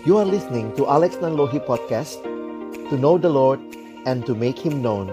You 0.00 0.16
are 0.16 0.24
listening 0.24 0.72
to 0.80 0.88
Alex 0.88 1.16
Nanlohi 1.20 1.60
Podcast 1.60 2.24
To 2.88 2.96
know 2.96 3.18
the 3.20 3.28
Lord 3.28 3.60
and 4.08 4.24
to 4.24 4.32
make 4.34 4.56
Him 4.56 4.80
known 4.80 5.12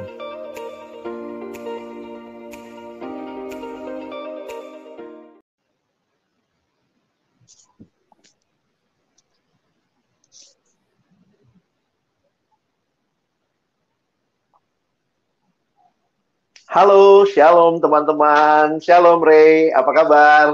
Halo, 16.71 17.27
shalom 17.27 17.83
teman-teman. 17.83 18.79
Shalom 18.79 19.19
Ray, 19.19 19.67
apa 19.75 19.91
kabar? 19.91 20.45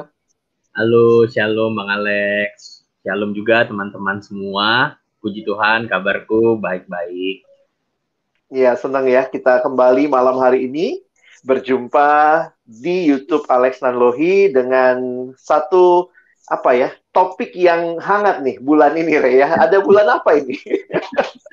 Halo, 0.73 1.29
shalom 1.29 1.77
Bang 1.77 2.02
Alex. 2.02 2.82
Shalom 3.03 3.35
juga 3.35 3.67
teman-teman 3.67 4.23
semua. 4.23 4.95
Puji 5.20 5.43
Tuhan, 5.43 5.91
kabarku 5.91 6.55
baik-baik. 6.55 7.43
Ya, 8.48 8.79
senang 8.79 9.12
ya 9.12 9.27
kita 9.27 9.59
kembali 9.59 10.07
malam 10.07 10.39
hari 10.39 10.71
ini 10.71 11.03
berjumpa 11.43 12.48
di 12.63 13.12
YouTube 13.12 13.43
Alex 13.52 13.84
Nanlohi 13.84 14.55
dengan 14.55 15.27
satu 15.35 16.16
apa 16.48 16.79
ya 16.79 16.95
topik 17.12 17.52
yang 17.59 17.99
hangat 17.99 18.39
nih 18.39 18.63
bulan 18.63 18.95
ini 18.95 19.20
Ray 19.20 19.43
ya. 19.43 19.51
Ada 19.51 19.84
bulan 19.84 20.07
apa 20.07 20.40
ini? 20.40 20.55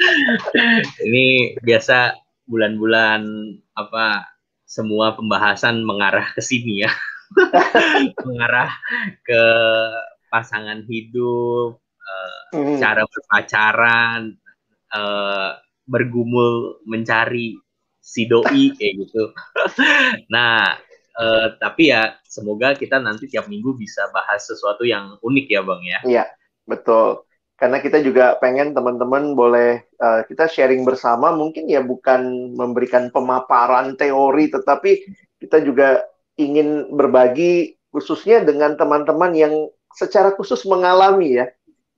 ini 1.11 1.59
biasa 1.67 2.15
bulan-bulan 2.47 3.27
apa 3.75 4.23
semua 4.71 5.19
pembahasan 5.19 5.83
mengarah 5.83 6.31
ke 6.31 6.39
sini 6.47 6.87
ya. 6.87 6.95
mengarah 8.31 8.71
ke 9.27 9.43
pasangan 10.31 10.87
hidup, 10.87 11.77
uh, 11.83 12.41
mm. 12.55 12.79
cara 12.79 13.03
berpacaran, 13.05 14.39
uh, 14.95 15.59
bergumul 15.85 16.79
mencari 16.87 17.59
si 18.01 18.31
doi 18.31 18.73
kayak 18.79 18.95
gitu. 19.07 19.35
nah, 20.35 20.79
uh, 21.19 21.47
tapi 21.59 21.91
ya 21.91 22.15
semoga 22.25 22.79
kita 22.79 23.03
nanti 23.03 23.27
tiap 23.27 23.51
minggu 23.51 23.75
bisa 23.77 24.07
bahas 24.15 24.47
sesuatu 24.47 24.87
yang 24.87 25.19
unik 25.21 25.47
ya, 25.51 25.61
Bang 25.67 25.83
ya. 25.83 25.99
Iya, 26.07 26.25
betul 26.65 27.27
karena 27.61 27.77
kita 27.85 28.01
juga 28.01 28.41
pengen 28.41 28.73
teman-teman 28.73 29.37
boleh 29.37 29.85
uh, 30.01 30.25
kita 30.25 30.49
sharing 30.49 30.81
bersama 30.81 31.29
mungkin 31.29 31.69
ya 31.69 31.85
bukan 31.85 32.57
memberikan 32.57 33.13
pemaparan 33.13 34.01
teori 34.01 34.49
tetapi 34.49 35.05
kita 35.45 35.61
juga 35.61 36.01
ingin 36.41 36.89
berbagi 36.89 37.77
khususnya 37.93 38.41
dengan 38.41 38.81
teman-teman 38.81 39.37
yang 39.37 39.53
secara 39.95 40.35
khusus 40.35 40.63
mengalami 40.67 41.43
ya. 41.43 41.47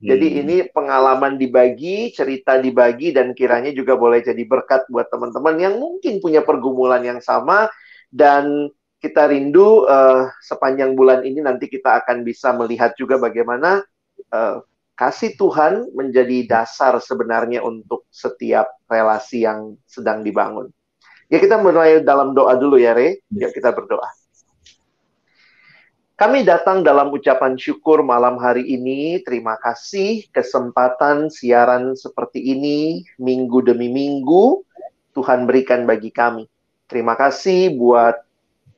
Hmm. 0.02 0.08
Jadi 0.12 0.26
ini 0.42 0.56
pengalaman 0.66 1.38
dibagi, 1.38 2.10
cerita 2.10 2.58
dibagi 2.58 3.14
dan 3.14 3.36
kiranya 3.36 3.70
juga 3.70 3.94
boleh 3.94 4.18
jadi 4.24 4.42
berkat 4.42 4.90
buat 4.90 5.06
teman-teman 5.12 5.56
yang 5.62 5.74
mungkin 5.78 6.18
punya 6.18 6.42
pergumulan 6.42 7.06
yang 7.06 7.20
sama 7.22 7.70
dan 8.10 8.68
kita 9.02 9.26
rindu 9.26 9.86
uh, 9.86 10.30
sepanjang 10.42 10.94
bulan 10.94 11.26
ini 11.26 11.42
nanti 11.42 11.66
kita 11.66 12.02
akan 12.02 12.22
bisa 12.22 12.54
melihat 12.54 12.94
juga 12.94 13.18
bagaimana 13.18 13.82
uh, 14.30 14.62
kasih 14.94 15.34
Tuhan 15.34 15.90
menjadi 15.90 16.46
dasar 16.46 16.94
sebenarnya 17.02 17.66
untuk 17.66 18.06
setiap 18.14 18.70
relasi 18.86 19.42
yang 19.42 19.74
sedang 19.90 20.22
dibangun. 20.22 20.70
Ya 21.26 21.42
kita 21.42 21.58
mulai 21.58 22.04
dalam 22.04 22.36
doa 22.36 22.54
dulu 22.54 22.78
ya 22.78 22.94
Re, 22.94 23.18
ya 23.34 23.50
kita 23.50 23.74
berdoa. 23.74 24.06
Kami 26.22 26.46
datang 26.46 26.86
dalam 26.86 27.10
ucapan 27.10 27.58
syukur 27.58 28.06
malam 28.06 28.38
hari 28.38 28.62
ini. 28.62 29.18
Terima 29.26 29.58
kasih 29.58 30.30
kesempatan 30.30 31.26
siaran 31.34 31.98
seperti 31.98 32.38
ini 32.38 33.02
minggu 33.18 33.58
demi 33.66 33.90
minggu 33.90 34.62
Tuhan 35.18 35.50
berikan 35.50 35.82
bagi 35.82 36.14
kami. 36.14 36.46
Terima 36.86 37.18
kasih 37.18 37.74
buat 37.74 38.22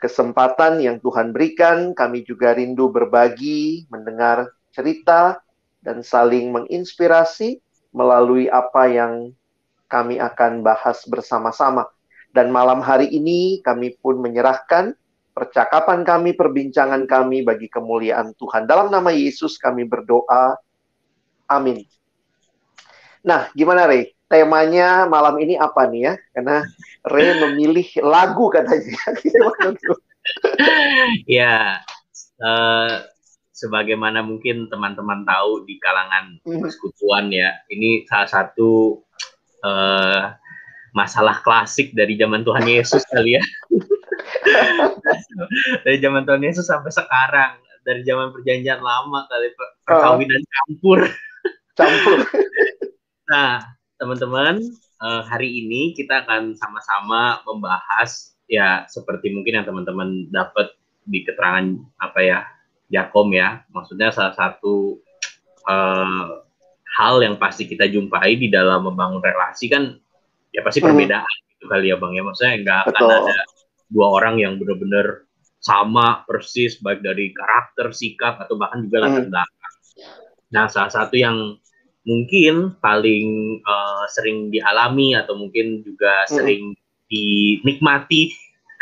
kesempatan 0.00 0.80
yang 0.88 0.96
Tuhan 1.04 1.36
berikan. 1.36 1.92
Kami 1.92 2.24
juga 2.24 2.56
rindu 2.56 2.88
berbagi, 2.88 3.84
mendengar 3.92 4.48
cerita, 4.72 5.44
dan 5.84 6.00
saling 6.00 6.48
menginspirasi 6.48 7.60
melalui 7.92 8.48
apa 8.48 8.88
yang 8.88 9.36
kami 9.92 10.16
akan 10.16 10.64
bahas 10.64 11.04
bersama-sama. 11.04 11.92
Dan 12.32 12.48
malam 12.48 12.80
hari 12.80 13.12
ini 13.12 13.60
kami 13.60 14.00
pun 14.00 14.16
menyerahkan 14.24 14.96
percakapan 15.34 16.06
kami, 16.06 16.32
perbincangan 16.38 17.10
kami 17.10 17.42
bagi 17.42 17.66
kemuliaan 17.66 18.32
Tuhan. 18.38 18.70
Dalam 18.70 18.88
nama 18.88 19.10
Yesus 19.10 19.58
kami 19.58 19.82
berdoa. 19.82 20.54
Amin. 21.50 21.82
Nah, 23.26 23.50
gimana 23.52 23.90
Ray? 23.90 24.14
Temanya 24.30 25.04
malam 25.10 25.36
ini 25.42 25.58
apa 25.58 25.90
nih 25.90 26.00
ya? 26.08 26.14
Karena 26.32 26.64
Ray 27.04 27.36
memilih 27.42 27.88
lagu 28.00 28.48
katanya. 28.48 28.96
ya, 31.28 31.82
uh, 32.40 33.04
sebagaimana 33.52 34.24
mungkin 34.24 34.70
teman-teman 34.72 35.26
tahu 35.28 35.68
di 35.68 35.76
kalangan 35.82 36.40
hmm. 36.46 36.62
persekutuan 36.62 37.28
ya, 37.34 37.52
ini 37.68 38.08
salah 38.08 38.30
satu 38.30 39.02
uh, 39.66 40.32
masalah 40.94 41.42
klasik 41.42 41.90
dari 41.92 42.14
zaman 42.16 42.46
Tuhan 42.46 42.64
Yesus 42.64 43.02
kali 43.10 43.36
ya. 43.36 43.42
dari 45.84 45.98
zaman 46.00 46.22
Tuhan 46.24 46.42
Yesus 46.44 46.66
sampai 46.68 46.92
sekarang, 46.92 47.58
dari 47.84 48.00
zaman 48.02 48.32
perjanjian 48.32 48.80
lama 48.80 49.28
kali 49.28 49.52
perkawinan 49.84 50.40
oh. 50.40 50.48
campur. 50.50 51.00
Campur. 51.74 52.22
nah, 53.26 53.58
teman-teman, 53.98 54.62
uh, 55.02 55.26
hari 55.26 55.50
ini 55.58 55.90
kita 55.90 56.22
akan 56.22 56.54
sama-sama 56.54 57.42
membahas 57.42 58.38
ya 58.46 58.86
seperti 58.86 59.34
mungkin 59.34 59.58
yang 59.58 59.66
teman-teman 59.66 60.30
dapat 60.30 60.70
di 61.02 61.26
keterangan 61.26 61.74
apa 61.98 62.20
ya 62.22 62.38
Jakom 62.94 63.34
ya. 63.34 63.66
Maksudnya 63.74 64.14
salah 64.14 64.38
satu 64.38 65.02
uh, 65.66 66.46
hal 66.94 67.14
yang 67.26 67.36
pasti 67.42 67.66
kita 67.66 67.90
jumpai 67.90 68.38
di 68.38 68.48
dalam 68.54 68.86
membangun 68.86 69.18
relasi 69.18 69.66
kan 69.66 69.98
ya 70.54 70.62
pasti 70.62 70.78
hmm. 70.78 70.94
perbedaan 70.94 71.26
hmm. 71.26 71.50
gitu 71.58 71.64
kali 71.66 71.86
ya 71.90 71.96
Bang 71.98 72.12
ya. 72.14 72.22
Maksudnya 72.22 72.52
nggak 72.62 72.78
akan 72.86 73.02
ada 73.10 73.34
dua 73.94 74.18
orang 74.18 74.42
yang 74.42 74.58
benar-benar 74.58 75.22
sama 75.62 76.26
persis 76.26 76.76
baik 76.82 77.00
dari 77.00 77.30
karakter, 77.30 77.94
sikap 77.94 78.42
atau 78.42 78.58
bahkan 78.58 78.84
juga 78.84 79.06
latar 79.06 79.22
hmm. 79.24 79.30
belakang. 79.32 79.74
Nah, 80.52 80.64
salah 80.68 80.92
satu 80.92 81.16
yang 81.16 81.56
mungkin 82.04 82.76
paling 82.84 83.58
uh, 83.64 84.04
sering 84.12 84.52
dialami 84.52 85.16
atau 85.16 85.40
mungkin 85.40 85.80
juga 85.80 86.28
hmm. 86.28 86.32
sering 86.36 86.64
dinikmati 87.08 88.28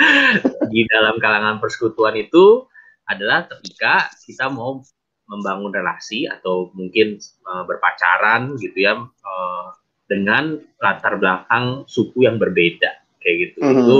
di 0.74 0.80
dalam 0.90 1.22
kalangan 1.22 1.62
persekutuan 1.62 2.18
itu 2.18 2.66
adalah 3.06 3.46
ketika 3.46 4.10
kita 4.26 4.50
mau 4.50 4.82
membangun 5.30 5.70
relasi 5.70 6.26
atau 6.26 6.74
mungkin 6.74 7.22
uh, 7.46 7.62
berpacaran 7.62 8.58
gitu 8.58 8.90
ya 8.90 8.98
uh, 8.98 9.68
dengan 10.10 10.58
latar 10.82 11.16
belakang 11.16 11.86
suku 11.86 12.26
yang 12.26 12.36
berbeda 12.36 12.90
kayak 13.22 13.36
gitu 13.48 13.58
mm 13.62 13.70
-hmm. 13.70 13.80
itu 13.80 13.98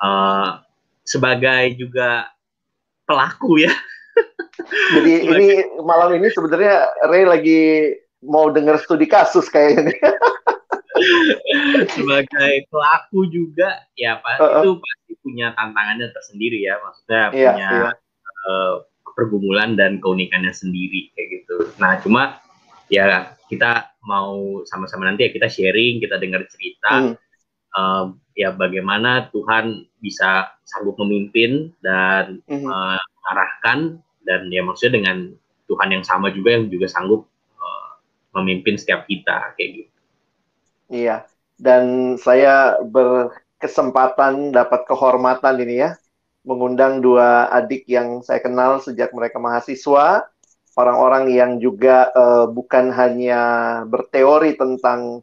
uh, 0.00 0.60
sebagai 1.04 1.76
juga 1.78 2.28
pelaku 3.06 3.64
ya 3.64 3.72
jadi 4.98 5.12
ini 5.28 5.48
malam 5.84 6.16
ini 6.16 6.28
sebenarnya 6.32 6.88
Ray 7.08 7.24
lagi 7.24 7.62
mau 8.20 8.52
dengar 8.52 8.76
studi 8.80 9.08
kasus 9.08 9.48
kayaknya 9.48 9.96
sebagai 11.96 12.68
pelaku 12.68 13.24
juga 13.32 13.80
ya 13.96 14.20
pak 14.20 14.36
uh 14.36 14.44
-uh. 14.44 14.62
itu 14.64 14.70
pasti 14.76 15.12
punya 15.24 15.56
tantangannya 15.56 16.12
tersendiri 16.12 16.60
ya 16.60 16.76
maksudnya 16.84 17.22
yeah, 17.32 17.54
punya 17.54 17.70
yeah 17.70 17.94
uh, 18.46 18.84
pergumulan 19.16 19.76
dan 19.76 19.98
keunikannya 19.98 20.54
sendiri 20.54 21.12
kayak 21.12 21.28
gitu. 21.42 21.56
Nah, 21.76 21.98
cuma 22.00 22.40
ya 22.88 23.36
kita 23.50 23.90
mau 24.06 24.62
sama-sama 24.66 25.10
nanti 25.10 25.28
ya 25.28 25.30
kita 25.34 25.50
sharing, 25.50 26.00
kita 26.00 26.16
dengar 26.16 26.46
cerita 26.48 26.90
hmm. 26.90 27.14
uh, 27.76 28.04
ya 28.40 28.56
bagaimana 28.56 29.28
Tuhan 29.28 29.84
bisa 30.00 30.48
sanggup 30.64 30.96
memimpin 30.96 31.76
dan 31.84 32.40
hmm. 32.48 32.64
uh, 32.64 32.96
mengarahkan 32.96 34.00
dan 34.24 34.48
ya 34.48 34.64
maksudnya 34.64 34.96
dengan 34.96 35.36
Tuhan 35.68 35.88
yang 35.92 36.04
sama 36.08 36.32
juga 36.32 36.56
yang 36.56 36.72
juga 36.72 36.88
sanggup 36.88 37.28
uh, 37.60 37.90
memimpin 38.40 38.80
setiap 38.80 39.04
kita 39.04 39.52
kayak 39.60 39.84
gitu. 39.84 39.92
Iya. 40.90 41.16
Dan 41.60 42.16
saya 42.16 42.80
berkesempatan 42.80 44.56
dapat 44.56 44.88
kehormatan 44.88 45.60
ini 45.60 45.84
ya 45.84 45.90
mengundang 46.40 47.04
dua 47.04 47.52
adik 47.52 47.84
yang 47.84 48.24
saya 48.24 48.40
kenal 48.40 48.80
sejak 48.80 49.12
mereka 49.12 49.36
mahasiswa, 49.36 50.24
orang-orang 50.72 51.28
yang 51.28 51.52
juga 51.60 52.08
uh, 52.16 52.48
bukan 52.48 52.88
hanya 52.96 53.42
berteori 53.84 54.56
tentang 54.56 55.20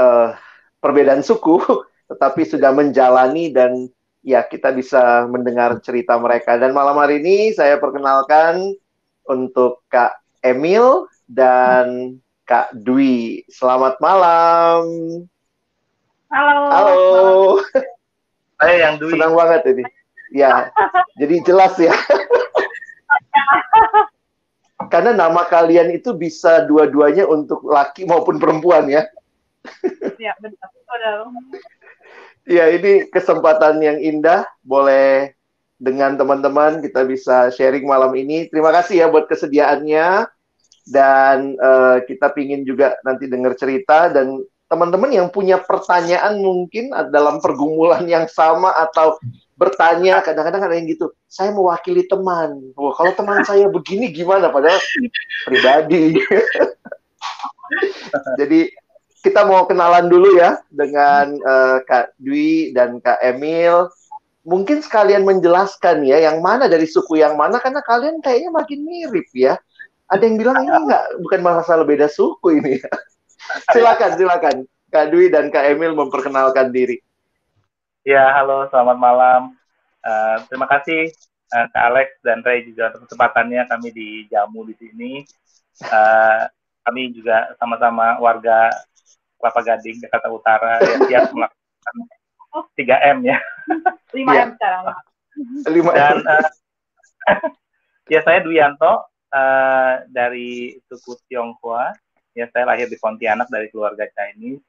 uh, 0.00 0.32
perbedaan 0.80 1.20
suku, 1.20 1.60
tetapi 2.06 2.46
sudah 2.46 2.70
menjalani 2.70 3.50
dan 3.50 3.90
ya 4.22 4.46
kita 4.46 4.70
bisa 4.74 5.26
mendengar 5.30 5.78
cerita 5.82 6.18
mereka. 6.18 6.58
Dan 6.58 6.74
malam 6.74 6.98
hari 6.98 7.22
ini 7.22 7.54
saya 7.54 7.78
perkenalkan 7.78 8.74
untuk 9.26 9.82
Kak 9.90 10.14
Emil 10.42 11.06
dan 11.26 12.18
Kak 12.46 12.74
Dwi. 12.74 13.42
Selamat 13.50 13.98
malam. 13.98 14.82
Halo. 16.30 16.56
Halo. 16.70 16.96
Saya 18.58 18.74
yang 18.88 18.94
Dwi. 19.02 19.12
Senang 19.14 19.34
banget 19.34 19.62
ini. 19.74 19.84
Ya, 20.34 20.74
jadi 21.14 21.38
jelas 21.46 21.78
ya. 21.78 21.94
Karena 24.92 25.14
nama 25.14 25.46
kalian 25.46 25.94
itu 25.94 26.10
bisa 26.14 26.66
dua-duanya 26.66 27.26
untuk 27.30 27.62
laki 27.62 28.06
maupun 28.06 28.38
perempuan 28.42 28.90
ya. 28.90 29.06
Ya, 30.18 30.34
benar. 30.42 30.66
Ya, 32.46 32.70
ini 32.70 33.10
kesempatan 33.10 33.82
yang 33.82 33.98
indah. 33.98 34.46
Boleh 34.62 35.34
dengan 35.76 36.16
teman-teman 36.16 36.80
kita 36.80 37.04
bisa 37.04 37.50
sharing 37.50 37.84
malam 37.84 38.14
ini. 38.14 38.46
Terima 38.48 38.70
kasih 38.70 39.04
ya 39.04 39.06
buat 39.10 39.26
kesediaannya. 39.26 40.30
Dan 40.86 41.58
eh, 41.58 41.96
kita 42.06 42.30
pingin 42.30 42.62
juga 42.62 42.94
nanti 43.02 43.26
dengar 43.26 43.58
cerita 43.58 44.06
dan 44.06 44.38
teman-teman 44.70 45.10
yang 45.10 45.28
punya 45.30 45.58
pertanyaan 45.62 46.38
mungkin 46.42 46.90
dalam 47.10 47.38
pergumulan 47.38 48.02
yang 48.06 48.26
sama 48.26 48.74
atau 48.74 49.18
bertanya 49.56 50.20
kadang-kadang 50.20 50.68
ada 50.68 50.74
yang 50.76 50.90
gitu 50.90 51.14
saya 51.30 51.48
mewakili 51.54 52.04
teman 52.04 52.60
Wah, 52.76 52.92
kalau 52.92 53.14
teman 53.16 53.40
saya 53.46 53.70
begini 53.72 54.12
gimana 54.12 54.52
padahal 54.52 54.76
pribadi 55.48 56.20
jadi 58.38 58.68
kita 59.26 59.42
mau 59.42 59.66
kenalan 59.66 60.06
dulu 60.06 60.38
ya 60.38 60.62
dengan 60.70 61.34
uh, 61.42 61.82
Kak 61.82 62.14
Dwi 62.22 62.70
dan 62.70 63.02
Kak 63.02 63.18
Emil. 63.18 63.90
Mungkin 64.46 64.78
sekalian 64.78 65.26
menjelaskan 65.26 66.06
ya 66.06 66.22
yang 66.22 66.38
mana 66.38 66.70
dari 66.70 66.86
suku 66.86 67.18
yang 67.18 67.34
mana 67.34 67.58
karena 67.58 67.82
kalian 67.82 68.22
kayaknya 68.22 68.54
makin 68.54 68.86
mirip 68.86 69.26
ya. 69.34 69.58
Ada 70.06 70.22
yang 70.22 70.38
bilang 70.38 70.62
ini 70.62 70.70
enggak 70.70 71.04
bukan 71.18 71.40
masalah 71.42 71.82
beda 71.82 72.06
suku 72.06 72.62
ini. 72.62 72.78
Ya. 72.78 72.90
silakan 73.74 74.14
silakan 74.14 74.56
Kak 74.94 75.10
Dwi 75.10 75.26
dan 75.34 75.50
Kak 75.50 75.74
Emil 75.74 75.98
memperkenalkan 75.98 76.70
diri. 76.70 77.02
Ya, 78.06 78.30
halo, 78.38 78.70
selamat 78.70 79.02
malam. 79.02 79.58
Uh, 80.06 80.38
terima 80.46 80.70
kasih 80.70 81.10
uh, 81.50 81.66
Kak 81.74 81.84
Alex 81.90 82.08
dan 82.22 82.38
Ray 82.46 82.62
juga 82.62 82.94
untuk 82.94 83.10
kesempatannya 83.10 83.66
kami 83.66 83.90
dijamu 83.90 84.62
di 84.70 84.74
sini. 84.78 85.12
Uh, 85.82 86.46
kami 86.86 87.10
juga 87.10 87.50
sama-sama 87.58 88.22
warga 88.22 88.70
Kelapa 89.46 89.62
Gading, 89.62 90.02
Jakarta 90.02 90.26
Utara, 90.34 90.82
ya 90.82 90.96
siap 91.06 91.30
melakukan 91.30 91.94
3M 92.74 93.18
ya. 93.22 93.38
5M 94.10 94.26
ya. 94.26 94.44
sekarang. 94.58 94.84
5M. 95.62 95.94
Dan 95.94 96.16
uh, 96.26 96.50
ya 98.12 98.20
saya 98.26 98.42
Duyanto 98.42 99.06
uh, 99.30 99.94
dari 100.10 100.74
suku 100.90 101.14
Tionghoa. 101.30 101.94
Ya 102.34 102.50
saya 102.50 102.66
lahir 102.66 102.90
di 102.90 102.98
Pontianak 102.98 103.46
dari 103.46 103.70
keluarga 103.70 104.02
Chinese. 104.10 104.66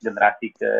Generasi 0.00 0.56
ke 0.56 0.72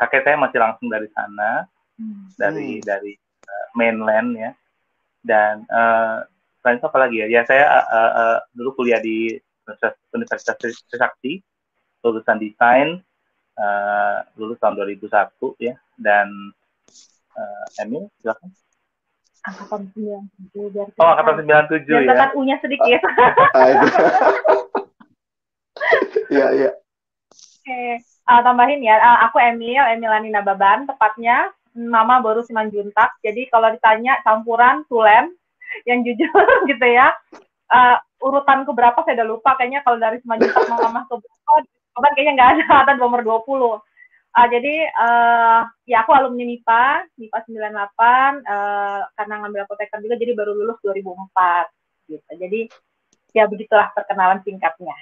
kakek 0.00 0.24
saya 0.24 0.40
masih 0.40 0.56
langsung 0.56 0.88
dari 0.88 1.12
sana, 1.12 1.68
hmm. 2.00 2.32
dari 2.40 2.80
hmm. 2.80 2.84
dari 2.88 3.12
uh, 3.44 3.66
mainland 3.76 4.40
ya. 4.40 4.50
Dan 5.20 5.68
uh, 5.68 6.24
selain 6.64 6.80
itu 6.80 6.88
apa 6.88 6.98
lagi 7.04 7.16
ya? 7.20 7.26
Ya 7.28 7.42
saya 7.44 7.84
uh, 7.84 8.12
uh, 8.16 8.38
dulu 8.56 8.80
kuliah 8.80 9.04
di 9.04 9.36
Universitas 10.16 10.56
Trisakti 10.88 11.44
lulusan 12.00 12.40
desain 12.40 12.88
uh, 13.60 14.16
lulus 14.40 14.56
tahun 14.58 14.76
2001 14.78 15.08
ya 15.60 15.74
dan 16.00 16.28
uh, 17.36 17.82
Emil 17.84 18.08
silakan 18.20 18.50
angkatan 19.40 19.88
97 19.96 20.72
biar 20.72 20.86
Oh, 21.00 21.12
angkatan 21.16 21.48
97 21.48 21.88
biar 21.88 22.02
ya. 22.04 22.12
Biar 22.12 22.30
U-nya 22.36 22.56
sedikit. 22.60 23.00
Iya, 26.30 26.46
iya. 26.54 26.70
Oke, 27.34 27.82
uh, 28.30 28.40
tambahin 28.46 28.84
ya. 28.84 29.00
Uh, 29.02 29.18
aku 29.26 29.42
Emil, 29.42 29.82
Emilani 29.82 30.30
Nababan, 30.30 30.86
tepatnya 30.86 31.50
Mama 31.74 32.22
baru 32.22 32.46
Simanjuntak. 32.46 33.18
Jadi 33.24 33.50
kalau 33.50 33.72
ditanya 33.74 34.20
campuran 34.22 34.86
Tulen 34.86 35.34
yang 35.86 36.06
jujur 36.06 36.30
gitu 36.70 36.86
ya. 36.86 37.10
Uh, 37.70 37.98
urutan 38.22 38.62
ke 38.62 38.72
berapa 38.74 38.98
saya 39.02 39.22
udah 39.22 39.28
lupa 39.30 39.58
kayaknya 39.58 39.82
kalau 39.82 39.98
dari 39.98 40.22
Simanjuntak 40.22 40.70
Mama 40.70 41.06
ke 41.10 41.14
berapa 41.18 41.52
Obat 42.00 42.16
kayaknya 42.16 42.32
nggak 42.40 42.50
ada 42.56 42.62
angkatan 42.64 42.96
nomor 42.96 43.20
20. 43.20 43.44
Uh, 44.30 44.46
jadi 44.46 44.74
uh, 44.94 45.60
ya 45.84 46.06
aku 46.06 46.16
alumni 46.16 46.46
MIPA, 46.48 47.12
MIPA 47.18 47.38
98 47.50 48.46
uh, 48.46 49.00
karena 49.18 49.34
ngambil 49.42 49.60
apoteker 49.68 49.98
juga 50.00 50.16
jadi 50.16 50.32
baru 50.32 50.56
lulus 50.56 50.78
2004 50.80 51.68
gitu. 52.08 52.30
Jadi 52.40 52.60
ya 53.36 53.44
begitulah 53.50 53.92
perkenalan 53.92 54.40
singkatnya. 54.40 54.96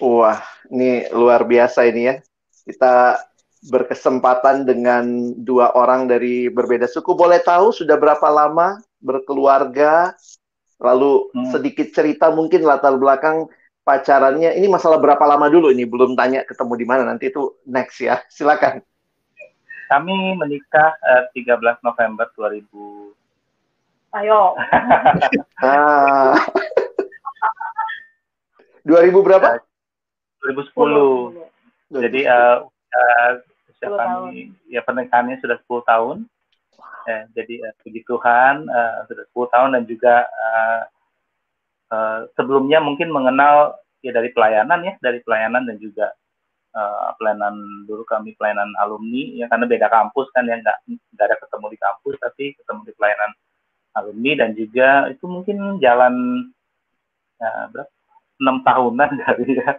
Wah, 0.00 0.40
ini 0.72 1.06
luar 1.12 1.44
biasa 1.44 1.84
ini 1.84 2.02
ya. 2.08 2.16
Kita 2.64 3.20
berkesempatan 3.64 4.68
dengan 4.68 5.34
dua 5.40 5.72
orang 5.76 6.08
dari 6.08 6.48
berbeda 6.48 6.88
suku. 6.88 7.12
Boleh 7.12 7.40
tahu 7.40 7.74
sudah 7.74 7.98
berapa 8.00 8.24
lama 8.30 8.80
berkeluarga? 9.02 10.16
Lalu 10.82 11.30
hmm. 11.32 11.50
sedikit 11.54 11.88
cerita 11.94 12.28
mungkin 12.34 12.66
latar 12.66 12.96
belakang 12.98 13.46
pacarannya 13.84 14.56
ini 14.56 14.66
masalah 14.66 14.96
berapa 14.98 15.20
lama 15.22 15.46
dulu? 15.52 15.68
Ini 15.70 15.84
belum 15.84 16.16
tanya 16.16 16.42
ketemu 16.42 16.72
di 16.80 16.86
mana 16.88 17.02
nanti 17.04 17.28
itu 17.28 17.60
next 17.68 18.00
ya. 18.00 18.24
Silakan. 18.34 18.80
Kami 19.92 20.16
menikah 20.40 20.96
uh, 21.04 21.28
eh, 21.36 21.44
13 21.44 21.84
November 21.84 22.26
2000 22.34 22.64
ayo. 24.14 24.54
Ah. 25.64 26.36
2000 28.84 29.16
berapa? 29.24 29.64
2010 30.44 31.40
10. 31.88 32.04
jadi 32.04 32.20
uh, 32.28 32.68
uh, 32.68 33.32
kami 33.80 34.52
ya 34.68 34.84
pernikahannya 34.84 35.40
sudah 35.40 35.56
10 35.64 35.88
tahun. 35.88 36.16
Eh, 37.04 37.22
jadi 37.36 37.54
uh, 37.68 37.74
puji 37.84 38.00
Tuhan 38.08 38.64
uh, 38.68 39.04
sudah 39.08 39.24
10 39.32 39.52
tahun 39.52 39.70
dan 39.76 39.84
juga 39.84 40.24
uh, 40.24 40.80
Eh, 41.94 42.18
sebelumnya 42.34 42.78
mungkin 42.82 43.12
mengenal 43.12 43.78
ya 44.02 44.12
dari 44.12 44.30
pelayanan 44.34 44.80
ya 44.84 44.94
dari 45.00 45.20
pelayanan 45.24 45.64
dan 45.64 45.76
juga 45.80 46.12
uh, 46.76 47.16
pelayanan 47.16 47.56
dulu 47.88 48.04
kami 48.04 48.36
pelayanan 48.36 48.68
alumni 48.76 49.32
ya 49.32 49.48
karena 49.48 49.64
beda 49.64 49.88
kampus 49.88 50.28
kan 50.36 50.44
ya 50.44 50.60
nggak 50.60 50.78
nggak 51.16 51.24
ada 51.24 51.36
ketemu 51.40 51.66
di 51.72 51.78
kampus 51.80 52.14
tapi 52.20 52.44
ketemu 52.52 52.80
di 52.84 52.92
pelayanan 53.00 53.30
alumni 53.96 54.32
dan 54.36 54.50
juga 54.52 54.88
itu 55.08 55.24
mungkin 55.24 55.56
jalan 55.80 56.14
ya, 57.40 57.50
berapa 57.72 57.92
enam 58.44 58.56
tahunan 58.60 59.10
dari 59.24 59.48
ya, 59.56 59.70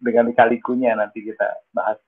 dengan 0.00 0.24
dikalikunya 0.32 0.96
nanti 0.96 1.20
kita 1.20 1.46
bahas. 1.76 2.00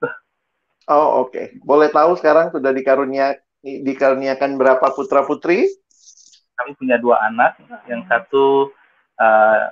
Oh 0.89 1.21
oke, 1.21 1.29
okay. 1.29 1.45
boleh 1.61 1.93
tahu 1.93 2.17
sekarang 2.17 2.49
sudah 2.49 2.73
dikarunia 2.73 3.37
dikaruniakan 3.61 4.57
berapa 4.57 4.89
putra 4.97 5.21
putri? 5.21 5.69
Kami 6.57 6.73
punya 6.81 6.97
dua 6.97 7.29
anak, 7.29 7.61
yang 7.85 8.09
satu 8.09 8.73
uh, 9.19 9.69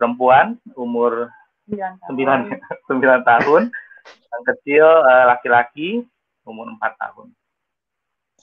perempuan 0.00 0.56
umur 0.74 1.28
sembilan 1.68 2.40
sembilan 2.88 3.20
tahun, 3.22 3.62
yang 4.08 4.44
kecil 4.54 4.86
uh, 5.04 5.24
laki-laki 5.36 6.02
umur 6.48 6.72
empat 6.72 6.96
tahun. 6.96 7.28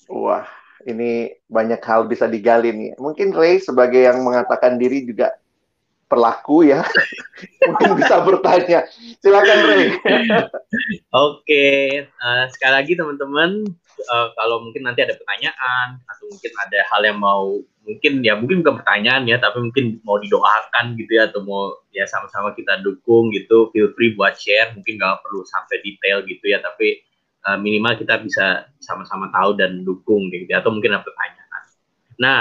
Wah, 0.05 0.45
ini 0.85 1.33
banyak 1.49 1.81
hal 1.81 2.05
bisa 2.05 2.29
digali 2.29 2.69
nih. 2.69 2.91
Mungkin 3.01 3.33
Ray 3.33 3.57
sebagai 3.57 4.05
yang 4.05 4.21
mengatakan 4.21 4.77
diri 4.77 5.01
juga 5.01 5.33
perlaku 6.05 6.69
ya, 6.69 6.85
mungkin 7.67 7.97
bisa 7.97 8.21
bertanya. 8.21 8.85
Silakan 9.25 9.59
Ray. 9.65 9.85
Oke, 11.25 11.67
uh, 12.05 12.45
sekali 12.53 12.73
lagi 12.77 12.93
teman-teman, 12.93 13.65
uh, 14.13 14.27
kalau 14.37 14.61
mungkin 14.61 14.85
nanti 14.85 15.01
ada 15.01 15.17
pertanyaan 15.17 15.97
atau 16.05 16.23
mungkin 16.29 16.51
ada 16.61 16.79
hal 16.93 17.01
yang 17.01 17.17
mau 17.17 17.57
mungkin 17.85 18.25
ya 18.25 18.33
mungkin 18.33 18.65
bukan 18.65 18.81
pertanyaan 18.81 19.29
ya 19.29 19.37
tapi 19.37 19.61
mungkin 19.61 20.01
mau 20.01 20.17
didoakan 20.17 20.97
gitu 20.97 21.21
ya 21.21 21.29
atau 21.29 21.45
mau 21.45 21.77
ya 21.93 22.09
sama-sama 22.09 22.51
kita 22.57 22.81
dukung 22.81 23.29
gitu 23.29 23.69
feel 23.69 23.93
free 23.93 24.17
buat 24.17 24.33
share 24.35 24.73
mungkin 24.73 24.97
nggak 24.97 25.21
perlu 25.21 25.45
sampai 25.45 25.85
detail 25.85 26.25
gitu 26.25 26.45
ya 26.49 26.59
tapi 26.65 27.05
uh, 27.45 27.57
minimal 27.61 27.93
kita 27.93 28.17
bisa 28.25 28.65
sama-sama 28.81 29.29
tahu 29.29 29.53
dan 29.53 29.85
dukung 29.85 30.33
gitu 30.33 30.49
ya 30.49 30.65
atau 30.65 30.73
mungkin 30.73 30.97
ada 30.97 31.05
pertanyaan 31.05 31.63
nah 32.17 32.39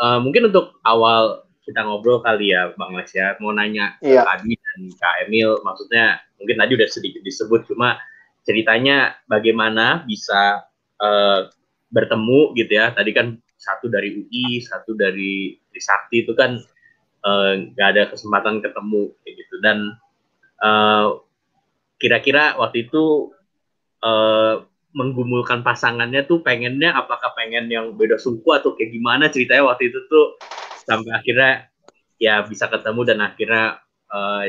uh, 0.00 0.18
mungkin 0.24 0.48
untuk 0.48 0.80
awal 0.88 1.44
kita 1.68 1.84
ngobrol 1.84 2.24
kali 2.24 2.56
ya 2.56 2.72
bang 2.72 2.96
Les 2.96 3.12
ya 3.12 3.36
mau 3.44 3.52
nanya 3.52 4.00
iya. 4.00 4.24
Adi 4.24 4.56
dan 4.56 4.80
Kak 4.96 5.28
Emil 5.28 5.60
maksudnya 5.60 6.16
mungkin 6.40 6.56
tadi 6.56 6.72
udah 6.80 6.88
sedikit 6.88 7.20
disebut 7.20 7.68
cuma 7.68 8.00
ceritanya 8.48 9.20
bagaimana 9.28 10.00
bisa 10.08 10.64
uh, 10.96 11.52
bertemu 11.92 12.56
gitu 12.56 12.72
ya 12.72 12.96
tadi 12.96 13.12
kan 13.12 13.36
satu 13.58 13.90
dari 13.90 14.14
UI, 14.14 14.62
satu 14.62 14.94
dari 14.94 15.58
Trisakti 15.68 16.22
itu 16.22 16.32
kan 16.38 16.56
eh, 17.26 17.52
nggak 17.74 17.88
uh, 17.88 17.92
ada 17.92 18.02
kesempatan 18.08 18.62
ketemu 18.62 19.10
kayak 19.22 19.34
gitu 19.34 19.54
dan 19.60 19.98
uh, 20.62 21.18
kira-kira 21.98 22.54
waktu 22.54 22.86
itu 22.86 23.34
uh, 24.06 24.62
menggumulkan 24.94 25.66
pasangannya 25.66 26.24
tuh 26.24 26.40
pengennya 26.40 26.94
apakah 26.94 27.34
pengen 27.34 27.68
yang 27.68 27.92
beda 27.98 28.16
suku 28.16 28.46
atau 28.54 28.78
kayak 28.78 28.94
gimana 28.94 29.28
ceritanya 29.28 29.74
waktu 29.74 29.90
itu 29.90 29.98
tuh 30.06 30.38
sampai 30.86 31.12
akhirnya 31.12 31.68
ya 32.22 32.46
bisa 32.46 32.70
ketemu 32.70 33.00
dan 33.04 33.18
akhirnya 33.20 33.82
uh, 34.08 34.46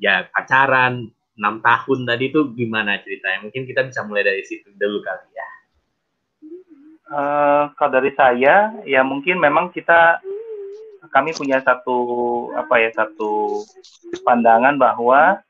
ya 0.00 0.26
pacaran 0.32 1.12
enam 1.38 1.64
tahun 1.64 2.04
tadi 2.04 2.24
itu 2.28 2.40
gimana 2.52 3.00
ceritanya? 3.00 3.48
Mungkin 3.48 3.64
kita 3.64 3.88
bisa 3.88 4.04
mulai 4.04 4.26
dari 4.26 4.42
situ 4.44 4.68
dulu 4.76 5.00
kali 5.00 5.28
ya. 5.32 5.48
Uh, 7.12 7.68
kalau 7.76 8.00
dari 8.00 8.08
saya, 8.16 8.72
ya 8.88 9.04
mungkin 9.04 9.36
memang 9.36 9.68
kita 9.68 10.16
kami 11.12 11.36
punya 11.36 11.60
satu 11.60 12.48
apa 12.56 12.80
ya 12.80 12.88
satu 12.96 13.60
pandangan 14.24 14.80
bahwa 14.80 15.44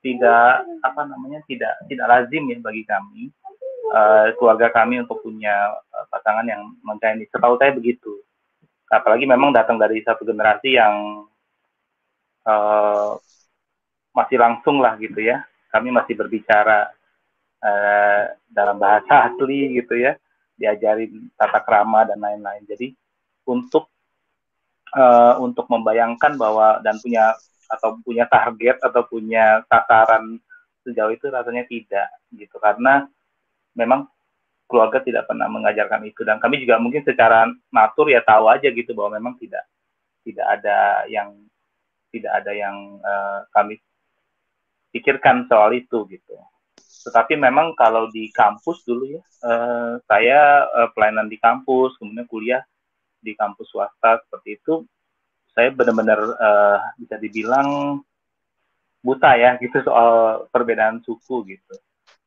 tidak 0.00 0.64
apa 0.80 1.00
namanya 1.04 1.44
tidak 1.44 1.76
tidak 1.92 2.08
lazim 2.08 2.48
ya 2.48 2.56
bagi 2.64 2.88
kami 2.88 3.28
uh, 3.92 4.32
keluarga 4.40 4.72
kami 4.72 5.04
untuk 5.04 5.20
punya 5.20 5.76
uh, 5.92 6.06
pasangan 6.08 6.46
yang 6.48 6.62
menikahi. 6.80 7.28
Setahu 7.28 7.60
saya 7.60 7.76
begitu. 7.76 8.22
Apalagi 8.90 9.28
memang 9.28 9.54
datang 9.54 9.78
dari 9.78 10.02
satu 10.02 10.26
generasi 10.26 10.74
yang 10.74 11.26
uh, 12.48 13.14
masih 14.16 14.40
langsung 14.40 14.82
lah 14.82 14.98
gitu 14.98 15.20
ya. 15.20 15.44
Kami 15.70 15.94
masih 15.94 16.18
berbicara 16.18 16.90
uh, 17.62 18.22
dalam 18.50 18.80
bahasa 18.82 19.30
asli 19.30 19.78
gitu 19.78 19.94
ya, 19.94 20.18
diajarin 20.60 21.32
tata 21.40 21.64
krama 21.64 22.04
dan 22.04 22.20
lain-lain. 22.20 22.68
Jadi 22.68 22.92
untuk 23.48 23.88
uh, 24.92 25.40
untuk 25.40 25.64
membayangkan 25.72 26.36
bahwa 26.36 26.84
dan 26.84 27.00
punya 27.00 27.32
atau 27.70 27.96
punya 28.04 28.28
target 28.28 28.76
atau 28.84 29.06
punya 29.08 29.64
sasaran 29.70 30.36
sejauh 30.84 31.14
itu 31.14 31.30
rasanya 31.30 31.64
tidak 31.70 32.08
gitu 32.34 32.58
karena 32.58 33.06
memang 33.78 34.10
keluarga 34.66 34.98
tidak 35.02 35.30
pernah 35.30 35.46
mengajarkan 35.46 36.02
itu 36.02 36.26
dan 36.26 36.42
kami 36.42 36.62
juga 36.62 36.82
mungkin 36.82 37.06
secara 37.06 37.46
natur 37.70 38.10
ya 38.10 38.22
tahu 38.26 38.50
aja 38.50 38.70
gitu 38.70 38.90
bahwa 38.94 39.22
memang 39.22 39.34
tidak 39.38 39.62
tidak 40.26 40.46
ada 40.46 41.06
yang 41.06 41.30
tidak 42.10 42.32
ada 42.42 42.52
yang 42.52 42.98
uh, 43.02 43.46
kami 43.54 43.78
pikirkan 44.90 45.46
soal 45.46 45.70
itu 45.70 46.02
gitu. 46.10 46.34
Tetapi 47.00 47.40
memang 47.40 47.72
kalau 47.72 48.12
di 48.12 48.28
kampus 48.28 48.84
dulu 48.84 49.08
ya, 49.08 49.22
uh, 49.44 49.96
saya 50.04 50.68
uh, 50.68 50.88
pelayanan 50.92 51.32
di 51.32 51.40
kampus, 51.40 51.96
kemudian 51.96 52.28
kuliah 52.28 52.62
di 53.20 53.32
kampus 53.32 53.72
swasta 53.72 54.20
seperti 54.24 54.60
itu, 54.60 54.84
saya 55.56 55.72
benar-benar 55.72 56.20
uh, 56.20 56.78
bisa 57.00 57.16
dibilang 57.16 58.00
buta 59.00 59.32
ya 59.36 59.56
gitu 59.62 59.80
soal 59.84 60.44
perbedaan 60.52 61.00
suku 61.00 61.56
gitu. 61.56 61.74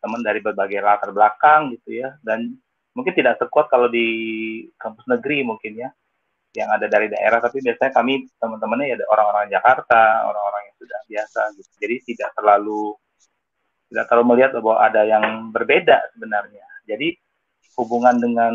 Teman 0.01 0.19
dari 0.25 0.43
berbagai 0.43 0.83
latar 0.83 1.13
belakang 1.13 1.73
gitu 1.77 2.01
ya. 2.03 2.17
Dan 2.19 2.57
mungkin 2.97 3.13
tidak 3.15 3.39
sekuat 3.39 3.69
kalau 3.69 3.87
di 3.87 4.07
kampus 4.75 5.05
negeri 5.07 5.45
mungkin 5.47 5.79
ya 5.79 5.89
yang 6.53 6.69
ada 6.73 6.89
dari 6.89 7.07
daerah. 7.07 7.39
Tapi 7.39 7.61
biasanya 7.61 7.93
kami 7.93 8.25
teman-temannya 8.41 8.85
ya 8.89 8.95
orang-orang 9.07 9.47
Jakarta 9.53 10.27
orang-orang 10.27 10.61
yang 10.67 10.77
sudah 10.81 10.99
biasa 11.07 11.41
gitu. 11.55 11.71
Jadi 11.79 11.95
tidak 12.13 12.29
terlalu 12.35 12.97
tidak 13.93 14.09
terlalu 14.09 14.25
melihat 14.33 14.57
bahwa 14.57 14.81
ada 14.81 15.05
yang 15.05 15.53
berbeda 15.53 16.01
sebenarnya. 16.17 16.65
Jadi 16.89 17.13
hubungan 17.77 18.17
dengan 18.17 18.53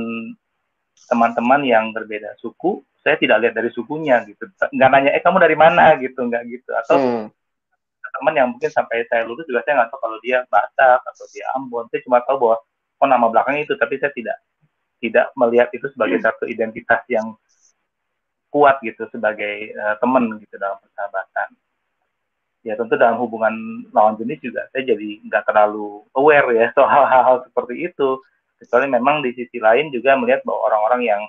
teman-teman 1.07 1.63
yang 1.63 1.95
berbeda 1.95 2.35
suku 2.43 2.83
saya 2.99 3.15
tidak 3.15 3.47
lihat 3.47 3.55
dari 3.55 3.71
sukunya 3.71 4.19
gitu. 4.27 4.51
Nggak 4.75 4.89
nanya 4.91 5.11
eh 5.15 5.23
kamu 5.23 5.39
dari 5.39 5.55
mana? 5.55 5.95
gitu 6.03 6.27
nggak 6.27 6.43
gitu. 6.51 6.71
Atau 6.75 6.99
hmm. 6.99 7.27
teman 8.19 8.35
yang 8.35 8.49
mungkin 8.51 8.67
sampai 8.67 9.07
saya 9.07 9.23
lulus 9.23 9.47
juga 9.47 9.63
saya 9.63 9.79
nggak 9.79 9.95
tahu 9.95 10.01
kalau 10.03 10.19
dia 10.21 10.43
Batak 10.51 11.01
atau 11.07 11.25
dia 11.31 11.47
Ambon. 11.55 11.87
Saya 11.89 12.03
cuma 12.03 12.19
tahu 12.27 12.37
bahwa 12.43 12.57
oh 12.99 13.07
nama 13.07 13.27
belakangnya 13.31 13.63
itu 13.63 13.79
tapi 13.79 13.95
saya 14.03 14.11
tidak 14.11 14.43
tidak 14.99 15.31
melihat 15.39 15.71
itu 15.71 15.87
sebagai 15.95 16.19
satu 16.19 16.51
identitas 16.51 17.07
yang 17.07 17.39
kuat 18.51 18.83
gitu 18.83 19.07
sebagai 19.15 19.71
uh, 19.79 19.95
teman 20.03 20.35
gitu 20.43 20.59
dalam 20.59 20.83
persahabatan 20.83 21.49
ya 22.67 22.75
tentu 22.75 22.99
dalam 22.99 23.19
hubungan 23.23 23.55
lawan 23.95 24.19
jenis 24.19 24.43
juga 24.43 24.67
saya 24.75 24.83
jadi 24.83 25.09
nggak 25.27 25.47
terlalu 25.47 26.03
aware 26.19 26.51
ya 26.55 26.67
soal 26.77 27.07
hal-hal 27.07 27.47
seperti 27.47 27.91
itu 27.91 28.19
kecuali 28.59 28.87
memang 28.91 29.23
di 29.23 29.31
sisi 29.39 29.63
lain 29.63 29.95
juga 29.95 30.19
melihat 30.19 30.43
bahwa 30.43 30.67
orang-orang 30.71 31.03
yang 31.07 31.23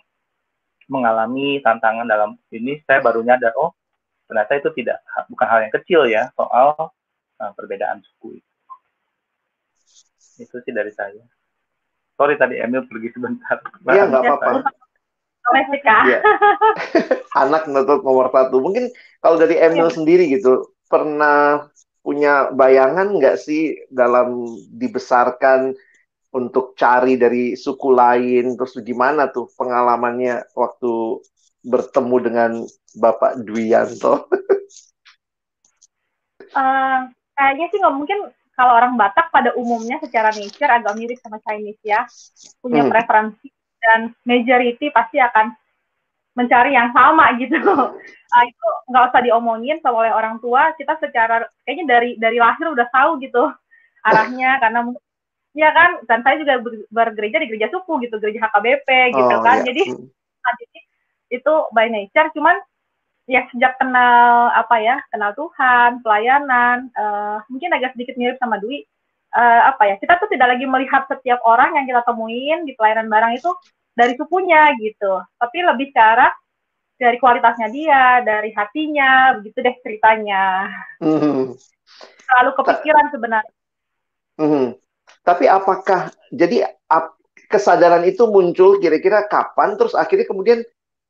mengalami 0.89 1.62
tantangan 1.62 2.09
dalam 2.09 2.33
ini 2.50 2.81
saya 2.89 3.00
baru 3.05 3.21
nyadar 3.21 3.53
oh 3.62 3.77
ternyata 4.25 4.57
itu 4.57 4.69
tidak 4.77 5.01
bukan 5.29 5.48
hal 5.50 5.59
yang 5.65 5.74
kecil 5.74 6.01
ya 6.09 6.33
soal 6.33 6.93
uh, 7.39 7.51
perbedaan 7.55 8.03
suku 8.03 8.38
itu. 8.38 8.51
Itu 10.39 10.55
sih 10.63 10.74
dari 10.75 10.91
saya. 10.93 11.24
Sorry 12.19 12.36
tadi 12.36 12.59
Emil 12.59 12.83
pergi 12.86 13.09
sebentar. 13.15 13.57
Iya 13.88 14.12
nggak 14.12 14.21
apa-apa. 14.21 14.50
Ya. 16.05 16.19
Anak 17.41 17.65
menutup 17.65 18.05
nomor 18.05 18.29
satu. 18.29 18.62
Mungkin 18.62 18.91
kalau 19.24 19.39
dari 19.39 19.57
Emil 19.57 19.89
ya. 19.89 19.95
sendiri 19.98 20.29
gitu, 20.29 20.69
pernah 20.89 21.69
punya 22.01 22.50
bayangan 22.50 23.13
nggak 23.15 23.38
sih 23.38 23.86
dalam 23.93 24.58
dibesarkan 24.74 25.77
untuk 26.34 26.74
cari 26.77 27.17
dari 27.17 27.53
suku 27.53 27.89
lain 27.93 28.58
terus 28.58 28.77
gimana 28.81 29.29
tuh 29.29 29.50
pengalamannya 29.53 30.46
waktu 30.53 31.22
bertemu 31.65 32.15
dengan 32.24 32.51
Bapak 32.98 33.46
Dwianto? 33.46 34.25
uh, 36.58 37.00
kayaknya 37.38 37.65
sih 37.69 37.77
nggak 37.77 37.96
mungkin 37.98 38.19
kalau 38.58 38.75
orang 38.75 39.00
Batak 39.00 39.31
pada 39.31 39.55
umumnya 39.55 40.01
secara 40.03 40.36
nature 40.36 40.67
agak 40.67 40.98
mirip 41.00 41.19
sama 41.24 41.39
Chinese 41.46 41.79
ya 41.86 42.03
punya 42.60 42.84
hmm. 42.84 42.91
preferensi 42.91 43.48
dan 43.79 44.12
majority 44.27 44.91
pasti 44.91 45.17
akan 45.24 45.55
mencari 46.38 46.77
yang 46.77 46.93
sama 46.93 47.33
gitu. 47.38 47.57
Uh, 47.62 48.43
itu 48.51 48.67
nggak 48.89 49.05
usah 49.13 49.21
diomongin 49.25 49.77
sama 49.81 50.05
oleh 50.05 50.13
orang 50.13 50.38
tua. 50.43 50.74
Kita 50.77 50.98
secara 51.01 51.45
kayaknya 51.65 51.86
dari 51.86 52.09
dari 52.17 52.38
lahir 52.38 52.69
udah 52.69 52.88
tahu 52.93 53.21
gitu 53.24 53.50
arahnya 54.07 54.59
karena 54.63 54.79
ya 55.57 55.69
kan 55.74 56.00
dan 56.05 56.21
saya 56.21 56.39
juga 56.39 56.62
bergereja 56.93 57.41
di 57.41 57.48
gereja 57.50 57.67
suku 57.74 58.05
gitu 58.05 58.21
gereja 58.21 58.48
HKBP 58.48 59.17
gitu 59.17 59.36
oh, 59.36 59.41
kan 59.41 59.65
iya. 59.65 59.74
jadi 59.74 59.83
hmm. 59.91 60.07
Nah, 60.39 60.53
jadi 60.55 60.79
itu 61.29 61.53
by 61.75 61.88
nature 61.91 62.29
cuman 62.33 62.55
ya 63.29 63.45
sejak 63.53 63.77
kenal 63.77 64.50
apa 64.55 64.75
ya 64.81 64.98
kenal 65.13 65.36
Tuhan 65.38 66.01
pelayanan 66.01 66.89
uh, 66.98 67.38
mungkin 67.51 67.69
agak 67.75 67.93
sedikit 67.93 68.17
mirip 68.17 68.41
sama 68.41 68.57
Dwi 68.57 68.81
uh, 69.38 69.62
apa 69.69 69.93
ya 69.93 69.95
kita 70.01 70.17
tuh 70.17 70.29
tidak 70.33 70.57
lagi 70.57 70.65
melihat 70.65 71.05
setiap 71.05 71.38
orang 71.45 71.77
yang 71.77 71.86
kita 71.86 72.01
temuin 72.01 72.65
di 72.65 72.74
pelayanan 72.74 73.05
barang 73.05 73.38
itu 73.38 73.51
dari 74.00 74.15
sukunya 74.15 74.72
gitu 74.79 75.20
tapi 75.36 75.58
lebih 75.60 75.91
cara 75.91 76.32
dari 76.96 77.20
kualitasnya 77.20 77.68
dia 77.68 78.24
dari 78.24 78.56
hatinya 78.56 79.36
begitu 79.39 79.60
deh 79.60 79.75
ceritanya 79.84 80.72
mm-hmm. 81.03 81.60
selalu 82.24 82.51
kepikiran 82.56 83.06
sebenarnya 83.12 83.56
mm-hmm. 84.39 84.68
Tapi 85.24 85.46
apakah 85.46 86.10
jadi 86.34 86.70
ap, 86.89 87.18
kesadaran 87.50 88.06
itu 88.06 88.25
muncul 88.29 88.77
kira-kira 88.77 89.25
kapan 89.25 89.77
terus 89.77 89.94
akhirnya 89.98 90.25
kemudian 90.25 90.60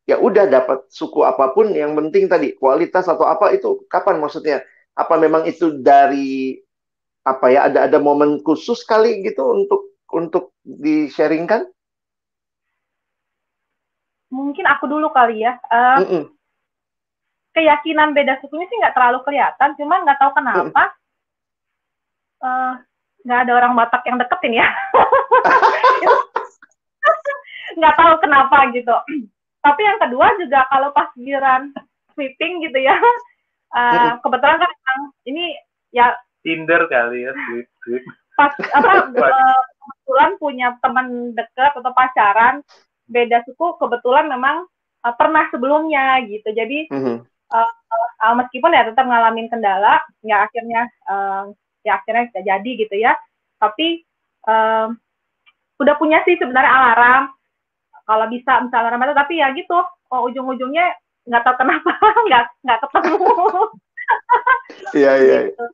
ya 0.10 0.18
udah 0.18 0.50
dapat 0.50 0.90
suku 0.90 1.22
apa 1.22 1.54
pun 1.54 1.70
yang 1.72 1.94
penting 1.94 2.26
tadi 2.26 2.58
kualitas 2.58 3.06
atau 3.06 3.28
apa 3.28 3.54
itu 3.54 3.86
kapan 3.92 4.18
maksudnya? 4.20 4.66
Apa 4.98 5.16
memang 5.16 5.48
itu 5.48 5.80
dari 5.80 6.60
apa 7.24 7.48
ya 7.52 7.70
ada 7.70 7.88
ada 7.88 8.00
momen 8.02 8.42
khusus 8.44 8.84
kali 8.84 9.22
gitu 9.24 9.44
untuk 9.56 9.96
untuk 10.10 10.52
di-sharingkan? 10.66 11.70
Mungkin 14.30 14.66
aku 14.70 14.86
dulu 14.86 15.10
kali 15.10 15.46
ya. 15.46 15.58
Uh, 15.70 16.00
mm 16.02 16.08
-mm. 16.08 16.24
Keyakinan 17.50 18.14
beda 18.14 18.38
sukunya 18.40 18.70
sih 18.70 18.78
nggak 18.78 18.94
terlalu 18.94 19.26
kelihatan, 19.26 19.74
cuman 19.76 20.06
nggak 20.06 20.20
tahu 20.22 20.32
kenapa. 20.38 20.84
Mm. 20.86 20.98
Uh, 22.40 22.74
nggak 23.26 23.40
ada 23.48 23.54
orang 23.60 23.74
Batak 23.76 24.04
yang 24.08 24.18
deketin 24.20 24.60
ya 24.64 24.64
nggak 27.80 27.96
tahu 28.00 28.14
kenapa 28.24 28.58
gitu 28.72 28.96
tapi 29.60 29.82
yang 29.84 30.00
kedua 30.00 30.28
juga 30.40 30.64
kalau 30.72 30.90
pas 30.96 31.12
giran 31.20 31.76
sweeping 32.16 32.64
gitu 32.64 32.80
ya 32.80 32.96
uh, 33.76 34.16
kebetulan 34.24 34.60
kan 34.60 34.72
ini 35.28 35.56
ya 35.92 36.16
Tinder 36.42 36.88
kali 36.88 37.28
ya 37.28 37.32
sweep 37.36 37.68
sweep 37.84 38.04
pas 38.40 38.56
apa 38.72 39.12
uh, 39.20 39.62
kebetulan 39.84 40.32
punya 40.40 40.68
teman 40.80 41.36
dekat 41.36 41.76
atau 41.76 41.92
pacaran 41.92 42.64
beda 43.10 43.42
suku 43.44 43.76
kebetulan 43.82 44.30
memang 44.30 44.70
uh, 45.04 45.14
pernah 45.18 45.50
sebelumnya 45.50 46.22
gitu. 46.30 46.50
Jadi 46.54 46.88
mm-hmm. 46.94 47.18
uh, 47.52 47.72
uh, 48.24 48.34
meskipun 48.38 48.72
ya 48.72 48.88
tetap 48.88 49.04
ngalamin 49.10 49.50
kendala 49.50 50.00
ya 50.24 50.46
akhirnya 50.46 50.88
uh, 51.10 51.50
ya 51.84 52.00
akhirnya 52.00 52.30
bisa 52.32 52.40
jadi 52.46 52.72
gitu 52.78 52.96
ya. 52.96 53.18
Tapi 53.60 54.06
um, 54.48 54.96
udah 55.82 55.96
punya 55.98 56.22
sih 56.24 56.38
sebenarnya 56.38 56.72
alarm. 56.72 57.34
Kalau 58.06 58.26
bisa 58.30 58.52
misalnya 58.64 58.96
alarm 58.96 59.18
tapi 59.18 59.42
ya 59.42 59.52
gitu. 59.58 59.78
Oh 60.10 60.26
ujung-ujungnya 60.30 60.94
nggak 61.30 61.44
tahu 61.46 61.56
kenapa 61.62 61.92
nggak 62.28 62.44
nggak 62.66 62.80
ketemu. 62.88 63.18
Iya 64.98 65.14
iya 65.22 65.38
gitu. 65.54 65.66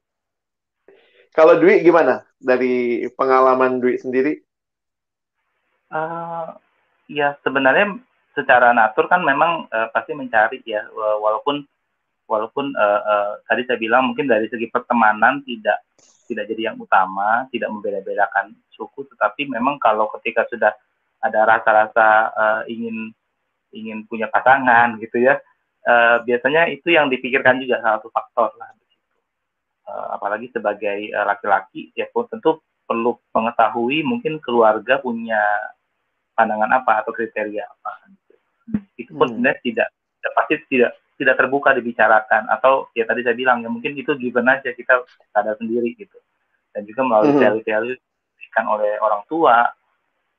kalau 1.32 1.56
Dwi 1.56 1.80
gimana 1.84 2.28
dari 2.36 3.08
pengalaman 3.16 3.80
Dwi 3.80 3.96
sendiri? 3.96 4.44
Uh, 5.88 6.52
ya 7.10 7.38
sebenarnya 7.46 8.02
secara 8.36 8.76
natur 8.76 9.08
kan 9.08 9.24
memang 9.24 9.70
uh, 9.72 9.88
pasti 9.96 10.12
mencari 10.12 10.60
ya 10.68 10.84
walaupun 10.96 11.64
walaupun 12.26 12.74
uh, 12.74 13.02
uh, 13.06 13.32
tadi 13.46 13.64
saya 13.70 13.78
bilang 13.78 14.12
mungkin 14.12 14.28
dari 14.28 14.50
segi 14.50 14.68
pertemanan 14.70 15.46
tidak 15.46 15.86
tidak 16.26 16.50
jadi 16.50 16.74
yang 16.74 16.78
utama, 16.82 17.46
tidak 17.54 17.70
membeda-bedakan 17.70 18.58
suku, 18.74 19.06
tetapi 19.14 19.46
memang 19.46 19.78
kalau 19.78 20.10
ketika 20.18 20.50
sudah 20.50 20.74
ada 21.22 21.46
rasa-rasa 21.46 22.08
uh, 22.34 22.62
ingin 22.66 23.14
ingin 23.70 24.10
punya 24.10 24.26
pasangan 24.34 24.98
gitu 24.98 25.22
ya, 25.22 25.38
uh, 25.86 26.18
biasanya 26.26 26.70
itu 26.74 26.94
yang 26.94 27.14
dipikirkan 27.14 27.62
juga 27.62 27.82
salah 27.82 28.02
satu 28.02 28.10
faktor 28.10 28.50
lah. 28.58 28.74
Uh, 29.86 30.18
apalagi 30.18 30.50
sebagai 30.50 31.14
laki-laki 31.14 31.94
uh, 31.94 32.02
ya 32.02 32.10
pun 32.10 32.26
tentu 32.26 32.58
perlu 32.90 33.22
mengetahui 33.38 34.02
mungkin 34.02 34.42
keluarga 34.42 34.98
punya 34.98 35.42
pandangan 36.36 36.70
apa 36.70 37.02
atau 37.02 37.16
kriteria 37.16 37.64
apa. 37.64 37.92
Itu 39.00 39.16
pun 39.16 39.32
hmm. 39.32 39.40
sebenarnya 39.40 39.60
tidak, 39.64 39.88
pasti 40.36 40.54
tidak 40.70 40.92
tidak 41.16 41.36
terbuka 41.40 41.72
dibicarakan. 41.76 42.52
Atau 42.52 42.92
ya 42.94 43.08
tadi 43.08 43.24
saya 43.24 43.36
bilang 43.36 43.64
ya 43.64 43.72
mungkin 43.72 43.96
itu 43.96 44.12
given 44.20 44.48
aja 44.52 44.72
kita 44.76 45.04
sadar 45.32 45.56
sendiri 45.58 45.96
gitu. 45.96 46.20
Dan 46.76 46.84
juga 46.84 47.08
melalui 47.08 47.40
value-value 47.40 47.96
diberikan 47.96 48.66
oleh 48.68 49.00
orang 49.00 49.24
tua 49.32 49.72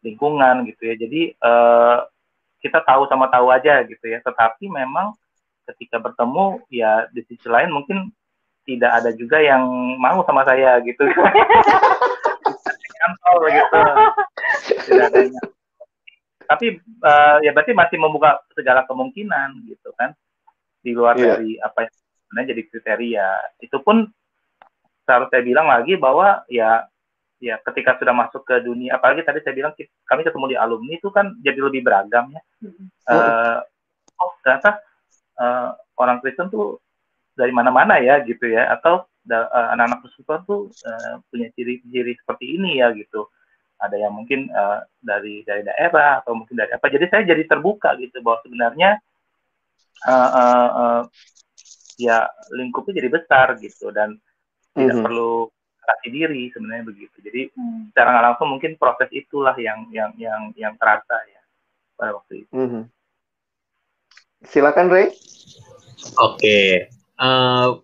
lingkungan 0.04 0.68
gitu 0.68 0.82
ya. 0.84 0.94
Jadi 1.00 1.32
uh, 1.40 2.04
kita 2.60 2.84
tahu 2.84 3.08
sama 3.08 3.32
tahu 3.32 3.48
aja 3.48 3.80
gitu 3.88 4.04
ya. 4.04 4.20
Tetapi 4.20 4.68
memang 4.68 5.16
ketika 5.66 5.98
bertemu 5.98 6.62
ya 6.70 7.08
di 7.10 7.24
sisi 7.26 7.48
lain 7.48 7.72
mungkin 7.72 8.12
tidak 8.66 8.92
ada 9.02 9.10
juga 9.14 9.40
yang 9.40 9.64
mau 9.96 10.20
sama 10.28 10.44
saya 10.44 10.76
gitu. 10.84 11.08
Kantor 13.00 13.40
gitu. 13.48 13.80
Tidak 14.92 15.04
ada 15.08 15.18
yang 15.24 15.34
tapi 16.48 16.80
uh, 17.02 17.38
ya 17.42 17.50
berarti 17.52 17.76
masih 17.76 17.98
membuka 18.00 18.40
segala 18.54 18.86
kemungkinan 18.86 19.66
gitu 19.66 19.90
kan 19.98 20.14
di 20.80 20.94
luar 20.94 21.18
yeah. 21.18 21.34
dari 21.34 21.50
apa 21.58 21.78
yang 21.86 21.92
sebenarnya 22.26 22.50
jadi 22.54 22.62
kriteria. 22.70 23.28
Itu 23.62 23.78
pun 23.82 24.06
harus 25.06 25.28
saya 25.30 25.42
bilang 25.42 25.70
lagi 25.70 25.94
bahwa 25.94 26.42
ya 26.50 26.86
ya 27.36 27.60
ketika 27.62 28.00
sudah 28.00 28.16
masuk 28.16 28.42
ke 28.48 28.64
dunia 28.64 28.96
apalagi 28.96 29.22
tadi 29.22 29.44
saya 29.44 29.54
bilang 29.54 29.76
kami 30.08 30.24
ketemu 30.24 30.46
di 30.50 30.56
alumni 30.56 30.94
itu 30.96 31.12
kan 31.12 31.36
jadi 31.44 31.58
lebih 31.60 31.84
beragam 31.84 32.32
ya. 32.32 32.42
Mm-hmm. 32.64 32.86
Uh, 33.06 33.58
oh 34.18 34.32
ternyata 34.40 34.80
uh, 35.38 35.76
orang 36.00 36.18
Kristen 36.24 36.48
tuh 36.48 36.80
dari 37.36 37.52
mana-mana 37.52 38.00
ya 38.00 38.24
gitu 38.24 38.48
ya 38.48 38.72
atau 38.72 39.04
uh, 39.28 39.68
anak-anak 39.76 40.00
persekutuan 40.00 40.42
tuh 40.48 40.72
uh, 40.88 41.20
punya 41.28 41.52
ciri-ciri 41.52 42.16
seperti 42.16 42.56
ini 42.56 42.80
ya 42.80 42.90
gitu 42.96 43.28
ada 43.76 43.96
yang 43.96 44.12
mungkin 44.12 44.48
uh, 44.52 44.80
dari 45.04 45.44
dari 45.44 45.60
daerah 45.60 46.24
atau 46.24 46.32
mungkin 46.32 46.56
dari 46.56 46.72
apa 46.72 46.86
jadi 46.88 47.06
saya 47.12 47.22
jadi 47.28 47.44
terbuka 47.44 47.92
gitu 48.00 48.24
bahwa 48.24 48.40
sebenarnya 48.40 49.00
uh, 50.08 50.30
uh, 50.32 50.68
uh, 50.72 51.00
ya 51.96 52.28
lingkupnya 52.52 53.00
jadi 53.04 53.10
besar 53.12 53.56
gitu 53.60 53.92
dan 53.92 54.16
mm-hmm. 54.16 54.80
tidak 54.80 54.96
mhm. 55.00 55.04
perlu 55.04 55.32
kasih 55.86 56.10
diri 56.10 56.42
sebenarnya 56.50 56.84
begitu. 56.84 57.16
Jadi 57.22 57.42
mm. 57.54 57.94
secara 57.94 58.08
nggak 58.10 58.24
langsung 58.26 58.48
mungkin 58.50 58.72
proses 58.74 59.08
itulah 59.14 59.54
yang 59.54 59.86
yang 59.94 60.10
yang 60.18 60.50
yang 60.58 60.74
terasa 60.76 61.16
ya 61.30 61.42
pada 61.94 62.18
waktu 62.18 62.44
itu. 62.44 62.52
Mm-hmm. 62.52 62.82
Silakan 64.50 64.88
Ray. 64.92 65.08
Oke, 66.20 66.38
okay. 66.38 66.70
uh, 67.18 67.80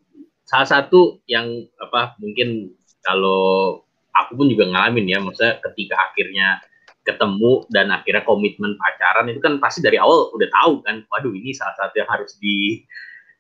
salah 0.46 0.68
satu 0.68 1.24
yang 1.26 1.48
apa 1.80 2.14
mungkin 2.20 2.76
kalau 3.02 3.82
aku 4.12 4.36
pun 4.38 4.46
juga 4.48 4.68
ngalamin 4.68 5.08
ya, 5.08 5.18
maksudnya 5.20 5.60
ketika 5.64 5.96
akhirnya 6.10 6.60
ketemu 7.02 7.66
dan 7.74 7.90
akhirnya 7.90 8.22
komitmen 8.22 8.78
pacaran 8.78 9.26
itu 9.26 9.42
kan 9.42 9.58
pasti 9.58 9.82
dari 9.82 9.98
awal 9.98 10.30
udah 10.38 10.48
tahu 10.54 10.86
kan 10.86 11.02
waduh 11.10 11.34
ini 11.34 11.50
salah 11.50 11.74
satu 11.74 11.98
yang 11.98 12.06
harus 12.06 12.38
di, 12.38 12.86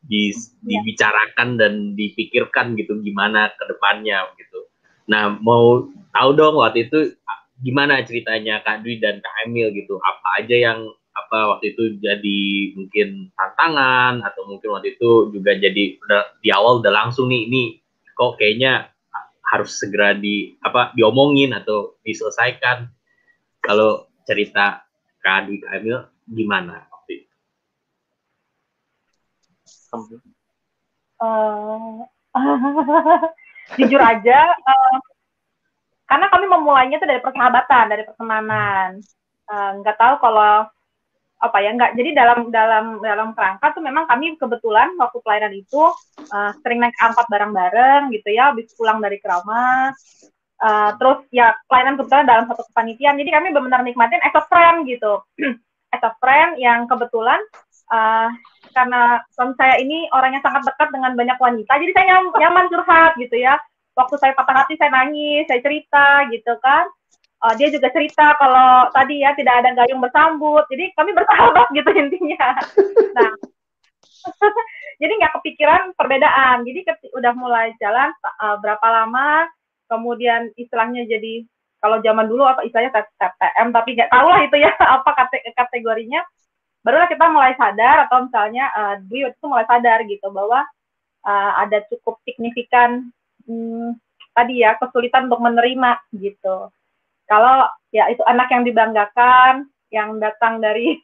di 0.02 0.34
iya. 0.34 0.82
dibicarakan 0.82 1.62
dan 1.62 1.94
dipikirkan 1.94 2.74
gitu 2.74 2.98
gimana 3.06 3.54
ke 3.54 3.64
depannya 3.70 4.26
gitu. 4.34 4.66
Nah, 5.06 5.38
mau 5.38 5.86
tahu 6.10 6.30
dong 6.34 6.58
waktu 6.58 6.90
itu 6.90 7.14
gimana 7.62 8.02
ceritanya 8.02 8.58
Kak 8.66 8.82
Dwi 8.82 8.98
dan 8.98 9.22
Kak 9.22 9.46
Emil 9.46 9.70
gitu. 9.70 10.02
Apa 10.02 10.42
aja 10.42 10.56
yang 10.58 10.82
apa 11.12 11.56
waktu 11.56 11.76
itu 11.76 12.00
jadi 12.00 12.40
mungkin 12.74 13.28
tantangan 13.36 14.24
atau 14.24 14.48
mungkin 14.48 14.72
waktu 14.72 14.96
itu 14.96 15.28
juga 15.28 15.52
jadi 15.54 16.00
udah 16.00 16.22
di 16.40 16.48
awal 16.48 16.80
udah 16.80 16.92
langsung 16.92 17.28
nih 17.28 17.48
ini 17.48 17.62
kok 18.16 18.40
kayaknya 18.40 18.91
harus 19.52 19.76
segera 19.76 20.16
di 20.16 20.56
apa 20.64 20.96
diomongin 20.96 21.52
atau 21.52 22.00
diselesaikan 22.00 22.88
kalau 23.60 24.08
cerita 24.24 24.80
Adi 25.22 25.60
Kamil 25.60 26.02
gimana 26.26 26.88
waktu 26.88 27.22
itu? 27.22 27.34
Uh, 31.22 32.02
jujur 33.78 34.02
aja, 34.02 34.38
uh, 34.50 34.96
karena 36.10 36.26
kami 36.32 36.46
memulainya 36.50 36.98
itu 36.98 37.06
dari 37.06 37.22
persahabatan, 37.22 37.84
dari 37.92 38.02
pertemanan. 38.02 38.98
Eh, 39.52 39.70
nggak 39.84 39.96
tahu 40.00 40.14
kalau 40.20 40.64
apa 41.42 41.58
ya 41.58 41.74
nggak 41.74 41.98
jadi 41.98 42.10
dalam 42.14 42.38
dalam 42.54 42.86
dalam 43.02 43.28
kerangka 43.34 43.74
tuh 43.74 43.82
memang 43.82 44.06
kami 44.06 44.38
kebetulan 44.38 44.94
waktu 44.94 45.18
pelayanan 45.26 45.58
itu 45.58 45.82
uh, 46.30 46.54
sering 46.62 46.78
naik 46.78 46.94
angkot 47.02 47.26
bareng-bareng 47.26 48.14
gitu 48.14 48.30
ya 48.30 48.54
habis 48.54 48.70
pulang 48.78 49.02
dari 49.02 49.18
keramas 49.18 49.98
uh, 50.62 50.90
terus 50.96 51.26
ya 51.34 51.50
pelayanan 51.66 51.98
kebetulan 51.98 52.26
dalam 52.30 52.44
satu 52.46 52.62
kepanitiaan 52.70 53.18
jadi 53.18 53.30
kami 53.42 53.50
benar-benar 53.50 53.82
nikmatin 53.82 54.22
as 54.22 54.34
a 54.38 54.42
friend 54.46 54.86
gitu. 54.86 55.18
As 55.92 56.00
a 56.00 56.16
friend 56.24 56.56
yang 56.56 56.88
kebetulan 56.88 57.36
uh, 57.92 58.32
karena 58.72 59.20
suami 59.36 59.52
saya 59.60 59.76
ini 59.76 60.08
orangnya 60.08 60.40
sangat 60.40 60.64
dekat 60.64 60.88
dengan 60.88 61.12
banyak 61.12 61.36
wanita 61.36 61.68
jadi 61.68 61.92
saya 61.92 62.04
nyam, 62.08 62.24
nyaman 62.32 62.66
curhat 62.72 63.12
gitu 63.20 63.36
ya. 63.36 63.60
Waktu 63.92 64.16
saya 64.16 64.32
patah 64.32 64.64
hati 64.64 64.80
saya 64.80 64.88
nangis 64.88 65.44
saya 65.52 65.60
cerita 65.60 66.24
gitu 66.32 66.56
kan 66.64 66.88
uh, 67.42 67.54
dia 67.58 67.68
juga 67.74 67.90
cerita 67.90 68.38
kalau 68.38 68.88
tadi 68.94 69.20
ya 69.20 69.34
tidak 69.34 69.62
ada 69.62 69.74
gayung 69.82 70.00
bersambut. 70.00 70.64
Jadi 70.70 70.94
kami 70.94 71.10
bersahabat 71.12 71.66
gitu 71.74 71.90
intinya. 72.02 72.56
Nah 73.18 73.30
jadi 75.02 75.12
nggak 75.18 75.34
kepikiran 75.42 75.82
perbedaan. 75.98 76.62
Jadi 76.62 76.86
udah 77.18 77.32
mulai 77.34 77.74
jalan 77.82 78.14
uh, 78.40 78.56
berapa 78.62 78.86
lama 78.86 79.50
kemudian 79.90 80.48
istilahnya 80.56 81.04
jadi 81.04 81.44
kalau 81.82 82.00
zaman 82.00 82.30
dulu 82.30 82.46
apa 82.46 82.64
istilahnya 82.64 82.94
TTM 82.94 83.74
tapi 83.74 83.98
nggak 83.98 84.08
tahu 84.14 84.26
lah 84.30 84.40
itu 84.46 84.56
ya 84.62 84.70
apa 85.02 85.10
kategorinya. 85.58 86.22
Barulah 86.82 87.06
kita 87.06 87.30
mulai 87.30 87.54
sadar 87.54 88.10
atau 88.10 88.26
misalnya 88.26 88.66
uh, 88.74 88.94
Dwi 89.06 89.30
itu 89.30 89.46
mulai 89.46 89.62
sadar 89.70 90.02
gitu 90.02 90.34
bahwa 90.34 90.66
uh, 91.22 91.52
ada 91.62 91.78
cukup 91.86 92.18
signifikan 92.26 93.06
hmm, 93.46 93.94
tadi 94.34 94.66
ya 94.66 94.74
kesulitan 94.82 95.30
untuk 95.30 95.46
menerima 95.46 96.02
gitu 96.18 96.74
kalau 97.32 97.64
ya 97.96 98.12
itu 98.12 98.20
anak 98.28 98.52
yang 98.52 98.68
dibanggakan 98.68 99.72
yang 99.88 100.20
datang 100.20 100.60
dari 100.60 101.00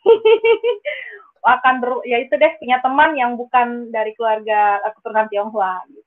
akan 1.48 1.80
ber, 1.80 2.04
ya 2.04 2.20
itu 2.20 2.36
deh 2.36 2.52
punya 2.60 2.76
teman 2.84 3.16
yang 3.16 3.32
bukan 3.40 3.88
dari 3.88 4.12
keluarga 4.12 4.84
keturunan 4.92 5.24
Tionghoa 5.32 5.80
gitu. 5.88 6.04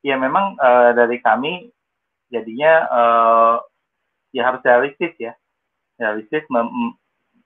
Ya 0.00 0.16
memang 0.16 0.56
uh, 0.56 0.96
dari 0.96 1.20
kami 1.20 1.68
jadinya 2.32 2.88
uh, 2.88 3.54
ya 4.32 4.48
harus 4.48 4.64
realistis 4.64 5.12
ya 5.20 5.36
realistis 6.00 6.44
mem 6.48 6.96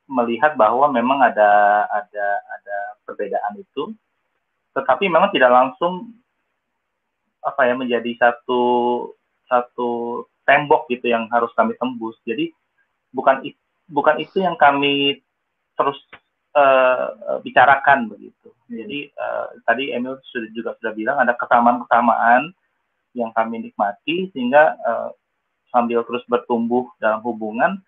melihat 0.07 0.55
bahwa 0.59 0.91
memang 0.93 1.25
ada 1.25 1.87
ada 1.89 2.27
ada 2.43 2.77
perbedaan 3.09 3.57
itu 3.57 3.95
tetapi 4.77 5.09
memang 5.09 5.33
tidak 5.33 5.49
langsung 5.49 6.13
apa 7.43 7.67
ya 7.67 7.75
menjadi 7.75 8.13
satu 8.21 8.63
satu 9.49 10.23
tembok 10.45 10.91
gitu 10.91 11.11
yang 11.11 11.27
harus 11.31 11.51
kami 11.55 11.75
tembus. 11.79 12.19
Jadi 12.27 12.51
bukan 13.15 13.45
bukan 13.91 14.17
itu 14.19 14.43
yang 14.43 14.57
kami 14.59 15.21
terus 15.77 15.99
uh, 16.57 17.39
bicarakan 17.41 18.11
begitu. 18.11 18.49
Jadi 18.69 19.13
uh, 19.17 19.53
tadi 19.69 19.93
Emil 19.93 20.19
sudah 20.33 20.49
juga 20.53 20.71
sudah 20.81 20.93
bilang 20.97 21.17
ada 21.21 21.37
kesamaan-kesamaan 21.37 22.53
yang 23.13 23.31
kami 23.37 23.69
nikmati 23.69 24.33
sehingga 24.33 24.77
uh, 24.81 25.11
sambil 25.69 26.05
terus 26.09 26.25
bertumbuh 26.29 26.89
dalam 27.01 27.21
hubungan 27.25 27.81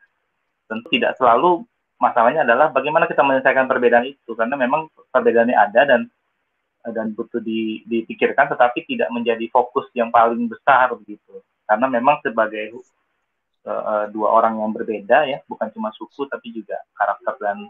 tentu 0.69 0.89
tidak 0.93 1.17
selalu 1.21 1.65
masalahnya 2.01 2.45
adalah 2.45 2.73
bagaimana 2.73 3.05
kita 3.09 3.21
menyelesaikan 3.25 3.69
perbedaan 3.69 4.09
itu. 4.09 4.33
Karena 4.37 4.57
memang 4.57 4.89
perbedaannya 5.13 5.57
ada 5.57 5.83
dan 5.89 6.03
dan 6.85 7.17
butuh 7.17 7.41
di, 7.41 7.81
dipikirkan 7.89 8.53
tetapi 8.53 8.85
tidak 8.85 9.09
menjadi 9.09 9.49
fokus 9.49 9.89
yang 9.97 10.13
paling 10.13 10.45
besar 10.53 10.93
begitu 10.93 11.41
karena 11.65 11.87
memang 11.89 12.21
sebagai 12.21 12.77
uh, 13.65 14.07
dua 14.13 14.29
orang 14.31 14.61
yang 14.61 14.73
berbeda 14.73 15.19
ya 15.25 15.39
bukan 15.49 15.69
cuma 15.73 15.91
suku 15.97 16.29
tapi 16.29 16.53
juga 16.53 16.77
karakter 16.97 17.35
dan 17.41 17.69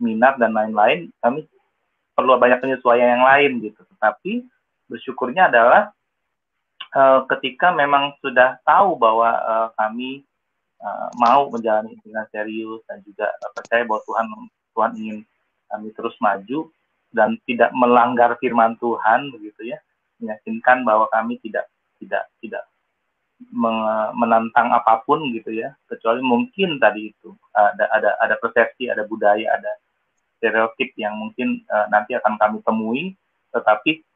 minat 0.00 0.40
dan 0.40 0.52
lain-lain 0.56 1.12
kami 1.22 1.46
perlu 2.14 2.38
banyak 2.38 2.62
penyesuaian 2.62 3.18
yang 3.18 3.26
lain 3.26 3.52
gitu. 3.60 3.82
Tetapi 3.96 4.46
bersyukurnya 4.86 5.50
adalah 5.50 5.90
uh, 6.94 7.26
ketika 7.36 7.74
memang 7.74 8.14
sudah 8.22 8.56
tahu 8.62 8.94
bahwa 8.94 9.34
uh, 9.34 9.68
kami 9.74 10.22
uh, 10.78 11.10
mau 11.18 11.50
menjalani 11.50 11.98
dengan 12.00 12.24
serius 12.30 12.80
dan 12.86 13.02
juga 13.02 13.28
uh, 13.28 13.50
percaya 13.52 13.82
bahwa 13.82 14.00
Tuhan 14.06 14.26
Tuhan 14.74 14.92
ingin 15.02 15.18
kami 15.68 15.88
terus 15.92 16.14
maju 16.22 16.70
dan 17.10 17.34
tidak 17.46 17.70
melanggar 17.74 18.38
firman 18.38 18.78
Tuhan 18.78 19.34
begitu 19.34 19.74
ya 19.74 19.78
meyakinkan 20.22 20.86
bahwa 20.86 21.10
kami 21.10 21.42
tidak 21.42 21.66
tidak 21.98 22.30
tidak 22.38 22.62
menantang 24.14 24.70
apa 24.70 25.02
pun 25.02 25.20
gitu 25.34 25.50
ya 25.50 25.74
kecuali 25.90 26.22
mungkin 26.22 26.78
tadi 26.78 27.10
itu 27.10 27.34
ada 27.52 27.84
ada 27.90 28.10
ada 28.22 28.34
persepsi 28.38 28.86
ada 28.86 29.02
budaya 29.04 29.58
ada 29.58 29.72
stereotip 30.38 30.94
yang 30.94 31.18
mungkin 31.18 31.66
uh, 31.66 31.90
nanti 31.90 32.14
akan 32.14 32.38
kami 32.38 32.62
temui 32.62 33.02
tetapi 33.50 34.06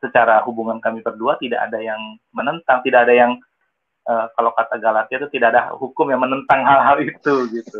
secara 0.00 0.44
hubungan 0.44 0.78
kami 0.78 1.00
berdua 1.00 1.40
tidak 1.40 1.66
ada 1.66 1.80
yang 1.80 2.20
menentang 2.36 2.84
tidak 2.84 3.08
ada 3.08 3.14
yang 3.16 3.32
uh, 4.06 4.26
kalau 4.36 4.52
kata 4.54 4.76
Galatia 4.78 5.16
itu 5.24 5.28
tidak 5.36 5.56
ada 5.56 5.62
hukum 5.74 6.08
yang 6.12 6.22
menentang 6.22 6.62
hal-hal 6.62 7.00
itu 7.02 7.34
gitu. 7.52 7.78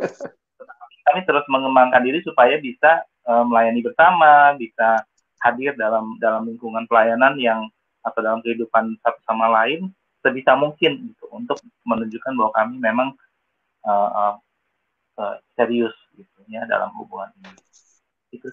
Kami 1.06 1.22
terus 1.22 1.46
mengembangkan 1.46 2.02
diri 2.02 2.18
supaya 2.26 2.58
bisa 2.58 3.06
uh, 3.30 3.46
melayani 3.46 3.80
bersama 3.84 4.58
bisa 4.58 5.06
hadir 5.38 5.76
dalam 5.78 6.18
dalam 6.18 6.48
lingkungan 6.48 6.88
pelayanan 6.90 7.38
yang 7.38 7.60
atau 8.02 8.20
dalam 8.22 8.42
kehidupan 8.42 8.98
satu 9.02 9.20
sama 9.26 9.50
lain 9.50 9.90
sebisa 10.26 10.58
mungkin 10.58 11.14
gitu 11.14 11.30
untuk 11.30 11.62
menunjukkan 11.86 12.32
bahwa 12.34 12.52
kami 12.58 12.74
memang 12.82 13.08
uh, 13.86 14.10
uh, 14.10 14.34
uh, 15.22 15.36
serius 15.54 15.94
gitu 16.18 16.38
ya 16.50 16.66
dalam 16.66 16.90
hubungan 16.98 17.30
ini. 17.38 17.50
Itu. 18.34 18.50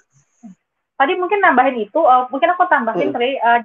Tadi 0.93 1.13
mungkin 1.17 1.41
nambahin 1.41 1.81
itu, 1.81 1.97
uh, 1.97 2.29
mungkin 2.29 2.53
aku 2.53 2.69
tambahin 2.69 3.09
hmm. 3.09 3.15
Tri, 3.17 3.41
uh, 3.41 3.59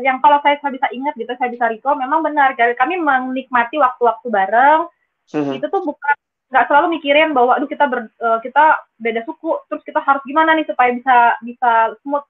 yang 0.00 0.24
kalau 0.24 0.40
saya, 0.40 0.56
saya 0.64 0.72
bisa 0.72 0.88
ingat 0.88 1.12
gitu, 1.20 1.28
saya 1.36 1.52
bisa 1.52 1.68
recall, 1.68 2.00
memang 2.00 2.24
benar 2.24 2.56
kami 2.56 2.96
menikmati 2.96 3.76
waktu-waktu 3.76 4.26
bareng. 4.32 4.88
Hmm. 5.36 5.52
Itu 5.52 5.68
tuh 5.68 5.84
bukan 5.84 6.16
nggak 6.52 6.68
selalu 6.68 7.00
mikirin 7.00 7.32
bahwa 7.32 7.56
aduh 7.56 7.64
kita 7.64 7.88
ber, 7.88 8.12
uh, 8.20 8.36
kita 8.44 8.76
beda 9.00 9.24
suku 9.24 9.56
terus 9.72 9.80
kita 9.88 10.04
harus 10.04 10.20
gimana 10.28 10.52
nih 10.52 10.68
supaya 10.68 10.92
bisa 10.92 11.16
bisa 11.40 11.96
smooth 12.04 12.28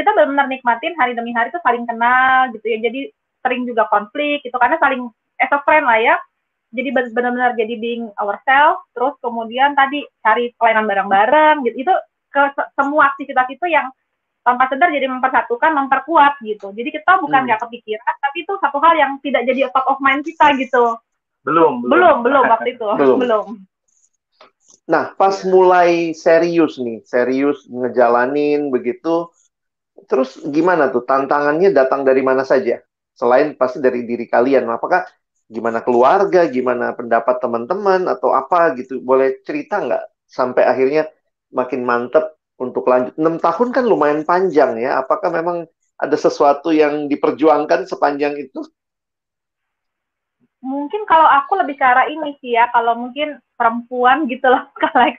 kita 0.00 0.16
benar-benar 0.16 0.48
nikmatin 0.48 0.96
hari 0.96 1.12
demi 1.12 1.36
hari 1.36 1.52
tuh 1.52 1.60
saling 1.60 1.84
kenal 1.84 2.48
gitu 2.56 2.64
ya 2.64 2.80
jadi 2.88 3.12
sering 3.40 3.64
juga 3.68 3.88
konflik 3.88 4.44
gitu 4.44 4.56
karena 4.60 4.76
saling 4.80 5.08
as 5.40 5.52
a 5.52 5.58
friend 5.64 5.88
lah 5.88 5.98
ya. 6.00 6.16
Jadi 6.70 6.94
benar-benar 6.94 7.58
jadi 7.58 7.74
being 7.82 8.06
ourselves 8.14 8.86
terus 8.94 9.18
kemudian 9.18 9.74
tadi 9.74 10.06
cari 10.22 10.54
pelayanan 10.54 10.86
bareng-bareng 10.86 11.66
gitu. 11.66 11.82
Itu 11.82 11.92
ke 12.30 12.42
semua 12.78 13.10
aktivitas 13.10 13.50
itu 13.50 13.66
yang 13.66 13.90
tanpa 14.46 14.70
sadar 14.70 14.94
jadi 14.94 15.10
mempersatukan 15.10 15.70
memperkuat 15.74 16.38
gitu. 16.46 16.70
Jadi 16.70 16.88
kita 16.94 17.18
bukan 17.18 17.42
hmm. 17.42 17.46
nggak 17.50 17.58
hmm. 17.58 17.66
kepikiran 17.66 18.14
tapi 18.22 18.36
itu 18.46 18.52
satu 18.62 18.78
hal 18.78 18.94
yang 18.94 19.12
tidak 19.18 19.42
jadi 19.50 19.66
top 19.74 19.86
of 19.90 19.98
mind 19.98 20.22
kita 20.22 20.46
gitu. 20.62 20.94
Belum 21.42 21.82
belum. 21.82 21.90
Belum, 21.90 22.16
belum 22.22 22.44
waktu 22.46 22.68
itu. 22.78 22.86
Belum. 23.00 23.18
belum. 23.18 23.46
Nah 24.86 25.14
pas 25.18 25.34
mulai 25.46 26.14
serius 26.14 26.78
nih 26.78 27.02
serius 27.02 27.66
ngejalanin 27.66 28.70
begitu 28.70 29.26
terus 30.06 30.38
gimana 30.46 30.90
tuh? 30.94 31.02
Tantangannya 31.02 31.74
datang 31.74 32.06
dari 32.06 32.22
mana 32.22 32.46
saja 32.46 32.78
Selain 33.20 33.52
pasti 33.52 33.84
dari 33.84 34.08
diri 34.08 34.24
kalian. 34.24 34.64
Apakah 34.72 35.04
gimana 35.44 35.84
keluarga, 35.84 36.48
gimana 36.48 36.96
pendapat 36.96 37.36
teman-teman 37.36 38.08
atau 38.08 38.32
apa 38.32 38.72
gitu? 38.80 39.04
Boleh 39.04 39.44
cerita 39.44 39.84
nggak 39.84 40.24
sampai 40.24 40.64
akhirnya 40.64 41.12
makin 41.52 41.84
mantep 41.84 42.40
untuk 42.56 42.88
lanjut? 42.88 43.12
6 43.20 43.36
tahun 43.36 43.68
kan 43.76 43.84
lumayan 43.84 44.24
panjang 44.24 44.80
ya. 44.80 45.04
Apakah 45.04 45.28
memang 45.28 45.68
ada 46.00 46.16
sesuatu 46.16 46.72
yang 46.72 47.12
diperjuangkan 47.12 47.84
sepanjang 47.84 48.40
itu? 48.40 48.64
Mungkin 50.64 51.04
kalau 51.04 51.28
aku 51.28 51.60
lebih 51.60 51.76
ke 51.76 51.84
arah 51.84 52.08
ini 52.08 52.40
sih 52.40 52.56
ya, 52.56 52.72
kalau 52.72 52.96
mungkin 52.96 53.36
perempuan 53.60 54.24
gitu 54.32 54.48
loh, 54.48 54.64
kalau 54.88 55.12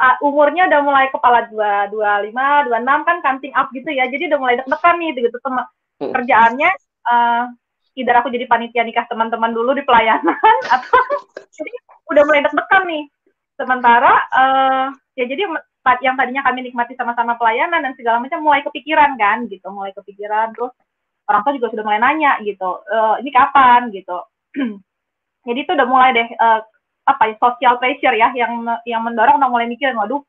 uh, 0.00 0.14
umurnya 0.24 0.66
udah 0.70 0.80
mulai 0.82 1.06
kepala 1.10 1.46
dua 1.50 1.86
dua 1.90 2.22
lima 2.24 2.66
dua 2.66 2.82
enam 2.82 3.06
kan 3.06 3.22
counting 3.22 3.54
up 3.54 3.70
gitu 3.70 3.90
ya 3.90 4.08
jadi 4.10 4.30
udah 4.32 4.38
mulai 4.38 4.54
deg-degan 4.58 4.96
nih 4.98 5.10
gitu 5.18 5.38
sama 5.42 5.62
hmm. 6.02 6.12
kerjaannya 6.14 6.70
uh, 7.08 7.50
either 7.94 8.14
aku 8.18 8.28
jadi 8.32 8.48
panitia 8.50 8.82
nikah 8.82 9.06
teman-teman 9.06 9.54
dulu 9.54 9.72
di 9.76 9.86
pelayanan 9.86 10.56
atau 10.74 11.00
jadi 11.54 11.72
udah 12.10 12.22
mulai 12.26 12.42
deg-degan 12.44 12.84
nih. 12.88 13.04
Sementara 13.54 14.14
uh, 14.34 14.86
ya 15.14 15.24
jadi 15.30 15.46
yang 16.00 16.16
tadinya 16.16 16.42
kami 16.42 16.64
nikmati 16.64 16.96
sama-sama 16.96 17.36
pelayanan 17.36 17.84
dan 17.84 17.92
segala 17.94 18.18
macam 18.18 18.40
mulai 18.40 18.64
kepikiran 18.64 19.20
kan 19.20 19.44
gitu, 19.52 19.68
mulai 19.68 19.92
kepikiran 19.92 20.56
terus 20.56 20.72
orang 21.28 21.44
tua 21.44 21.52
juga 21.60 21.68
sudah 21.76 21.84
mulai 21.84 22.00
nanya 22.00 22.40
gitu, 22.40 22.84
e, 22.88 22.96
ini 23.20 23.30
kapan 23.32 23.92
gitu. 23.92 24.16
jadi 25.46 25.58
itu 25.60 25.70
udah 25.76 25.88
mulai 25.88 26.10
deh 26.16 26.28
uh, 26.40 26.60
apa 27.04 27.22
ya 27.28 27.34
social 27.36 27.76
pressure 27.76 28.16
ya 28.16 28.32
yang 28.32 28.64
yang 28.88 29.04
mendorong 29.04 29.36
udah 29.36 29.50
mulai 29.52 29.68
mikirin 29.68 29.96
waduh 29.96 30.24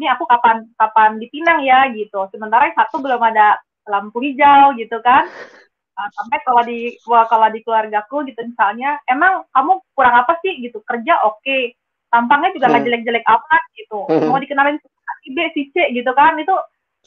ini 0.00 0.08
aku 0.08 0.24
kapan 0.24 0.64
kapan 0.80 1.20
dipinang 1.20 1.60
ya 1.60 1.84
gitu 1.92 2.24
sementara 2.32 2.72
satu 2.72 3.04
belum 3.04 3.20
ada 3.20 3.60
lampu 3.84 4.24
hijau 4.24 4.72
gitu 4.80 5.04
kan 5.04 5.28
uh, 5.98 6.08
sampai 6.20 6.38
kalau 6.42 6.62
di 6.66 6.98
kalau 7.04 7.48
di 7.50 7.60
keluargaku 7.62 8.26
gitu 8.28 8.40
misalnya 8.44 8.98
emang 9.06 9.46
kamu 9.54 9.80
kurang 9.94 10.14
apa 10.18 10.38
sih 10.42 10.58
gitu 10.62 10.82
kerja 10.84 11.22
oke 11.24 11.40
okay. 11.42 11.74
tampangnya 12.10 12.54
juga 12.54 12.70
nggak 12.70 12.80
hmm. 12.82 12.88
jelek-jelek 12.90 13.26
amat 13.26 13.62
gitu 13.78 13.98
hmm. 14.10 14.28
mau 14.30 14.40
dikenalin 14.42 14.78
si 15.24 15.28
B 15.32 15.38
si 15.56 15.62
C 15.72 15.74
gitu 15.94 16.10
kan 16.12 16.36
itu 16.36 16.54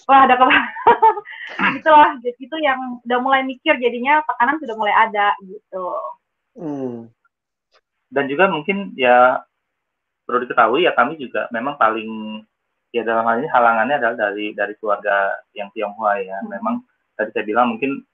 wah 0.06 0.20
ada 0.30 0.38
apa 0.38 0.46
gitu 1.78 1.90
lah 1.90 2.12
gitu 2.22 2.38
itu 2.38 2.56
yang 2.62 3.02
udah 3.02 3.20
mulai 3.22 3.42
mikir 3.42 3.78
jadinya 3.82 4.22
tekanan 4.26 4.62
sudah 4.62 4.76
mulai 4.78 4.94
ada 4.94 5.34
gitu 5.42 5.86
hmm. 6.58 7.10
dan 8.14 8.24
juga 8.30 8.50
mungkin 8.50 8.94
ya 8.94 9.42
perlu 10.28 10.44
diketahui 10.44 10.86
ya 10.86 10.94
kami 10.94 11.18
juga 11.18 11.48
memang 11.50 11.80
paling 11.80 12.44
ya 12.92 13.02
dalam 13.04 13.26
hal 13.26 13.40
ini 13.42 13.50
halangannya 13.50 13.96
adalah 14.00 14.16
dari 14.30 14.52
dari 14.54 14.74
keluarga 14.78 15.40
yang 15.56 15.72
Tionghoa 15.72 16.14
ya 16.20 16.38
hmm. 16.44 16.50
memang 16.52 16.76
tadi 17.18 17.30
saya 17.34 17.46
bilang 17.48 17.76
mungkin 17.76 18.06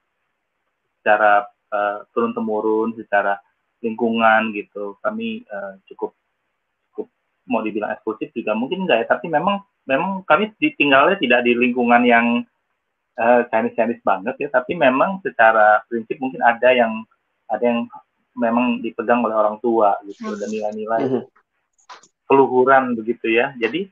secara 1.04 1.44
uh, 1.68 1.76
eh, 1.76 1.98
turun 2.16 2.32
temurun 2.32 2.96
secara 2.96 3.36
lingkungan 3.84 4.56
gitu. 4.56 4.96
Kami 5.04 5.44
uh, 5.52 5.76
cukup 5.92 6.16
cukup 6.88 7.12
mau 7.52 7.60
dibilang 7.60 7.92
eksklusif 7.92 8.32
juga 8.32 8.56
mungkin 8.56 8.88
enggak 8.88 9.04
ya 9.04 9.08
tapi 9.12 9.28
memang 9.28 9.60
memang 9.84 10.24
kami 10.24 10.56
tinggalnya 10.80 11.20
tidak 11.20 11.44
di 11.44 11.52
lingkungan 11.60 12.08
yang 12.08 12.48
uh, 13.20 13.44
Chinese 13.52 13.76
Chinese 13.76 14.04
banget 14.08 14.40
ya 14.40 14.48
tapi 14.48 14.80
memang 14.80 15.20
secara 15.20 15.84
prinsip 15.92 16.16
mungkin 16.24 16.40
ada 16.40 16.72
yang 16.72 17.04
ada 17.52 17.64
yang 17.68 17.84
memang 18.40 18.80
dipegang 18.80 19.20
oleh 19.20 19.36
orang 19.36 19.60
tua 19.60 20.00
gitu 20.08 20.40
dan 20.40 20.48
nilai-nilai 20.48 21.04
hmm. 21.04 21.24
keluhuran 22.32 22.96
begitu 22.96 23.28
ya. 23.28 23.52
Jadi 23.60 23.92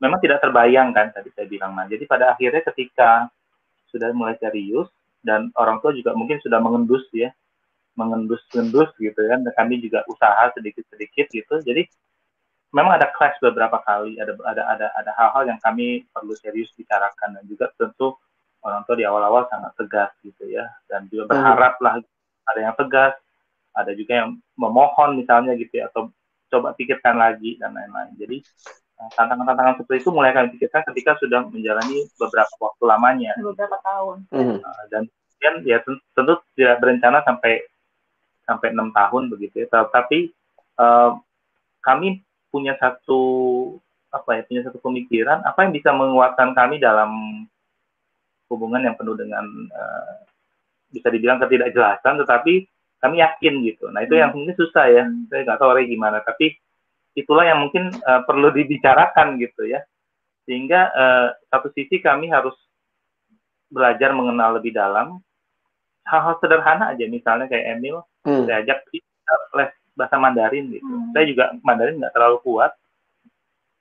memang 0.00 0.20
tidak 0.20 0.44
terbayang 0.44 0.92
kan 0.96 1.12
tadi 1.12 1.28
saya 1.36 1.46
bilang 1.46 1.76
nah 1.76 1.84
jadi 1.84 2.08
pada 2.08 2.32
akhirnya 2.32 2.64
ketika 2.72 3.28
sudah 3.92 4.08
mulai 4.16 4.34
serius 4.40 4.88
dan 5.20 5.52
orang 5.56 5.78
tua 5.84 5.92
juga 5.92 6.16
mungkin 6.16 6.40
sudah 6.40 6.58
mengendus 6.60 7.04
ya. 7.12 7.32
Mengendus-endus 7.98 8.90
gitu 8.96 9.20
kan. 9.20 9.44
Dan 9.44 9.52
kami 9.52 9.84
juga 9.84 10.04
usaha 10.08 10.48
sedikit-sedikit 10.56 11.28
gitu. 11.28 11.54
Jadi 11.60 11.84
memang 12.72 12.96
ada 12.96 13.12
clash 13.12 13.36
beberapa 13.44 13.80
kali. 13.84 14.16
Ada 14.16 14.32
ada 14.40 14.62
ada 14.64 14.86
ada 14.96 15.10
hal-hal 15.16 15.52
yang 15.54 15.60
kami 15.60 16.08
perlu 16.08 16.32
serius 16.40 16.72
bicarakan. 16.76 17.40
Dan 17.40 17.44
juga 17.44 17.68
tentu 17.76 18.16
orang 18.64 18.84
tua 18.88 18.96
di 18.96 19.04
awal-awal 19.04 19.44
sangat 19.52 19.72
tegas 19.76 20.10
gitu 20.24 20.48
ya. 20.48 20.64
Dan 20.88 21.06
juga 21.12 21.28
hmm. 21.28 21.32
berharap 21.36 21.74
lah 21.84 21.94
ada 22.48 22.60
yang 22.60 22.74
tegas. 22.76 23.14
Ada 23.70 23.94
juga 23.94 24.12
yang 24.24 24.40
memohon 24.56 25.20
misalnya 25.20 25.52
gitu 25.60 25.84
ya. 25.84 25.92
Atau 25.92 26.10
coba 26.50 26.72
pikirkan 26.74 27.20
lagi 27.20 27.60
dan 27.60 27.76
lain-lain. 27.76 28.16
Jadi 28.16 28.36
tantangan-tantangan 29.16 29.80
seperti 29.80 30.04
itu 30.04 30.10
mulai 30.12 30.36
kami 30.36 30.52
pikirkan 30.56 30.84
ketika 30.92 31.16
sudah 31.20 31.46
menjalani 31.48 32.04
beberapa 32.20 32.54
waktu 32.60 32.82
lamanya. 32.84 33.32
Beberapa 33.40 33.78
tahun. 33.80 34.16
Mm. 34.28 34.58
dan 34.92 35.02
kemudian 35.08 35.54
ya 35.64 35.78
tentu 35.86 36.34
tidak 36.52 36.76
berencana 36.84 37.24
sampai 37.24 37.64
sampai 38.44 38.68
enam 38.76 38.92
tahun 38.92 39.32
begitu 39.32 39.64
ya. 39.64 39.66
Tapi 39.70 40.28
uh, 40.76 41.16
kami 41.80 42.20
punya 42.52 42.76
satu 42.76 43.22
apa 44.10 44.30
ya 44.36 44.42
punya 44.42 44.62
satu 44.66 44.78
pemikiran 44.82 45.38
apa 45.46 45.64
yang 45.64 45.72
bisa 45.72 45.94
menguatkan 45.94 46.50
kami 46.50 46.82
dalam 46.82 47.10
hubungan 48.50 48.82
yang 48.82 48.98
penuh 48.98 49.14
dengan 49.14 49.46
uh, 49.70 50.18
bisa 50.90 51.06
dibilang 51.14 51.38
ketidakjelasan 51.38 52.18
tetapi 52.26 52.66
kami 52.98 53.22
yakin 53.22 53.62
gitu 53.62 53.86
nah 53.94 54.02
itu 54.02 54.18
hmm. 54.18 54.22
yang 54.26 54.30
mungkin 54.34 54.58
susah 54.58 54.84
ya 54.90 55.06
hmm. 55.06 55.30
saya 55.30 55.46
nggak 55.46 55.58
tahu 55.62 55.70
orang 55.70 55.86
gimana 55.86 56.18
tapi 56.26 56.58
itulah 57.14 57.44
yang 57.46 57.66
mungkin 57.66 57.90
uh, 58.04 58.22
perlu 58.24 58.54
dibicarakan 58.54 59.38
gitu 59.40 59.66
ya. 59.66 59.82
Sehingga 60.46 60.90
uh, 60.90 61.28
satu 61.50 61.70
sisi 61.74 62.02
kami 62.02 62.30
harus 62.30 62.54
belajar 63.70 64.10
mengenal 64.14 64.58
lebih 64.58 64.74
dalam. 64.74 65.22
Hal-hal 66.06 66.42
sederhana 66.42 66.90
aja 66.96 67.06
misalnya 67.06 67.46
kayak 67.46 67.78
Emil 67.78 68.02
hmm. 68.26 68.48
saya 68.48 68.66
ajak 68.66 68.78
les 69.54 69.70
bahasa 69.94 70.16
Mandarin 70.16 70.72
gitu. 70.74 70.82
Hmm. 70.82 71.12
saya 71.14 71.24
juga 71.28 71.44
Mandarin 71.62 72.02
nggak 72.02 72.14
terlalu 72.14 72.38
kuat. 72.42 72.72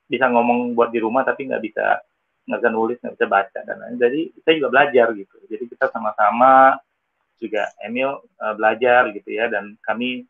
Bisa 0.10 0.30
ngomong 0.30 0.74
buat 0.78 0.94
di 0.94 1.00
rumah 1.02 1.26
tapi 1.26 1.50
nggak 1.50 1.64
bisa 1.64 1.86
nggak 2.50 2.60
bisa 2.66 2.72
nulis 2.74 2.98
nggak 2.98 3.14
bisa 3.14 3.28
baca 3.30 3.60
dan 3.62 3.78
lain 3.78 4.02
jadi 4.02 4.22
saya 4.42 4.54
juga 4.58 4.70
belajar 4.74 5.08
gitu. 5.14 5.36
Jadi 5.50 5.64
kita 5.70 5.86
sama-sama 5.94 6.78
juga 7.40 7.72
Emil 7.82 8.20
uh, 8.20 8.54
belajar 8.54 9.10
gitu 9.16 9.30
ya 9.32 9.48
dan 9.48 9.80
kami 9.82 10.28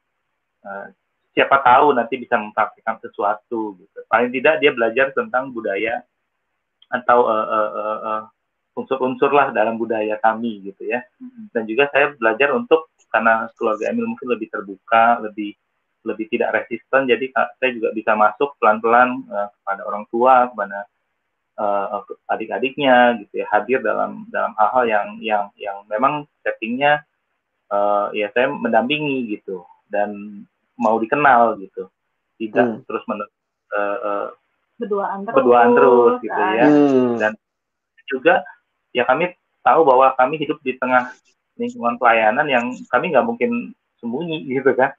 uh, 0.64 0.88
siapa 1.34 1.62
tahu 1.62 1.94
nanti 1.94 2.18
bisa 2.18 2.36
mempraktikkan 2.36 2.98
sesuatu 3.00 3.78
gitu. 3.78 3.98
Paling 4.10 4.34
tidak 4.34 4.60
dia 4.62 4.72
belajar 4.74 5.14
tentang 5.14 5.54
budaya 5.54 6.02
atau 6.90 7.30
uh, 7.30 7.48
uh, 7.48 7.72
uh, 7.74 8.00
uh, 8.02 8.22
unsur-unsur 8.74 9.30
lah 9.30 9.54
dalam 9.54 9.78
budaya 9.78 10.18
kami 10.22 10.66
gitu 10.66 10.90
ya. 10.90 11.06
Dan 11.54 11.70
juga 11.70 11.90
saya 11.94 12.14
belajar 12.18 12.54
untuk 12.54 12.90
karena 13.10 13.50
keluarga 13.58 13.90
Emil 13.90 14.06
mungkin 14.06 14.30
lebih 14.30 14.50
terbuka, 14.54 15.22
lebih 15.22 15.54
lebih 16.08 16.32
tidak 16.32 16.64
resisten, 16.64 17.12
jadi 17.12 17.28
saya 17.60 17.72
juga 17.76 17.92
bisa 17.92 18.16
masuk 18.16 18.56
pelan-pelan 18.56 19.20
uh, 19.28 19.52
kepada 19.52 19.82
orang 19.84 20.08
tua, 20.08 20.48
kepada 20.48 20.88
uh, 21.60 22.02
adik-adiknya 22.32 23.20
gitu 23.20 23.44
ya, 23.44 23.48
hadir 23.52 23.84
dalam 23.84 24.24
dalam 24.32 24.56
hal-hal 24.56 24.84
yang 24.88 25.08
yang 25.20 25.44
yang 25.60 25.84
memang 25.92 26.24
settingnya 26.40 27.04
uh, 27.68 28.08
ya 28.16 28.32
saya 28.32 28.48
mendampingi 28.48 29.28
gitu 29.28 29.68
dan 29.92 30.44
mau 30.80 30.96
dikenal 30.98 31.60
gitu, 31.60 31.92
tidak 32.40 32.66
hmm. 32.66 32.82
terus 32.88 33.04
menerus 33.06 33.34
uh, 33.76 33.98
uh, 34.00 34.28
berduaan 34.80 35.28
terus, 35.28 35.36
berduaan 35.36 35.70
terus 35.76 36.14
gitu 36.24 36.42
ya, 36.56 36.66
hmm. 36.66 37.12
dan 37.20 37.32
juga 38.08 38.42
ya 38.96 39.04
kami 39.06 39.36
tahu 39.62 39.86
bahwa 39.86 40.16
kami 40.16 40.40
hidup 40.40 40.58
di 40.64 40.80
tengah 40.80 41.12
lingkungan 41.60 42.00
pelayanan 42.00 42.48
yang 42.48 42.66
kami 42.88 43.12
nggak 43.12 43.28
mungkin 43.28 43.76
sembunyi 44.00 44.48
gitu 44.56 44.72
kan. 44.74 44.96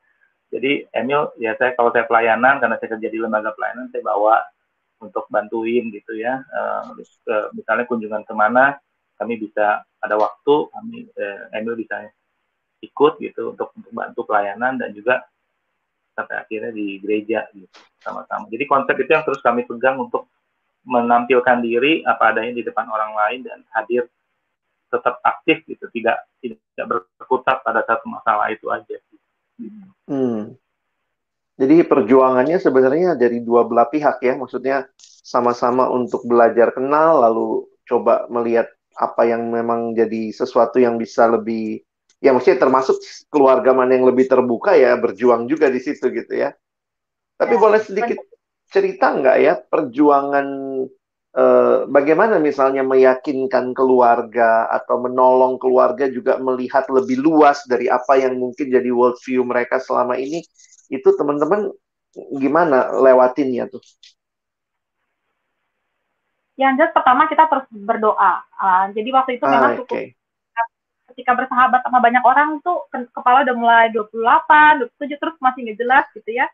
Jadi 0.51 0.83
Emil 0.91 1.31
ya 1.39 1.55
saya 1.55 1.79
kalau 1.79 1.95
saya 1.95 2.05
pelayanan 2.11 2.59
karena 2.59 2.75
saya 2.77 2.99
kerja 2.99 3.09
di 3.09 3.19
lembaga 3.23 3.55
pelayanan 3.55 3.87
saya 3.95 4.03
bawa 4.03 4.43
untuk 4.99 5.25
bantuin 5.31 5.89
gitu 5.95 6.19
ya. 6.19 6.43
Uh, 6.51 6.99
ke, 6.99 7.37
misalnya 7.55 7.87
kunjungan 7.87 8.27
ke 8.27 8.35
mana 8.35 8.77
kami 9.21 9.39
bisa 9.39 9.85
ada 10.01 10.17
waktu 10.17 10.55
kami 10.73 11.13
eh, 11.13 11.61
Emil 11.61 11.77
bisa 11.77 12.09
ikut 12.81 13.21
gitu 13.21 13.53
untuk 13.53 13.69
untuk 13.77 13.93
bantu 13.93 14.25
pelayanan 14.25 14.81
dan 14.81 14.97
juga 14.97 15.21
sampai 16.21 16.37
akhirnya 16.37 16.71
di 16.77 17.01
gereja 17.01 17.49
gitu 17.57 17.73
sama-sama. 18.05 18.45
Jadi 18.53 18.65
konsep 18.69 18.97
itu 19.01 19.11
yang 19.11 19.25
terus 19.25 19.41
kami 19.41 19.65
pegang 19.65 19.97
untuk 19.97 20.29
menampilkan 20.85 21.61
diri 21.61 22.01
apa 22.05 22.33
adanya 22.33 22.57
di 22.57 22.63
depan 22.65 22.89
orang 22.89 23.13
lain 23.13 23.41
dan 23.45 23.61
hadir 23.77 24.09
tetap 24.91 25.23
aktif 25.23 25.63
gitu 25.69 25.87
tidak 25.95 26.27
tidak 26.43 26.87
berkutat 27.21 27.63
pada 27.63 27.85
satu 27.87 28.11
masalah 28.11 28.51
itu 28.51 28.67
aja 28.73 28.97
hmm. 30.09 30.57
jadi 31.61 31.85
perjuangannya 31.87 32.59
sebenarnya 32.59 33.15
dari 33.15 33.45
dua 33.45 33.69
belah 33.69 33.87
pihak 33.87 34.19
ya 34.25 34.35
maksudnya 34.35 34.89
sama-sama 34.99 35.87
untuk 35.93 36.25
belajar 36.27 36.75
kenal 36.75 37.23
lalu 37.23 37.69
coba 37.87 38.27
melihat 38.33 38.67
apa 38.99 39.29
yang 39.29 39.47
memang 39.53 39.95
jadi 39.95 40.35
sesuatu 40.35 40.83
yang 40.83 40.99
bisa 40.99 41.29
lebih 41.31 41.85
ya 42.21 42.37
maksudnya 42.37 42.61
termasuk 42.61 43.01
keluarga 43.33 43.73
mana 43.73 43.97
yang 43.97 44.07
lebih 44.07 44.29
terbuka 44.29 44.77
ya 44.77 44.93
berjuang 45.01 45.49
juga 45.49 45.73
di 45.73 45.81
situ 45.81 46.13
gitu 46.13 46.37
ya 46.37 46.53
tapi 47.41 47.57
ya, 47.57 47.61
boleh 47.61 47.81
sedikit 47.81 48.21
cerita 48.69 49.17
nggak 49.17 49.37
ya 49.41 49.55
perjuangan 49.57 50.47
eh, 51.35 51.79
bagaimana 51.89 52.37
misalnya 52.37 52.85
meyakinkan 52.85 53.73
keluarga 53.73 54.69
atau 54.69 55.01
menolong 55.01 55.57
keluarga 55.57 56.07
juga 56.13 56.37
melihat 56.37 56.87
lebih 56.93 57.19
luas 57.25 57.65
dari 57.65 57.89
apa 57.89 58.21
yang 58.21 58.37
mungkin 58.37 58.69
jadi 58.69 58.93
world 58.93 59.17
view 59.25 59.43
mereka 59.43 59.81
selama 59.81 60.21
ini 60.21 60.45
itu 60.93 61.09
teman-teman 61.17 61.73
gimana 62.37 62.91
lewatinnya 63.01 63.71
tuh? 63.71 63.83
Yang 66.59 66.73
jelas 66.77 66.93
pertama 66.93 67.25
kita 67.31 67.49
terus 67.49 67.67
berdoa. 67.73 68.45
Uh, 68.61 68.85
jadi 68.93 69.09
waktu 69.17 69.41
itu 69.41 69.45
ah, 69.49 69.53
memang 69.55 69.71
cukup 69.81 69.97
okay. 69.97 70.20
Ketika 71.13 71.37
bersahabat 71.37 71.83
sama 71.83 71.99
banyak 71.99 72.23
orang 72.23 72.63
tuh 72.63 72.87
kepala 72.91 73.43
udah 73.45 73.57
mulai 73.57 73.87
28, 73.93 74.89
27 74.99 75.21
terus 75.21 75.37
masih 75.43 75.61
nggak 75.67 75.79
jelas 75.79 76.05
gitu 76.15 76.31
ya. 76.31 76.47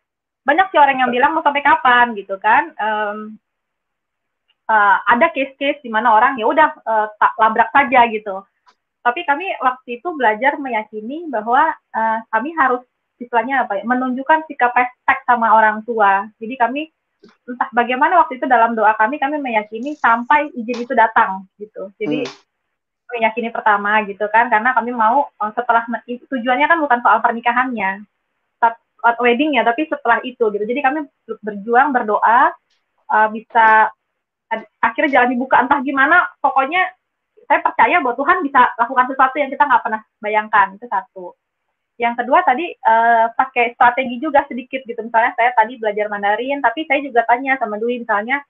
Banyak 0.47 0.71
sih 0.71 0.79
orang 0.79 1.03
yang 1.03 1.11
bilang 1.11 1.35
mau 1.35 1.43
sampai 1.43 1.63
kapan 1.63 2.15
gitu 2.15 2.39
kan 2.39 2.71
um, 2.79 3.37
uh, 4.71 4.97
ada 5.07 5.31
case-case 5.35 5.83
di 5.83 5.91
mana 5.91 6.15
orang 6.15 6.39
ya 6.39 6.47
udah 6.47 6.69
uh, 6.87 7.07
tak 7.19 7.33
labrak 7.39 7.71
saja 7.71 8.01
gitu. 8.11 8.43
Tapi 9.03 9.23
kami 9.23 9.47
waktu 9.63 10.03
itu 10.03 10.09
belajar 10.15 10.59
meyakini 10.59 11.31
bahwa 11.31 11.71
uh, 11.95 12.19
kami 12.35 12.51
harus 12.59 12.83
istilahnya 13.17 13.65
apa 13.65 13.81
ya 13.81 13.85
menunjukkan 13.87 14.45
sikap 14.51 14.75
respect 14.75 15.23
sama 15.25 15.55
orang 15.55 15.83
tua. 15.87 16.27
Jadi 16.43 16.55
kami 16.59 16.83
entah 17.47 17.71
bagaimana 17.75 18.23
waktu 18.23 18.39
itu 18.39 18.47
dalam 18.47 18.75
doa 18.79 18.95
kami 18.95 19.19
kami 19.19 19.39
meyakini 19.39 19.99
sampai 19.99 20.51
izin 20.55 20.85
itu 20.85 20.95
datang 20.95 21.47
gitu. 21.59 21.91
Jadi 21.99 22.27
hmm 22.27 22.47
meyakini 23.07 23.55
pertama 23.55 24.03
gitu 24.05 24.27
kan 24.29 24.51
karena 24.51 24.75
kami 24.75 24.91
mau 24.91 25.31
setelah 25.55 25.87
tujuannya 26.07 26.67
kan 26.67 26.79
bukan 26.83 27.01
soal 27.03 27.23
pernikahannya 27.23 28.03
wedding 29.15 29.55
ya 29.55 29.63
tapi 29.63 29.87
setelah 29.87 30.19
itu 30.27 30.43
gitu. 30.51 30.65
Jadi 30.67 30.81
kami 30.83 30.99
berjuang 31.45 31.95
berdoa 31.95 32.51
uh, 33.13 33.29
bisa 33.31 33.93
akhirnya 34.83 35.23
jalan 35.23 35.31
dibuka. 35.39 35.63
Entah 35.63 35.79
gimana 35.87 36.27
pokoknya 36.43 36.91
saya 37.47 37.63
percaya 37.63 38.03
bahwa 38.03 38.19
Tuhan 38.19 38.43
bisa 38.43 38.61
lakukan 38.75 39.07
sesuatu 39.15 39.37
yang 39.39 39.51
kita 39.53 39.63
nggak 39.63 39.83
pernah 39.87 40.03
bayangkan. 40.19 40.67
Itu 40.75 40.87
satu. 40.91 41.39
Yang 41.97 42.15
kedua 42.25 42.45
tadi 42.45 42.67
uh, 42.85 43.33
pakai 43.33 43.73
strategi 43.79 44.17
juga 44.19 44.43
sedikit 44.51 44.83
gitu. 44.85 45.01
Misalnya 45.01 45.33
saya 45.39 45.55
tadi 45.55 45.79
belajar 45.79 46.11
Mandarin 46.11 46.59
tapi 46.61 46.85
saya 46.91 47.01
juga 47.01 47.23
tanya 47.25 47.57
sama 47.63 47.79
Dwi 47.79 48.03
misalnya 48.03 48.43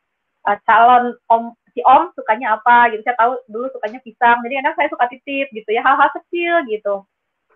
uh, 0.48 0.58
calon 0.64 1.14
om 1.28 1.52
si 1.76 1.84
om 1.84 2.08
sukanya 2.16 2.56
apa 2.56 2.88
gitu. 2.96 3.04
Saya 3.04 3.20
tahu 3.20 3.36
dulu 3.52 3.68
sukanya 3.76 4.00
pisang 4.00 4.40
jadi 4.40 4.64
kadang 4.64 4.74
saya 4.80 4.88
suka 4.88 5.04
titip 5.12 5.52
gitu 5.52 5.68
ya 5.68 5.84
hal-hal 5.84 6.08
kecil 6.16 6.64
gitu. 6.72 7.04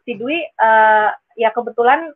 Si 0.05 0.13
Dwi 0.21 0.45
uh, 0.61 1.09
ya 1.41 1.49
kebetulan 1.57 2.13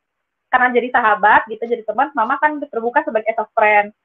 karena 0.53 0.69
jadi 0.77 0.93
sahabat 0.93 1.49
gitu 1.49 1.65
jadi 1.65 1.83
teman 1.89 2.13
mama 2.13 2.37
kan 2.37 2.61
terbuka 2.61 3.01
sebagai 3.09 3.33
as 3.33 3.41
a 3.41 3.49
friend. 3.57 3.97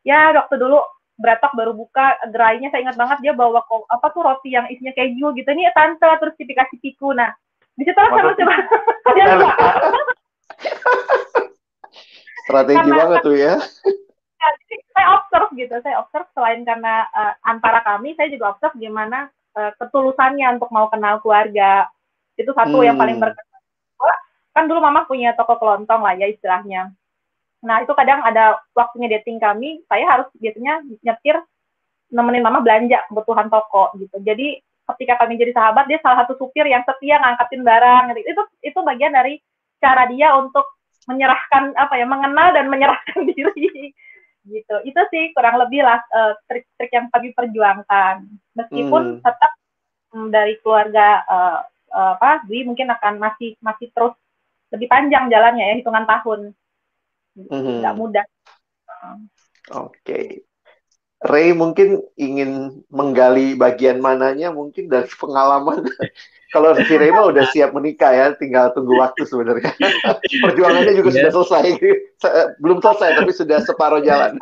Ya 0.00 0.32
waktu 0.32 0.56
dulu 0.56 0.80
Bratok 1.20 1.52
baru 1.52 1.76
buka 1.76 2.16
gerainya 2.32 2.72
saya 2.72 2.88
ingat 2.88 2.96
banget 2.96 3.20
dia 3.20 3.36
bawa 3.36 3.60
kok 3.68 3.84
apa 3.92 4.08
tuh 4.16 4.24
roti 4.24 4.56
yang 4.56 4.64
isinya 4.72 4.96
keju 4.96 5.36
gitu. 5.36 5.48
Ini 5.52 5.68
tante 5.76 6.08
terus 6.16 6.32
dikasih 6.40 6.80
piku 6.80 7.12
nah 7.12 7.28
di 7.76 7.84
situ 7.84 7.96
lah 7.96 8.10
saya 8.12 8.32
coba 8.36 8.54
dia 9.12 9.24
strategi 12.44 12.82
karena, 12.82 12.96
banget 12.98 13.18
tuh 13.22 13.36
ya. 13.38 13.54
Ya 14.40 14.48
jadi 14.64 14.76
saya 14.96 15.08
observe 15.20 15.50
gitu 15.60 15.74
saya 15.84 15.96
observe 16.00 16.28
selain 16.32 16.64
karena 16.64 17.04
uh, 17.12 17.34
antara 17.44 17.84
kami 17.84 18.16
saya 18.16 18.32
juga 18.32 18.56
observe 18.56 18.80
gimana 18.80 19.28
uh, 19.54 19.70
ketulusannya 19.76 20.56
untuk 20.56 20.72
mau 20.72 20.88
kenal 20.88 21.20
keluarga 21.20 21.92
itu 22.40 22.48
satu 22.56 22.80
hmm. 22.80 22.86
yang 22.88 22.96
paling 22.96 23.20
berkesan 23.20 23.50
kan 24.54 24.66
dulu 24.66 24.82
mama 24.82 25.06
punya 25.06 25.32
toko 25.38 25.56
kelontong 25.56 26.02
lah 26.02 26.14
ya 26.18 26.26
istilahnya. 26.26 26.90
Nah 27.62 27.76
itu 27.84 27.92
kadang 27.94 28.24
ada 28.24 28.58
waktunya 28.74 29.08
dating 29.20 29.38
kami, 29.38 29.84
saya 29.86 30.04
harus 30.04 30.28
biasanya 30.36 30.82
nyetir 31.04 31.36
nemenin 32.10 32.42
mama 32.42 32.58
belanja 32.64 33.06
kebutuhan 33.08 33.46
toko 33.46 33.94
gitu. 34.00 34.16
Jadi 34.20 34.58
ketika 34.96 35.22
kami 35.22 35.38
jadi 35.38 35.54
sahabat, 35.54 35.86
dia 35.86 36.02
salah 36.02 36.26
satu 36.26 36.34
supir 36.34 36.66
yang 36.66 36.82
setia 36.82 37.22
ngangkatin 37.22 37.62
barang. 37.62 38.02
Gitu. 38.16 38.28
Itu 38.34 38.42
itu 38.66 38.78
bagian 38.82 39.14
dari 39.14 39.38
cara 39.78 40.10
dia 40.10 40.34
untuk 40.34 40.66
menyerahkan 41.06 41.72
apa 41.78 41.94
ya, 41.94 42.06
mengenal 42.08 42.48
dan 42.52 42.66
menyerahkan 42.66 43.22
diri 43.30 43.94
gitu. 44.50 44.76
Itu 44.82 45.00
sih 45.14 45.30
kurang 45.32 45.62
lebih 45.62 45.86
lah 45.86 46.02
uh, 46.10 46.34
trik-trik 46.50 46.90
yang 46.90 47.06
kami 47.08 47.30
perjuangkan. 47.32 48.26
Meskipun 48.58 49.02
hmm. 49.16 49.22
tetap 49.22 49.52
um, 50.12 50.28
dari 50.28 50.58
keluarga 50.60 51.22
uh, 51.24 51.60
uh, 51.94 52.12
apa 52.18 52.46
Dwi 52.46 52.66
mungkin 52.66 52.90
akan 52.90 53.18
masih 53.18 53.58
masih 53.62 53.90
terus 53.94 54.14
lebih 54.70 54.86
panjang 54.86 55.26
jalannya 55.26 55.64
ya 55.66 55.74
hitungan 55.82 56.06
tahun 56.06 56.40
mm-hmm. 57.34 57.76
nggak 57.82 57.96
mudah 57.98 58.24
oke 59.74 59.94
okay. 59.98 60.46
Ray 61.20 61.52
mungkin 61.52 62.00
ingin 62.16 62.80
menggali 62.88 63.52
bagian 63.52 64.00
mananya 64.00 64.48
mungkin 64.48 64.88
dari 64.88 65.08
pengalaman. 65.20 65.84
Kalau 66.54 66.74
si 66.74 66.98
Ray 66.98 67.14
mah 67.14 67.30
udah 67.30 67.46
siap 67.54 67.70
menikah 67.76 68.10
ya, 68.10 68.26
tinggal 68.34 68.74
tunggu 68.74 68.98
waktu 68.98 69.22
sebenarnya. 69.22 69.70
Perjuangannya 70.44 70.98
juga 70.98 71.10
sudah 71.14 71.30
selesai. 71.30 71.66
Belum 72.62 72.82
selesai 72.82 73.22
tapi 73.22 73.32
sudah 73.36 73.62
separuh 73.62 74.02
jalan. 74.02 74.34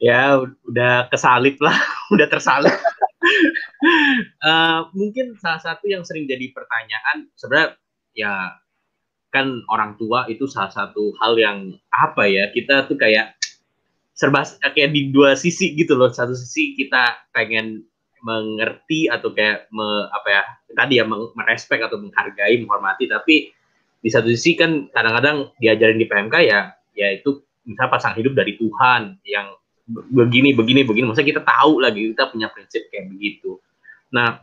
ya 0.00 0.40
udah 0.64 1.10
kesalip 1.12 1.58
lah, 1.60 1.76
udah 2.14 2.24
tersalip. 2.30 2.72
uh, 4.46 4.88
mungkin 4.96 5.36
salah 5.42 5.60
satu 5.60 5.90
yang 5.90 6.06
sering 6.06 6.24
jadi 6.24 6.54
pertanyaan 6.54 7.28
sebenarnya 7.36 7.76
ya 8.16 8.56
kan 9.28 9.60
orang 9.68 9.94
tua 10.00 10.24
itu 10.30 10.48
salah 10.48 10.72
satu 10.72 11.12
hal 11.20 11.36
yang 11.36 11.76
apa 11.92 12.24
ya 12.24 12.48
kita 12.48 12.88
tuh 12.88 12.96
kayak 12.96 13.37
serba 14.18 14.42
kayak 14.74 14.90
di 14.90 15.14
dua 15.14 15.38
sisi 15.38 15.78
gitu 15.78 15.94
loh. 15.94 16.10
Satu 16.10 16.34
sisi 16.34 16.74
kita 16.74 17.30
pengen 17.30 17.86
mengerti 18.18 19.06
atau 19.06 19.30
kayak 19.30 19.70
me, 19.70 20.10
apa 20.10 20.28
ya 20.28 20.42
tadi 20.74 20.98
ya 20.98 21.06
merespek 21.06 21.86
atau 21.86 22.02
menghargai 22.02 22.58
menghormati. 22.58 23.06
Tapi 23.06 23.54
di 24.02 24.10
satu 24.10 24.26
sisi 24.34 24.58
kan 24.58 24.90
kadang-kadang 24.90 25.54
diajarin 25.62 26.02
di 26.02 26.06
PMK 26.10 26.34
ya 26.42 26.74
ya 26.98 27.14
itu 27.14 27.46
misalnya 27.62 27.94
pasang 27.94 28.18
hidup 28.18 28.34
dari 28.34 28.58
Tuhan 28.58 29.22
yang 29.22 29.54
begini 29.86 30.50
begini 30.50 30.82
begini. 30.82 31.06
Maksudnya 31.06 31.38
kita 31.38 31.42
tahu 31.46 31.78
lagi 31.78 32.10
kita 32.10 32.34
punya 32.34 32.50
prinsip 32.50 32.90
kayak 32.90 33.14
begitu. 33.14 33.62
Nah 34.10 34.42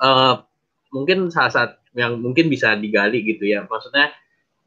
uh, 0.00 0.40
mungkin 0.96 1.28
salah 1.28 1.52
satu 1.52 1.76
yang 1.92 2.24
mungkin 2.24 2.48
bisa 2.48 2.72
digali 2.72 3.20
gitu 3.20 3.44
ya. 3.44 3.68
Maksudnya 3.68 4.16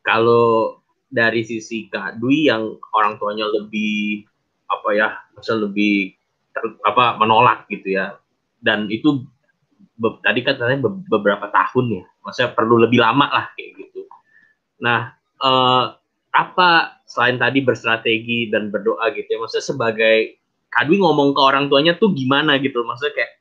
kalau 0.06 0.78
dari 1.08 1.42
sisi 1.44 1.88
Kak 1.88 2.20
Dwi 2.20 2.52
yang 2.52 2.76
orang 2.92 3.16
tuanya 3.18 3.48
lebih 3.48 4.28
apa 4.68 4.90
ya, 4.92 5.08
maksudnya 5.36 5.72
lebih 5.72 6.18
ter, 6.52 6.64
apa 6.84 7.16
menolak 7.22 7.70
gitu 7.72 7.96
ya. 7.96 8.20
dan 8.58 8.90
itu 8.90 9.22
be, 10.02 10.10
tadi 10.26 10.42
kan 10.42 10.58
katanya 10.58 10.90
be, 10.90 10.92
beberapa 11.10 11.50
tahun 11.54 12.02
ya 12.02 12.04
maksudnya 12.26 12.52
perlu 12.58 12.82
lebih 12.82 13.00
lama 13.02 13.28
lah 13.30 13.46
kayak 13.54 13.86
gitu 13.86 14.02
nah 14.82 15.14
eh, 15.42 15.86
apa 16.38 17.02
selain 17.10 17.42
tadi 17.42 17.66
berstrategi 17.66 18.54
dan 18.54 18.70
berdoa 18.70 19.10
gitu 19.14 19.26
ya 19.26 19.40
maksudnya 19.42 19.66
sebagai 19.66 20.18
Kadwi 20.68 21.00
ngomong 21.02 21.34
ke 21.34 21.42
orang 21.42 21.72
tuanya 21.72 21.96
tuh 21.98 22.14
gimana 22.14 22.60
gitu 22.62 22.84
maksudnya 22.84 23.16
kayak 23.18 23.32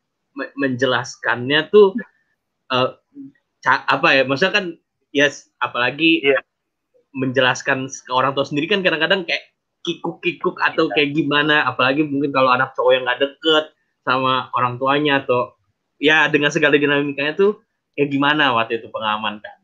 menjelaskannya 0.57 1.68
tuh 1.68 1.92
uh, 2.70 2.96
apa 3.66 4.09
ya 4.14 4.22
maksudnya 4.24 4.55
kan 4.55 4.66
yes, 5.11 5.50
apalagi 5.59 6.22
yeah. 6.22 6.40
Menjelaskan 7.16 7.88
ke 7.88 8.12
orang 8.12 8.37
tua 8.37 8.44
sendiri 8.44 8.68
kan 8.68 8.85
kadang-kadang 8.85 9.24
kayak 9.24 9.57
kikuk-kikuk 9.81 10.61
atau 10.61 10.92
kayak 10.92 11.16
gimana 11.16 11.64
apalagi 11.64 12.05
mungkin 12.05 12.35
kalau 12.35 12.52
anak 12.52 12.76
cowok 12.76 12.92
yang 12.92 13.05
nggak 13.09 13.22
deket 13.24 13.64
sama 14.05 14.52
orang 14.52 14.76
tuanya 14.76 15.24
atau 15.24 15.57
ya 15.96 16.29
dengan 16.29 16.52
segala 16.52 16.76
dinamikanya 16.76 17.33
tuh 17.33 17.64
ya 17.96 18.05
gimana 18.05 18.52
waktu 18.52 18.83
itu 18.83 18.92
pengaman 18.92 19.40
kan 19.40 19.57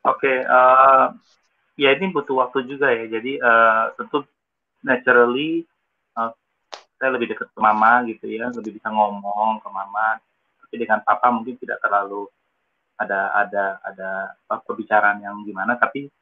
Oke, 0.00 0.24
okay, 0.24 0.36
uh, 0.48 1.12
eh, 1.76 1.84
ya 1.84 1.92
ini 1.92 2.08
butuh 2.08 2.40
waktu 2.40 2.64
juga 2.64 2.88
ya. 2.88 3.04
Jadi 3.04 3.36
uh, 3.36 3.92
tentu 4.00 4.24
naturally 4.80 5.68
uh, 6.16 6.32
saya 6.96 7.20
lebih 7.20 7.36
dekat 7.36 7.52
ke 7.52 7.60
mama 7.60 8.00
gitu 8.08 8.24
ya, 8.32 8.48
lebih 8.48 8.80
bisa 8.80 8.88
ngomong 8.88 9.60
ke 9.60 9.68
mama. 9.68 10.16
Tapi 10.64 10.74
dengan 10.80 11.04
papa 11.04 11.28
mungkin 11.28 11.60
tidak 11.60 11.84
terlalu 11.84 12.32
ada 13.00 13.32
ada 13.32 13.64
ada 13.80 14.10
pembicaraan 14.68 15.24
yang 15.24 15.40
gimana. 15.48 15.80
Tapi 15.80 16.12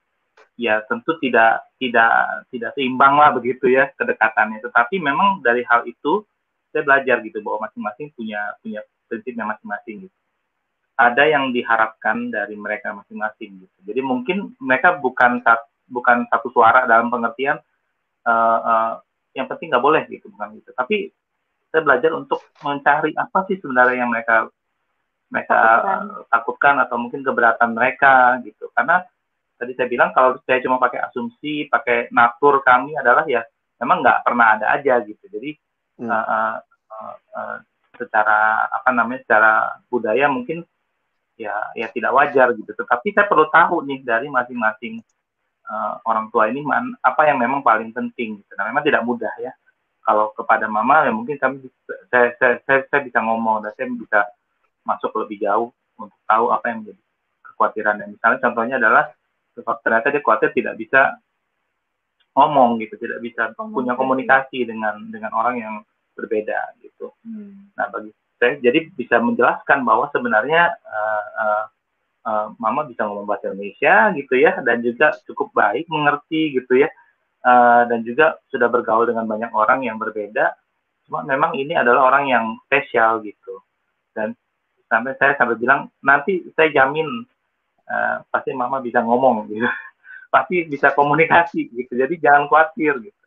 ya 0.54 0.82
tentu 0.86 1.18
tidak 1.18 1.66
tidak 1.82 2.10
tidak 2.54 2.70
seimbang 2.78 3.18
lah 3.18 3.34
begitu 3.34 3.66
ya 3.66 3.90
kedekatannya. 3.98 4.62
Tetapi 4.62 5.02
memang 5.02 5.42
dari 5.42 5.66
hal 5.66 5.82
itu 5.90 6.22
saya 6.70 6.86
belajar 6.86 7.18
gitu 7.26 7.42
bahwa 7.42 7.66
masing-masing 7.66 8.14
punya 8.14 8.54
punya 8.62 8.80
prinsipnya 9.10 9.44
masing-masing 9.48 10.06
gitu. 10.06 10.16
Ada 10.98 11.30
yang 11.30 11.54
diharapkan 11.54 12.30
dari 12.30 12.54
mereka 12.58 12.94
masing-masing 12.94 13.66
gitu. 13.66 13.78
Jadi 13.86 14.00
mungkin 14.02 14.54
mereka 14.62 14.98
bukan 14.98 15.42
bukan 15.88 16.26
satu 16.30 16.50
suara 16.54 16.84
dalam 16.84 17.08
pengertian 17.08 17.58
uh, 18.26 18.60
uh, 18.60 18.92
yang 19.34 19.46
penting 19.46 19.70
nggak 19.72 19.82
boleh 19.82 20.02
gitu 20.10 20.30
bukan 20.30 20.58
gitu. 20.58 20.70
Tapi 20.74 21.10
saya 21.68 21.84
belajar 21.84 22.10
untuk 22.16 22.40
mencari 22.64 23.12
apa 23.14 23.44
sih 23.46 23.60
sebenarnya 23.60 24.04
yang 24.04 24.10
mereka 24.10 24.48
mereka 25.28 25.54
takutkan. 25.54 26.00
Uh, 26.00 26.24
takutkan 26.32 26.74
atau 26.80 26.96
mungkin 26.96 27.20
keberatan 27.20 27.70
mereka 27.76 28.40
gitu. 28.44 28.72
Karena 28.72 29.04
tadi 29.60 29.72
saya 29.76 29.88
bilang 29.88 30.10
kalau 30.16 30.40
saya 30.48 30.58
cuma 30.64 30.80
pakai 30.80 31.04
asumsi, 31.08 31.68
pakai 31.68 32.08
natur 32.12 32.64
kami 32.64 32.96
adalah 32.96 33.28
ya 33.28 33.44
memang 33.80 34.00
nggak 34.00 34.24
pernah 34.24 34.56
ada 34.56 34.66
aja 34.74 35.00
gitu. 35.04 35.24
Jadi 35.28 35.50
hmm. 36.00 36.08
uh, 36.08 36.26
uh, 36.26 36.56
uh, 36.90 37.14
uh, 37.36 37.56
secara 37.98 38.70
apa 38.70 38.88
namanya 38.94 39.20
secara 39.26 39.52
budaya 39.90 40.30
mungkin 40.30 40.64
ya 41.36 41.54
ya 41.76 41.86
tidak 41.92 42.14
wajar 42.16 42.56
gitu. 42.56 42.72
Tetapi 42.72 43.12
saya 43.14 43.26
perlu 43.28 43.46
tahu 43.52 43.84
nih 43.84 44.00
dari 44.02 44.26
masing-masing 44.32 45.04
uh, 45.68 46.00
orang 46.08 46.32
tua 46.32 46.48
ini 46.48 46.64
man, 46.64 46.96
apa 47.04 47.28
yang 47.28 47.38
memang 47.38 47.60
paling 47.60 47.92
penting. 47.92 48.40
Gitu. 48.40 48.52
Nah, 48.56 48.66
memang 48.72 48.82
tidak 48.82 49.04
mudah 49.04 49.32
ya. 49.38 49.52
Kalau 50.08 50.32
kepada 50.32 50.64
mama 50.72 51.04
ya 51.04 51.12
mungkin 51.12 51.36
kami 51.36 51.68
saya, 52.08 52.32
saya, 52.40 52.56
saya, 52.64 52.80
saya 52.88 53.00
bisa 53.04 53.20
ngomong 53.20 53.60
dan 53.60 53.76
saya 53.76 53.92
bisa 53.92 54.20
masuk 54.88 55.12
lebih 55.20 55.44
jauh 55.44 55.68
untuk 56.00 56.16
tahu 56.24 56.48
apa 56.48 56.64
yang 56.72 56.78
menjadi 56.80 57.00
kekhawatiran. 57.44 57.96
Dan 58.00 58.08
misalnya 58.16 58.38
contohnya 58.40 58.76
adalah 58.80 59.04
ternyata 59.84 60.08
dia 60.08 60.22
khawatir 60.24 60.50
tidak 60.56 60.74
bisa 60.80 61.20
ngomong 62.32 62.80
gitu, 62.80 62.96
tidak 62.96 63.20
bisa 63.20 63.52
ngomong 63.58 63.84
punya 63.84 63.92
komunikasi 63.98 64.64
dengan 64.64 64.96
dengan 65.12 65.34
orang 65.36 65.56
yang 65.60 65.74
berbeda 66.16 66.78
gitu. 66.80 67.12
Hmm. 67.26 67.68
Nah 67.76 67.90
bagi 67.92 68.14
saya 68.38 68.56
jadi 68.62 68.88
bisa 68.94 69.18
menjelaskan 69.18 69.82
bahwa 69.82 70.06
sebenarnya 70.14 70.70
uh, 70.86 71.24
uh, 71.42 71.64
uh, 72.26 72.46
Mama 72.62 72.86
bisa 72.86 73.02
ngomong 73.02 73.26
bahasa 73.26 73.50
Indonesia 73.50 74.14
gitu 74.14 74.34
ya 74.38 74.62
dan 74.62 74.78
juga 74.80 75.14
cukup 75.26 75.50
baik 75.50 75.90
mengerti 75.90 76.54
gitu 76.54 76.78
ya 76.78 76.88
uh, 77.42 77.82
dan 77.90 78.06
juga 78.06 78.38
sudah 78.50 78.70
bergaul 78.70 79.10
dengan 79.10 79.26
banyak 79.26 79.50
orang 79.50 79.82
yang 79.82 79.98
berbeda. 79.98 80.54
Cuma 81.10 81.26
memang 81.26 81.58
ini 81.58 81.74
adalah 81.74 82.14
orang 82.14 82.30
yang 82.30 82.44
spesial 82.66 83.18
gitu 83.26 83.58
dan 84.14 84.38
sampai 84.88 85.14
saya 85.20 85.36
sampai 85.36 85.56
bilang 85.60 85.92
nanti 86.00 86.42
saya 86.56 86.72
jamin 86.72 87.06
uh, 87.88 88.16
pasti 88.32 88.56
mama 88.56 88.80
bisa 88.80 89.04
ngomong 89.04 89.44
gitu. 89.52 89.68
Pasti 90.28 90.68
bisa 90.68 90.92
komunikasi 90.92 91.72
gitu. 91.72 91.92
Jadi 91.96 92.20
jangan 92.20 92.48
khawatir 92.48 93.00
gitu. 93.00 93.22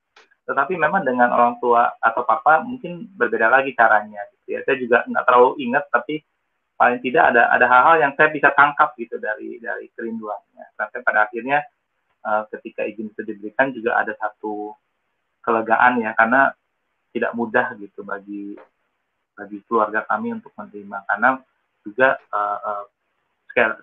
Tetapi 0.46 0.74
memang 0.76 1.06
dengan 1.06 1.30
orang 1.32 1.62
tua 1.62 1.96
atau 2.02 2.26
papa 2.26 2.66
mungkin 2.66 3.08
berbeda 3.14 3.48
lagi 3.48 3.74
caranya 3.78 4.22
gitu 4.38 4.58
ya. 4.58 4.60
Saya 4.66 4.78
juga 4.82 4.98
nggak 5.06 5.26
terlalu 5.26 5.52
ingat 5.64 5.86
tapi 5.94 6.22
paling 6.78 6.98
tidak 7.06 7.30
ada 7.30 7.46
ada 7.54 7.66
hal-hal 7.70 7.96
yang 8.02 8.14
saya 8.18 8.34
bisa 8.34 8.50
tangkap 8.58 8.94
gitu 8.98 9.22
dari 9.22 9.62
dari 9.62 9.90
kerinduannya. 9.94 10.66
Sampai 10.78 11.00
pada 11.06 11.30
akhirnya 11.30 11.62
uh, 12.26 12.44
ketika 12.58 12.86
izin 12.86 13.14
itu 13.14 13.22
diberikan 13.22 13.70
juga 13.70 14.02
ada 14.02 14.14
satu 14.18 14.74
kelegaan 15.42 16.06
ya 16.06 16.14
karena 16.18 16.54
tidak 17.12 17.32
mudah 17.34 17.74
gitu 17.78 18.02
bagi 18.06 18.58
bagi 19.38 19.58
keluarga 19.66 20.06
kami 20.10 20.38
untuk 20.38 20.54
menerima. 20.58 21.06
Karena 21.06 21.30
juga 21.86 22.18
uh, 22.34 22.60
uh, 22.62 22.84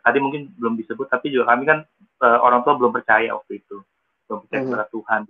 tadi 0.05 0.19
mungkin 0.19 0.49
belum 0.57 0.81
disebut 0.81 1.07
tapi 1.13 1.29
juga 1.29 1.53
kami 1.53 1.69
kan 1.69 1.85
uh, 2.25 2.39
orang 2.41 2.65
tua 2.65 2.79
belum 2.79 2.93
percaya 2.95 3.35
waktu 3.37 3.61
itu. 3.61 3.83
Belum 4.27 4.39
percaya 4.45 4.61
hmm. 4.63 4.69
kepada 4.73 4.87
Tuhan. 4.91 5.23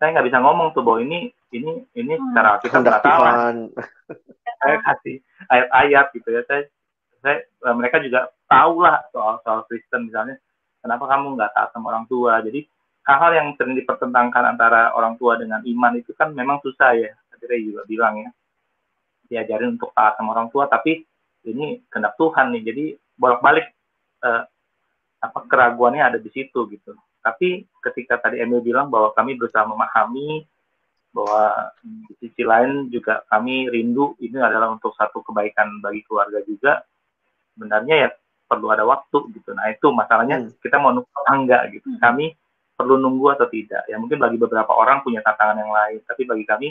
Saya 0.00 0.08
nggak 0.16 0.26
bisa 0.32 0.38
ngomong 0.40 0.68
tuh 0.72 0.82
bahwa 0.86 0.98
ini 1.04 1.28
ini 1.52 1.72
ini 1.98 2.12
hmm. 2.16 2.32
secara 2.32 2.50
kita 2.62 2.76
nggak 2.80 3.02
tahu 3.04 3.22
saya 4.60 4.76
kasih 4.84 5.16
ayat-ayat 5.48 6.06
gitu 6.14 6.28
ya. 6.30 6.42
Saya 6.46 6.62
saya 7.20 7.36
uh, 7.68 7.74
mereka 7.76 8.00
juga 8.00 8.30
tahu 8.48 8.84
lah 8.84 9.02
soal 9.12 9.40
soal 9.44 9.64
Kristen 9.68 10.08
misalnya 10.08 10.40
kenapa 10.80 11.04
kamu 11.08 11.36
nggak 11.36 11.52
taat 11.52 11.70
sama 11.76 11.92
orang 11.92 12.04
tua? 12.08 12.40
Jadi 12.40 12.64
hal-hal 13.04 13.32
yang 13.36 13.48
sering 13.56 13.76
dipertentangkan 13.76 14.56
antara 14.56 14.92
orang 14.96 15.16
tua 15.20 15.36
dengan 15.36 15.60
iman 15.64 15.92
itu 15.96 16.12
kan 16.16 16.32
memang 16.32 16.60
susah 16.64 16.96
ya. 16.96 17.12
Tadi 17.32 17.44
saya 17.44 17.60
juga 17.60 17.82
bilang 17.88 18.14
ya 18.24 18.30
diajarin 19.30 19.78
untuk 19.78 19.94
taat 19.94 20.18
sama 20.18 20.34
orang 20.34 20.48
tua. 20.50 20.66
Tapi 20.66 21.04
ini 21.46 21.80
kehendak 21.88 22.16
Tuhan 22.20 22.52
nih 22.52 22.62
jadi 22.66 22.84
bolak-balik 23.16 23.66
uh, 24.24 24.44
apa 25.20 25.38
keraguannya 25.44 26.00
ada 26.00 26.18
di 26.18 26.32
situ 26.32 26.64
gitu. 26.72 26.96
Tapi 27.20 27.68
ketika 27.84 28.16
tadi 28.16 28.40
Emil 28.40 28.64
bilang 28.64 28.88
bahwa 28.88 29.12
kami 29.12 29.36
berusaha 29.36 29.68
memahami 29.68 30.48
bahwa 31.12 31.74
di 31.84 32.14
sisi 32.22 32.46
lain 32.46 32.88
juga 32.88 33.20
kami 33.28 33.68
rindu 33.68 34.16
ini 34.22 34.40
adalah 34.40 34.72
untuk 34.72 34.96
satu 34.96 35.20
kebaikan 35.20 35.84
bagi 35.84 36.00
keluarga 36.08 36.40
juga. 36.48 36.80
Sebenarnya 37.52 38.08
ya 38.08 38.10
perlu 38.48 38.72
ada 38.72 38.88
waktu 38.88 39.28
gitu. 39.36 39.52
Nah 39.52 39.68
itu 39.68 39.92
masalahnya 39.92 40.40
hmm. 40.40 40.58
kita 40.64 40.80
mau 40.80 40.96
nunggu 40.96 41.20
enggak 41.28 41.62
gitu. 41.76 41.86
Hmm. 41.92 42.00
Kami 42.00 42.26
perlu 42.80 42.96
nunggu 42.96 43.36
atau 43.36 43.46
tidak. 43.52 43.84
Ya 43.92 44.00
mungkin 44.00 44.16
bagi 44.16 44.40
beberapa 44.40 44.72
orang 44.72 45.04
punya 45.04 45.20
tantangan 45.20 45.60
yang 45.60 45.68
lain, 45.68 46.00
tapi 46.08 46.24
bagi 46.24 46.48
kami 46.48 46.68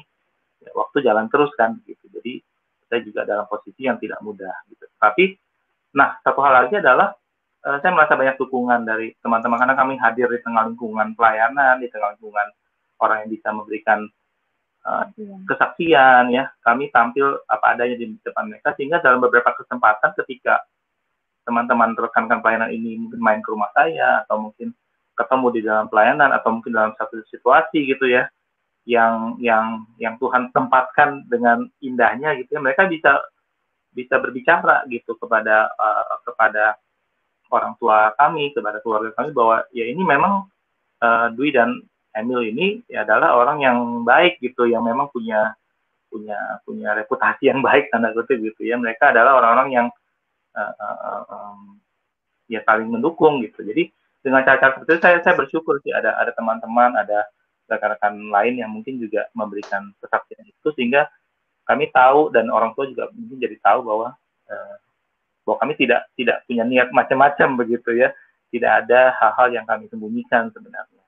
ya, 0.66 0.74
waktu 0.74 1.06
jalan 1.06 1.30
terus 1.30 1.54
kan 1.54 1.78
gitu. 1.86 2.10
Jadi 2.10 2.42
saya 2.90 3.06
juga 3.06 3.24
dalam 3.24 3.46
posisi 3.46 3.86
yang 3.86 4.02
tidak 4.02 4.20
mudah 4.26 4.54
gitu. 4.74 4.90
Tapi 4.98 5.38
Nah, 5.94 6.22
satu 6.22 6.40
hal 6.46 6.54
lagi 6.66 6.76
adalah 6.78 7.18
uh, 7.66 7.78
saya 7.82 7.92
merasa 7.94 8.14
banyak 8.14 8.38
dukungan 8.38 8.86
dari 8.86 9.14
teman-teman 9.26 9.58
karena 9.58 9.76
kami 9.78 9.94
hadir 9.98 10.30
di 10.30 10.40
tengah 10.46 10.70
lingkungan 10.70 11.18
pelayanan, 11.18 11.82
di 11.82 11.90
tengah 11.90 12.14
lingkungan 12.18 12.48
orang 13.02 13.26
yang 13.26 13.30
bisa 13.34 13.50
memberikan 13.50 14.00
uh, 14.86 15.04
kesaksian 15.50 16.30
ya. 16.30 16.54
Kami 16.62 16.94
tampil 16.94 17.42
apa 17.50 17.74
adanya 17.74 17.98
di 17.98 18.14
depan 18.22 18.54
mereka 18.54 18.78
sehingga 18.78 19.02
dalam 19.02 19.22
beberapa 19.24 19.50
kesempatan 19.58 20.14
ketika 20.26 20.62
teman-teman 21.50 21.98
rekan-rekan 21.98 22.46
pelayanan 22.46 22.70
ini 22.70 23.02
mungkin 23.02 23.22
main 23.26 23.42
ke 23.42 23.50
rumah 23.50 23.74
saya 23.74 24.22
atau 24.28 24.38
mungkin 24.38 24.70
ketemu 25.18 25.48
di 25.58 25.62
dalam 25.66 25.90
pelayanan 25.90 26.30
atau 26.30 26.54
mungkin 26.54 26.78
dalam 26.78 26.94
satu 26.94 27.18
situasi 27.26 27.90
gitu 27.90 28.06
ya 28.06 28.30
yang 28.88 29.36
yang 29.42 29.86
yang 30.00 30.16
Tuhan 30.18 30.52
tempatkan 30.56 31.28
dengan 31.28 31.68
indahnya 31.84 32.36
gitu 32.40 32.58
ya 32.58 32.62
mereka 32.64 32.88
bisa 32.88 33.20
bisa 33.94 34.22
berbicara 34.22 34.86
gitu 34.88 35.18
kepada 35.18 35.72
uh, 35.76 36.22
kepada 36.24 36.78
orang 37.50 37.74
tua 37.82 38.14
kami, 38.16 38.54
kepada 38.54 38.80
keluarga 38.80 39.12
kami 39.18 39.34
bahwa 39.34 39.66
ya 39.74 39.86
ini 39.90 40.02
memang 40.06 40.46
uh, 41.02 41.28
Dwi 41.34 41.50
dan 41.54 41.82
Emil 42.14 42.54
ini 42.54 42.82
ya 42.90 43.06
adalah 43.06 43.38
orang 43.38 43.62
yang 43.62 43.78
baik 44.06 44.42
gitu, 44.42 44.70
yang 44.70 44.86
memang 44.86 45.10
punya 45.14 45.54
punya 46.10 46.38
punya 46.66 46.98
reputasi 46.98 47.54
yang 47.54 47.62
baik 47.62 47.90
tanda 47.94 48.14
kutip 48.14 48.42
gitu 48.42 48.66
ya. 48.66 48.78
Mereka 48.78 49.14
adalah 49.14 49.38
orang-orang 49.42 49.70
yang 49.74 49.88
uh, 50.58 50.74
uh, 50.74 51.24
um, 51.30 51.60
ya 52.50 52.62
saling 52.66 52.90
mendukung 52.90 53.42
gitu. 53.46 53.62
Jadi 53.62 53.90
dengan 54.26 54.42
cara-cara 54.46 54.78
seperti 54.78 54.90
itu 54.98 55.02
saya 55.06 55.18
saya 55.22 55.36
bersyukur 55.38 55.76
sih 55.86 55.94
ada 55.94 56.18
ada 56.18 56.34
teman-teman, 56.34 56.98
ada 56.98 57.30
rekan-rekan 57.70 58.18
lain 58.34 58.56
yang 58.60 58.74
mungkin 58.74 58.98
juga 58.98 59.30
memberikan 59.38 59.94
kesaksian 60.02 60.44
itu 60.50 60.70
sehingga 60.74 61.08
kami 61.70 61.94
tahu 61.94 62.34
dan 62.34 62.50
orang 62.50 62.74
tua 62.74 62.90
juga 62.90 63.14
mungkin 63.14 63.38
jadi 63.38 63.62
tahu 63.62 63.86
bahwa 63.86 64.18
uh, 64.50 64.76
bahwa 65.46 65.58
kami 65.62 65.74
tidak 65.78 66.10
tidak 66.18 66.42
punya 66.50 66.66
niat 66.66 66.90
macam-macam 66.90 67.50
begitu 67.62 67.94
ya. 67.94 68.10
Tidak 68.50 68.66
ada 68.66 69.14
hal-hal 69.22 69.54
yang 69.54 69.66
kami 69.70 69.86
sembunyikan 69.94 70.50
sebenarnya. 70.50 71.06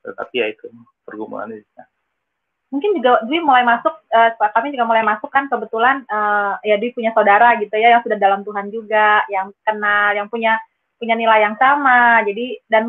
Tetapi 0.00 0.34
ya 0.40 0.46
itu 0.48 0.72
pergumulan 1.04 1.52
itu. 1.52 1.68
Mungkin 2.72 2.96
juga 2.96 3.20
Dwi 3.28 3.44
mulai 3.44 3.62
masuk 3.62 3.92
uh, 3.92 4.32
kami 4.56 4.72
juga 4.72 4.88
mulai 4.88 5.04
masuk 5.04 5.28
kan 5.28 5.52
kebetulan 5.52 6.02
uh, 6.08 6.56
ya 6.64 6.80
Dwi 6.80 6.96
punya 6.96 7.12
saudara 7.12 7.60
gitu 7.60 7.76
ya 7.76 7.92
yang 7.96 8.02
sudah 8.02 8.16
dalam 8.16 8.40
Tuhan 8.42 8.72
juga 8.72 9.22
yang 9.28 9.52
kenal 9.62 10.16
yang 10.16 10.26
punya 10.32 10.56
punya 11.04 11.20
nilai 11.20 11.44
yang 11.44 11.56
sama. 11.60 12.24
Jadi 12.24 12.64
dan 12.72 12.88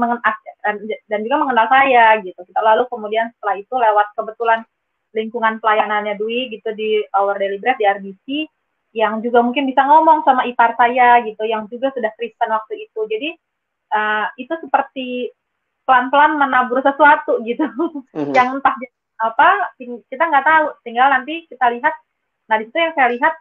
dan 1.11 1.19
juga 1.19 1.35
mengenal 1.43 1.67
saya 1.67 2.23
gitu. 2.23 2.39
Kita 2.47 2.63
lalu 2.63 2.87
kemudian 2.87 3.27
setelah 3.35 3.55
itu 3.59 3.75
lewat 3.75 4.07
kebetulan 4.15 4.63
lingkungan 5.11 5.59
pelayanannya 5.59 6.15
Dwi 6.15 6.47
gitu 6.55 6.71
di 6.71 7.03
Our 7.11 7.35
Daily 7.35 7.59
Bread 7.59 7.75
di 7.75 7.85
RBC 7.87 8.25
yang 8.95 9.19
juga 9.19 9.43
mungkin 9.43 9.67
bisa 9.67 9.83
ngomong 9.83 10.23
sama 10.23 10.47
ipar 10.47 10.79
saya 10.79 11.19
gitu 11.27 11.43
yang 11.43 11.67
juga 11.67 11.91
sudah 11.91 12.15
Kristen 12.15 12.47
waktu 12.47 12.87
itu. 12.87 12.99
Jadi 13.03 13.29
uh, 13.91 14.31
itu 14.39 14.53
seperti 14.63 15.35
pelan-pelan 15.83 16.39
menabur 16.39 16.79
sesuatu 16.79 17.43
gitu. 17.43 17.67
Mm-hmm. 18.15 18.31
yang 18.31 18.55
entah 18.55 18.75
apa 19.19 19.75
kita 20.07 20.23
nggak 20.23 20.47
tahu. 20.47 20.65
Tinggal 20.87 21.11
nanti 21.11 21.43
kita 21.51 21.67
lihat. 21.75 21.91
Nah 22.47 22.55
di 22.63 22.71
situ 22.71 22.79
yang 22.79 22.95
saya 22.95 23.11
lihat 23.11 23.33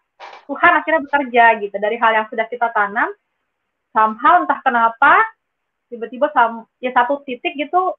Tuhan 0.51 0.72
akhirnya 0.75 1.01
bekerja 1.07 1.45
gitu 1.62 1.77
dari 1.79 1.97
hal 1.99 2.12
yang 2.14 2.27
sudah 2.31 2.47
kita 2.51 2.70
tanam 2.75 3.11
somehow 3.95 4.42
entah 4.42 4.59
kenapa 4.66 5.22
tiba-tiba 5.86 6.26
ya 6.82 6.90
satu 6.90 7.22
titik 7.22 7.55
gitu 7.55 7.95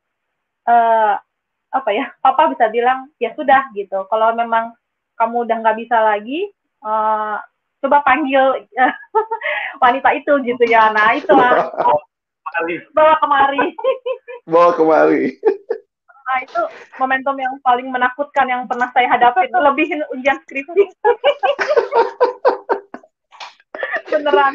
uh, 0.68 1.16
apa 1.72 1.90
ya 1.96 2.12
papa 2.20 2.52
bisa 2.52 2.68
bilang 2.70 3.08
ya 3.18 3.32
sudah 3.34 3.72
gitu. 3.72 4.04
Kalau 4.12 4.36
memang 4.36 4.76
kamu 5.16 5.48
udah 5.48 5.58
nggak 5.64 5.80
bisa 5.80 5.98
lagi 6.04 6.52
uh, 6.84 7.40
coba 7.80 8.04
panggil 8.04 8.68
uh, 8.76 8.96
wanita 9.84 10.12
itu 10.20 10.34
gitu 10.44 10.64
ya. 10.68 10.92
Nah 10.92 11.16
itulah. 11.16 11.72
Bawa 12.96 13.16
kemari. 13.24 13.64
Bawa 14.48 14.72
kemari. 14.76 15.26
Nah 16.26 16.42
itu 16.42 16.62
momentum 16.98 17.38
yang 17.38 17.54
paling 17.62 17.86
menakutkan 17.94 18.50
yang 18.50 18.66
pernah 18.66 18.90
saya 18.98 19.06
hadapi 19.14 19.46
itu 19.46 19.58
lebihin 19.62 20.02
ujian 20.10 20.42
skripsi. 20.42 20.84
Beneran 24.10 24.54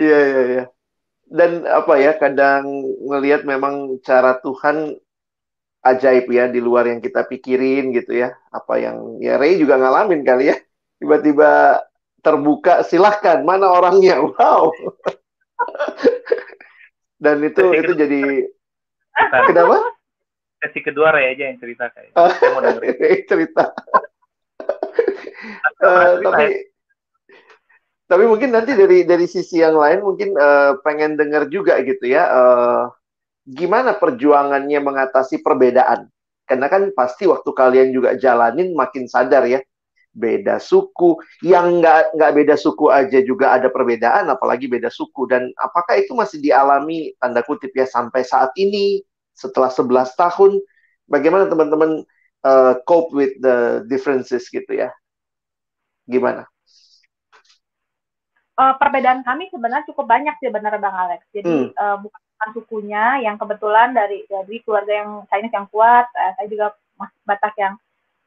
Iya 0.00 0.18
iya 0.24 0.42
iya. 0.48 0.64
Dan 1.30 1.68
apa 1.68 1.94
ya 2.00 2.16
kadang 2.16 2.64
ngelihat 3.04 3.44
memang 3.44 4.00
cara 4.00 4.40
Tuhan 4.40 4.96
ajaib 5.84 6.26
ya 6.32 6.48
di 6.48 6.58
luar 6.58 6.88
yang 6.88 7.04
kita 7.04 7.28
pikirin 7.28 7.92
gitu 7.92 8.16
ya. 8.16 8.32
Apa 8.48 8.80
yang 8.80 9.20
ya 9.20 9.36
Ray 9.36 9.60
juga 9.60 9.76
ngalamin 9.76 10.24
kali 10.24 10.50
ya. 10.50 10.56
Tiba-tiba 10.96 11.84
terbuka 12.24 12.80
silahkan 12.88 13.44
mana 13.44 13.68
orangnya. 13.68 14.16
Wow. 14.40 14.72
Dan 17.20 17.44
itu 17.44 17.60
Sesi 17.60 17.80
itu 17.84 17.92
jadi 17.92 18.22
kenapa? 19.20 19.76
Sesi 20.64 20.80
kedua 20.80 21.12
Ray 21.12 21.36
aja 21.36 21.52
yang 21.52 21.60
cerita 21.60 21.92
kayak. 21.92 22.16
Saya 22.40 22.50
mau 22.56 22.64
dengerin. 22.64 23.20
cerita. 23.28 23.64
uh, 25.84 26.16
tapi 26.24 26.72
tapi 28.10 28.26
mungkin 28.26 28.50
nanti 28.50 28.74
dari 28.74 29.06
dari 29.06 29.30
sisi 29.30 29.62
yang 29.62 29.78
lain 29.78 30.02
mungkin 30.02 30.34
uh, 30.34 30.82
pengen 30.82 31.14
dengar 31.14 31.46
juga 31.46 31.78
gitu 31.86 32.10
ya 32.10 32.26
uh, 32.26 32.90
gimana 33.46 33.96
perjuangannya 33.96 34.78
mengatasi 34.82 35.42
perbedaan? 35.42 36.08
Karena 36.46 36.66
kan 36.66 36.90
pasti 36.94 37.30
waktu 37.30 37.46
kalian 37.54 37.94
juga 37.94 38.18
jalanin 38.18 38.74
makin 38.74 39.06
sadar 39.06 39.46
ya 39.46 39.62
beda 40.10 40.58
suku. 40.58 41.18
Yang 41.46 41.66
nggak 41.82 42.02
nggak 42.18 42.32
beda 42.34 42.54
suku 42.58 42.90
aja 42.90 43.18
juga 43.22 43.54
ada 43.54 43.70
perbedaan 43.70 44.26
apalagi 44.30 44.66
beda 44.66 44.90
suku. 44.90 45.30
Dan 45.30 45.54
apakah 45.58 46.02
itu 46.02 46.12
masih 46.14 46.42
dialami 46.42 47.14
tanda 47.22 47.46
kutip 47.46 47.70
ya 47.74 47.86
sampai 47.86 48.26
saat 48.26 48.50
ini 48.58 49.02
setelah 49.34 49.70
11 49.70 50.18
tahun? 50.18 50.58
Bagaimana 51.10 51.46
teman-teman 51.50 52.02
uh, 52.46 52.74
cope 52.86 53.14
with 53.14 53.34
the 53.38 53.86
differences 53.86 54.50
gitu 54.50 54.74
ya? 54.74 54.90
Gimana 56.10 56.50
uh, 58.60 58.74
perbedaan 58.76 59.24
kami 59.24 59.48
sebenarnya 59.48 59.88
cukup 59.88 60.04
banyak 60.04 60.36
sih 60.38 60.52
benar 60.52 60.76
Bang 60.76 60.92
Alex. 60.92 61.24
Jadi 61.32 61.72
hmm. 61.72 61.80
uh, 61.80 61.96
bukan 62.04 62.48
sukunya 62.52 63.24
yang 63.24 63.40
kebetulan 63.40 63.96
dari 63.96 64.28
dari 64.28 64.60
keluarga 64.60 64.92
yang 64.92 65.10
Chinese 65.32 65.56
yang 65.56 65.68
kuat, 65.72 66.06
uh, 66.12 66.32
saya 66.36 66.46
juga 66.52 66.76
masih 67.00 67.20
Batak 67.24 67.54
yang 67.56 67.74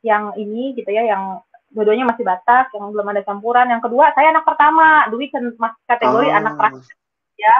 yang 0.03 0.23
ini 0.35 0.73
gitu 0.75 0.89
ya, 0.89 1.05
yang 1.05 1.39
dua-duanya 1.71 2.09
masih 2.09 2.25
Batak, 2.25 2.73
yang 2.73 2.89
belum 2.89 3.07
ada 3.13 3.21
campuran. 3.21 3.69
Yang 3.69 3.89
kedua, 3.89 4.11
saya 4.17 4.33
anak 4.33 4.45
pertama, 4.45 5.05
Dwi 5.13 5.29
kan 5.29 5.43
masih 5.55 5.81
kategori 5.85 6.27
oh. 6.33 6.37
anak 6.41 6.53
terakhir 6.57 6.95
ya. 7.37 7.55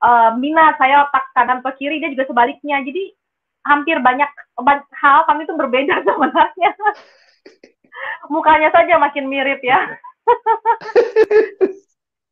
Uh, 0.00 0.30
Mina 0.40 0.72
saya 0.80 1.04
otak 1.04 1.28
kanan 1.36 1.60
ke 1.60 1.70
kiri, 1.76 2.00
dia 2.00 2.14
juga 2.14 2.24
sebaliknya. 2.30 2.80
Jadi 2.80 3.12
hampir 3.68 4.00
banyak, 4.00 4.30
banyak 4.56 4.88
hal 4.96 5.28
kami 5.28 5.44
itu 5.44 5.52
berbeda 5.52 6.00
sebenarnya. 6.08 6.72
Mukanya 8.32 8.72
saja 8.72 8.96
makin 8.96 9.28
mirip 9.28 9.60
ya. 9.60 10.00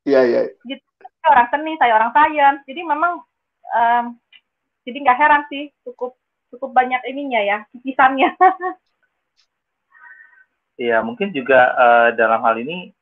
Iya 0.08 0.20
iya. 0.24 0.40
Gitu. 0.64 0.84
Saya 1.20 1.28
orang 1.36 1.48
seni, 1.52 1.72
saya 1.76 1.92
orang 2.00 2.12
sains. 2.16 2.64
Jadi 2.64 2.80
memang 2.80 3.20
um, 3.76 4.04
jadi 4.88 4.96
nggak 5.04 5.18
heran 5.20 5.42
sih 5.52 5.68
cukup 5.84 6.16
cukup 6.48 6.72
banyak 6.72 7.00
ininya 7.12 7.40
ya 7.44 7.58
kikisannya. 7.76 8.32
Iya 10.78 11.02
mungkin 11.02 11.34
juga 11.34 11.74
uh, 11.74 12.08
dalam 12.14 12.38
hal 12.38 12.54
ini 12.62 12.94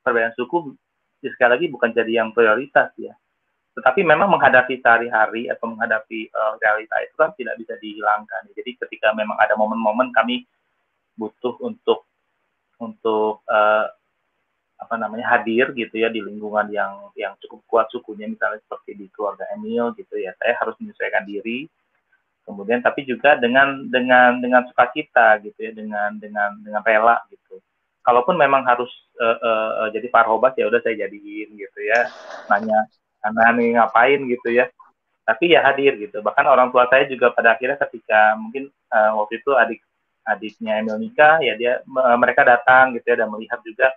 perbedaan 0.00 0.32
suku 0.32 0.72
sekali 1.20 1.60
lagi 1.60 1.66
bukan 1.68 1.92
jadi 1.92 2.24
yang 2.24 2.32
prioritas 2.32 2.88
ya. 2.96 3.12
Tetapi 3.76 4.00
memang 4.00 4.32
menghadapi 4.32 4.80
sehari-hari 4.80 5.44
atau 5.52 5.68
menghadapi 5.68 6.32
uh, 6.32 6.56
realita 6.56 6.96
itu 7.04 7.12
kan 7.20 7.36
tidak 7.36 7.60
bisa 7.60 7.76
dihilangkan. 7.84 8.48
Jadi 8.56 8.80
ketika 8.80 9.12
memang 9.12 9.36
ada 9.36 9.60
momen-momen 9.60 10.08
kami 10.16 10.48
butuh 11.20 11.52
untuk 11.60 12.08
untuk 12.80 13.44
uh, 13.44 13.92
apa 14.78 14.94
namanya 14.94 15.26
hadir 15.34 15.74
gitu 15.74 15.98
ya 15.98 16.06
di 16.06 16.22
lingkungan 16.22 16.70
yang 16.70 17.10
yang 17.18 17.34
cukup 17.42 17.60
kuat 17.66 17.86
sukunya 17.90 18.30
misalnya 18.30 18.62
seperti 18.62 18.94
di 18.94 19.06
keluarga 19.10 19.42
Emil 19.58 19.90
gitu 19.98 20.14
ya. 20.14 20.30
Saya 20.38 20.54
harus 20.54 20.78
menyesuaikan 20.78 21.26
diri. 21.26 21.66
Kemudian 22.46 22.80
tapi 22.80 23.04
juga 23.04 23.36
dengan 23.36 23.90
dengan 23.90 24.38
dengan 24.38 24.64
sukacita 24.70 25.36
gitu 25.44 25.58
ya 25.58 25.72
dengan 25.74 26.16
dengan 26.16 26.54
dengan 26.62 26.80
rela 26.86 27.18
gitu. 27.28 27.58
Kalaupun 28.06 28.38
memang 28.38 28.64
harus 28.64 28.88
uh, 29.20 29.36
uh, 29.36 29.88
jadi 29.92 30.08
parhobas 30.08 30.56
ya 30.56 30.70
udah 30.70 30.80
saya 30.80 30.96
jadiin 31.04 31.58
gitu 31.58 31.78
ya. 31.82 32.08
Nanya 32.48 32.88
karena 33.20 33.82
ngapain? 33.82 34.24
gitu 34.30 34.48
ya. 34.54 34.70
Tapi 35.26 35.52
ya 35.52 35.60
hadir 35.60 35.98
gitu. 36.00 36.22
Bahkan 36.24 36.46
orang 36.46 36.72
tua 36.72 36.88
saya 36.88 37.04
juga 37.10 37.34
pada 37.34 37.58
akhirnya 37.58 37.76
ketika 37.84 38.38
mungkin 38.38 38.70
uh, 38.94 39.12
waktu 39.20 39.42
itu 39.42 39.52
adik 39.58 39.82
adiknya 40.28 40.84
Emil 40.84 41.00
nikah 41.00 41.40
ya 41.40 41.56
dia 41.56 41.80
mereka 42.20 42.44
datang 42.44 42.92
gitu 42.92 43.16
ya 43.16 43.24
dan 43.24 43.32
melihat 43.32 43.64
juga 43.64 43.88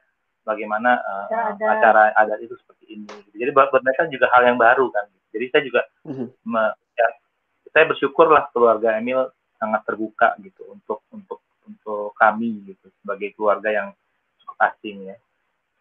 bagaimana 0.41 0.99
uh, 1.01 1.27
ada. 1.29 1.65
acara 1.77 2.01
adat 2.17 2.39
itu 2.41 2.55
seperti 2.57 2.97
ini. 2.97 3.07
Jadi 3.35 3.51
buat, 3.53 3.69
buat 3.69 3.83
mereka 3.85 4.09
juga 4.09 4.27
hal 4.33 4.47
yang 4.49 4.57
baru 4.57 4.89
kan. 4.89 5.05
Jadi 5.31 5.45
saya 5.47 5.63
juga 5.63 5.81
mm-hmm. 6.05 6.27
me, 6.43 6.63
ya, 6.97 7.07
saya 7.71 7.83
bersyukur 7.87 8.27
lah 8.27 8.49
keluarga 8.51 8.99
Emil 8.99 9.31
sangat 9.61 9.81
terbuka 9.87 10.35
gitu 10.41 10.65
untuk 10.73 11.05
untuk 11.13 11.39
untuk 11.63 12.11
kami 12.17 12.65
gitu 12.67 12.89
sebagai 13.01 13.31
keluarga 13.37 13.69
yang 13.69 13.87
cukup 14.43 14.57
asing 14.59 14.97
ya. 15.13 15.17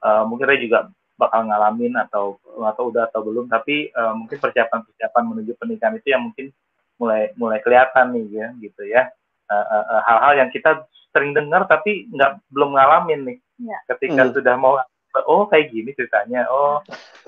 Uh, 0.01 0.25
mungkin 0.29 0.49
saya 0.49 0.61
juga 0.61 0.79
bakal 1.21 1.45
ngalamin 1.45 1.93
atau 2.01 2.41
atau 2.65 2.89
udah 2.89 3.13
atau 3.13 3.21
belum 3.21 3.53
tapi 3.53 3.93
uh, 3.93 4.17
mungkin 4.17 4.41
persiapan-persiapan 4.41 5.25
menuju 5.29 5.53
pernikahan 5.61 6.01
itu 6.01 6.09
yang 6.17 6.25
mungkin 6.25 6.49
mulai 6.97 7.29
mulai 7.37 7.61
kelihatan 7.61 8.17
nih 8.17 8.27
ya 8.33 8.49
gitu 8.57 8.83
ya 8.89 9.13
hal-hal 9.53 9.69
uh, 9.69 9.93
uh, 9.93 10.03
hal 10.09 10.19
-hal 10.25 10.33
yang 10.41 10.49
kita 10.49 10.89
sering 11.13 11.37
dengar 11.37 11.69
tapi 11.69 12.09
nggak 12.09 12.41
belum 12.49 12.79
ngalamin 12.79 13.21
nih 13.29 13.39
ya. 13.61 13.79
ketika 13.95 14.23
hmm. 14.29 14.33
sudah 14.37 14.55
mau 14.57 14.81
oh 15.27 15.45
kayak 15.51 15.75
gini 15.75 15.91
ceritanya 15.93 16.47
oh 16.49 16.81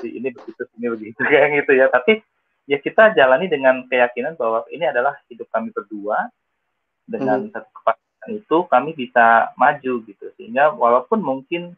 ini 0.02 0.32
begitu 0.32 0.62
ini 0.78 0.86
begitu 0.92 1.20
kayak 1.30 1.62
gitu 1.62 1.72
ya 1.76 1.86
tapi 1.92 2.22
ya 2.66 2.78
kita 2.78 3.12
jalani 3.14 3.50
dengan 3.50 3.84
keyakinan 3.90 4.38
bahwa 4.38 4.64
ini 4.70 4.86
adalah 4.86 5.18
hidup 5.26 5.50
kami 5.50 5.74
berdua 5.74 6.30
dengan 7.04 7.46
hmm. 7.46 7.52
satu 7.52 7.70
kepastian 7.82 8.30
itu 8.38 8.56
kami 8.70 8.90
bisa 8.94 9.50
maju 9.58 9.92
gitu 10.06 10.26
sehingga 10.38 10.70
walaupun 10.72 11.18
mungkin 11.18 11.74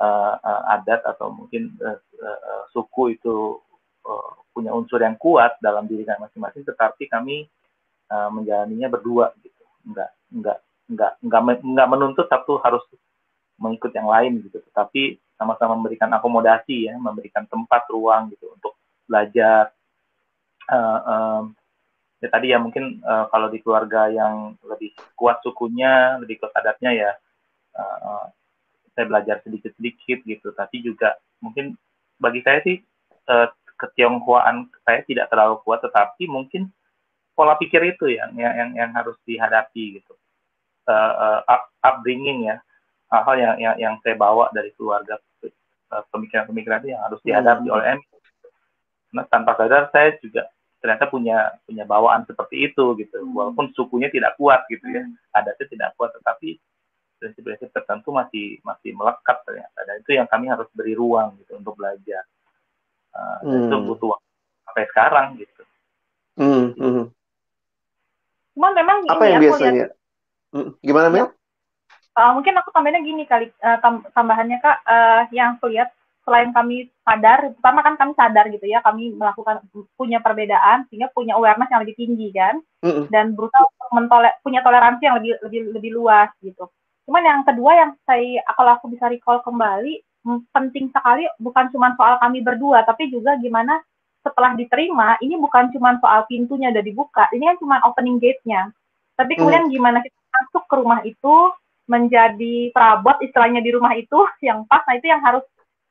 uh, 0.00 0.34
uh, 0.40 0.62
adat 0.80 1.04
atau 1.04 1.28
mungkin 1.28 1.76
uh, 1.84 2.00
uh, 2.24 2.62
suku 2.72 3.20
itu 3.20 3.60
uh, 4.08 4.32
punya 4.56 4.72
unsur 4.72 5.00
yang 5.00 5.16
kuat 5.20 5.60
dalam 5.60 5.84
diri 5.84 6.08
kami 6.08 6.24
masing-masing 6.24 6.64
tetapi 6.64 7.04
kami 7.12 7.44
uh, 8.08 8.32
menjalaninya 8.32 8.88
berdua 8.88 9.36
gitu 9.44 9.64
enggak 9.84 10.10
enggak 10.32 10.58
enggak 10.88 11.12
enggak 11.20 11.42
enggak 11.60 11.88
menuntut 11.88 12.26
satu 12.32 12.56
harus 12.64 12.80
mengikut 13.62 13.94
yang 13.94 14.10
lain 14.10 14.42
gitu. 14.42 14.58
Tetapi 14.58 15.22
sama-sama 15.38 15.78
memberikan 15.78 16.10
akomodasi 16.10 16.90
ya 16.90 16.98
memberikan 16.98 17.46
tempat 17.46 17.86
ruang 17.90 18.34
gitu 18.34 18.50
untuk 18.50 18.74
belajar. 19.06 19.70
Uh, 20.66 21.00
um, 21.06 21.42
ya 22.22 22.30
tadi 22.30 22.54
ya 22.54 22.58
mungkin 22.62 23.02
uh, 23.02 23.26
kalau 23.30 23.50
di 23.50 23.58
keluarga 23.62 24.06
yang 24.06 24.54
lebih 24.62 24.94
kuat 25.18 25.42
sukunya 25.42 26.16
lebih 26.22 26.38
kuat 26.38 26.54
adatnya 26.54 26.94
ya 26.94 27.10
uh, 27.74 28.30
saya 28.94 29.04
belajar 29.06 29.42
sedikit-sedikit 29.42 30.22
gitu. 30.26 30.50
Tapi 30.54 30.82
juga 30.82 31.18
mungkin 31.42 31.74
bagi 32.18 32.42
saya 32.46 32.62
sih 32.62 32.78
uh, 33.30 33.50
ketionghoaan 33.78 34.70
saya 34.86 35.02
tidak 35.06 35.30
terlalu 35.30 35.58
kuat 35.66 35.82
tetapi 35.82 36.30
mungkin 36.30 36.70
pola 37.34 37.58
pikir 37.58 37.82
itu 37.82 38.14
yang 38.14 38.30
yang 38.38 38.70
yang 38.78 38.90
harus 38.94 39.18
dihadapi 39.26 39.98
gitu. 39.98 40.14
Uh, 40.86 41.42
uh, 41.46 41.62
upbringing 41.82 42.50
ya 42.50 42.58
hal-hal 43.12 43.36
yang, 43.36 43.54
yang 43.60 43.74
yang 43.76 43.94
saya 44.00 44.16
bawa 44.16 44.48
dari 44.56 44.72
keluarga 44.72 45.20
pemikiran-pemikiran 46.08 46.80
itu 46.80 46.88
yang 46.96 47.02
harus 47.04 47.20
dihadapi 47.20 47.68
hmm. 47.68 47.74
oleh 47.76 47.86
Emi. 47.92 48.06
Nah, 49.12 49.28
tanpa 49.28 49.52
sadar 49.60 49.92
saya 49.92 50.16
juga 50.24 50.48
ternyata 50.80 51.04
punya 51.06 51.52
punya 51.68 51.84
bawaan 51.84 52.24
seperti 52.24 52.72
itu 52.72 52.96
gitu. 52.96 53.20
Hmm. 53.20 53.36
Walaupun 53.36 53.76
sukunya 53.76 54.08
tidak 54.08 54.40
kuat 54.40 54.64
gitu 54.72 54.88
ya, 54.88 55.04
hmm. 55.04 55.36
adatnya 55.36 55.66
tidak 55.68 55.90
kuat, 56.00 56.10
tetapi 56.16 56.56
prinsip-prinsip 57.20 57.68
tertentu 57.70 58.08
masih 58.10 58.56
masih 58.64 58.96
melekat 58.96 59.36
ternyata. 59.44 59.78
Dan 59.84 59.94
itu 60.00 60.10
yang 60.16 60.26
kami 60.26 60.48
harus 60.48 60.66
beri 60.72 60.96
ruang 60.96 61.36
gitu 61.44 61.60
untuk 61.60 61.76
belajar. 61.76 62.24
Uh, 63.12 63.36
hmm. 63.44 63.68
Itu 63.68 63.76
butuh 63.92 64.08
waktu 64.16 64.28
sampai 64.64 64.84
sekarang 64.88 65.26
gitu. 65.36 65.62
Hmm. 66.40 66.72
Hmm. 66.80 67.04
Cuman 68.56 68.72
memang 68.72 68.96
apa 69.12 69.24
yang 69.28 69.40
ya, 69.40 69.44
biasanya? 69.44 69.84
Lihat, 69.84 69.92
hmm. 70.56 70.70
Gimana 70.80 71.08
Mel? 71.12 71.28
Uh, 72.16 72.30
mungkin 72.36 72.54
aku 72.58 72.68
tambahinnya 72.72 73.02
gini 73.04 73.24
kali 73.24 73.48
uh, 73.64 73.78
tam 73.80 74.04
tambahannya 74.12 74.58
kak 74.60 74.78
uh, 74.84 75.22
yang 75.32 75.56
aku 75.56 75.72
lihat 75.72 75.92
selain 76.22 76.54
kami 76.54 76.86
sadar 77.02 77.50
pertama 77.58 77.80
kan 77.82 77.94
kami 77.98 78.12
sadar 78.14 78.46
gitu 78.54 78.62
ya 78.70 78.78
kami 78.86 79.10
melakukan 79.18 79.58
punya 79.98 80.22
perbedaan 80.22 80.86
sehingga 80.86 81.10
punya 81.10 81.34
awareness 81.34 81.70
yang 81.74 81.82
lebih 81.82 81.98
tinggi 81.98 82.30
kan 82.30 82.62
mm-hmm. 82.86 83.10
dan 83.10 83.34
berusaha 83.34 83.58
untuk 83.66 83.90
mentole 83.90 84.30
punya 84.46 84.62
toleransi 84.62 85.02
yang 85.02 85.18
lebih 85.18 85.34
lebih 85.42 85.60
lebih 85.74 85.90
luas 85.98 86.30
gitu 86.38 86.70
cuman 87.10 87.22
yang 87.26 87.40
kedua 87.42 87.70
yang 87.74 87.90
saya 88.06 88.38
kalau 88.54 88.78
aku 88.78 88.86
bisa 88.94 89.10
recall 89.10 89.42
kembali 89.42 89.98
penting 90.54 90.94
sekali 90.94 91.26
bukan 91.42 91.66
cuma 91.74 91.98
soal 91.98 92.14
kami 92.22 92.38
berdua 92.38 92.86
tapi 92.86 93.10
juga 93.10 93.34
gimana 93.42 93.82
setelah 94.22 94.54
diterima 94.54 95.18
ini 95.18 95.34
bukan 95.34 95.74
cuma 95.74 95.98
soal 95.98 96.22
pintunya 96.30 96.70
udah 96.70 96.84
dibuka 96.86 97.26
ini 97.34 97.50
kan 97.50 97.58
cuma 97.58 97.82
opening 97.82 98.22
gate-nya 98.22 98.70
tapi 99.18 99.34
kemudian 99.34 99.66
mm. 99.66 99.74
gimana 99.74 99.98
kita 99.98 100.14
masuk 100.14 100.64
ke 100.70 100.74
rumah 100.78 101.02
itu 101.02 101.34
menjadi 101.92 102.72
perabot 102.72 103.20
istilahnya 103.20 103.60
di 103.60 103.70
rumah 103.76 103.92
itu 103.92 104.16
yang 104.48 104.64
pas. 104.64 104.80
Nah 104.88 104.96
itu 104.96 105.12
yang 105.12 105.20
harus 105.20 105.44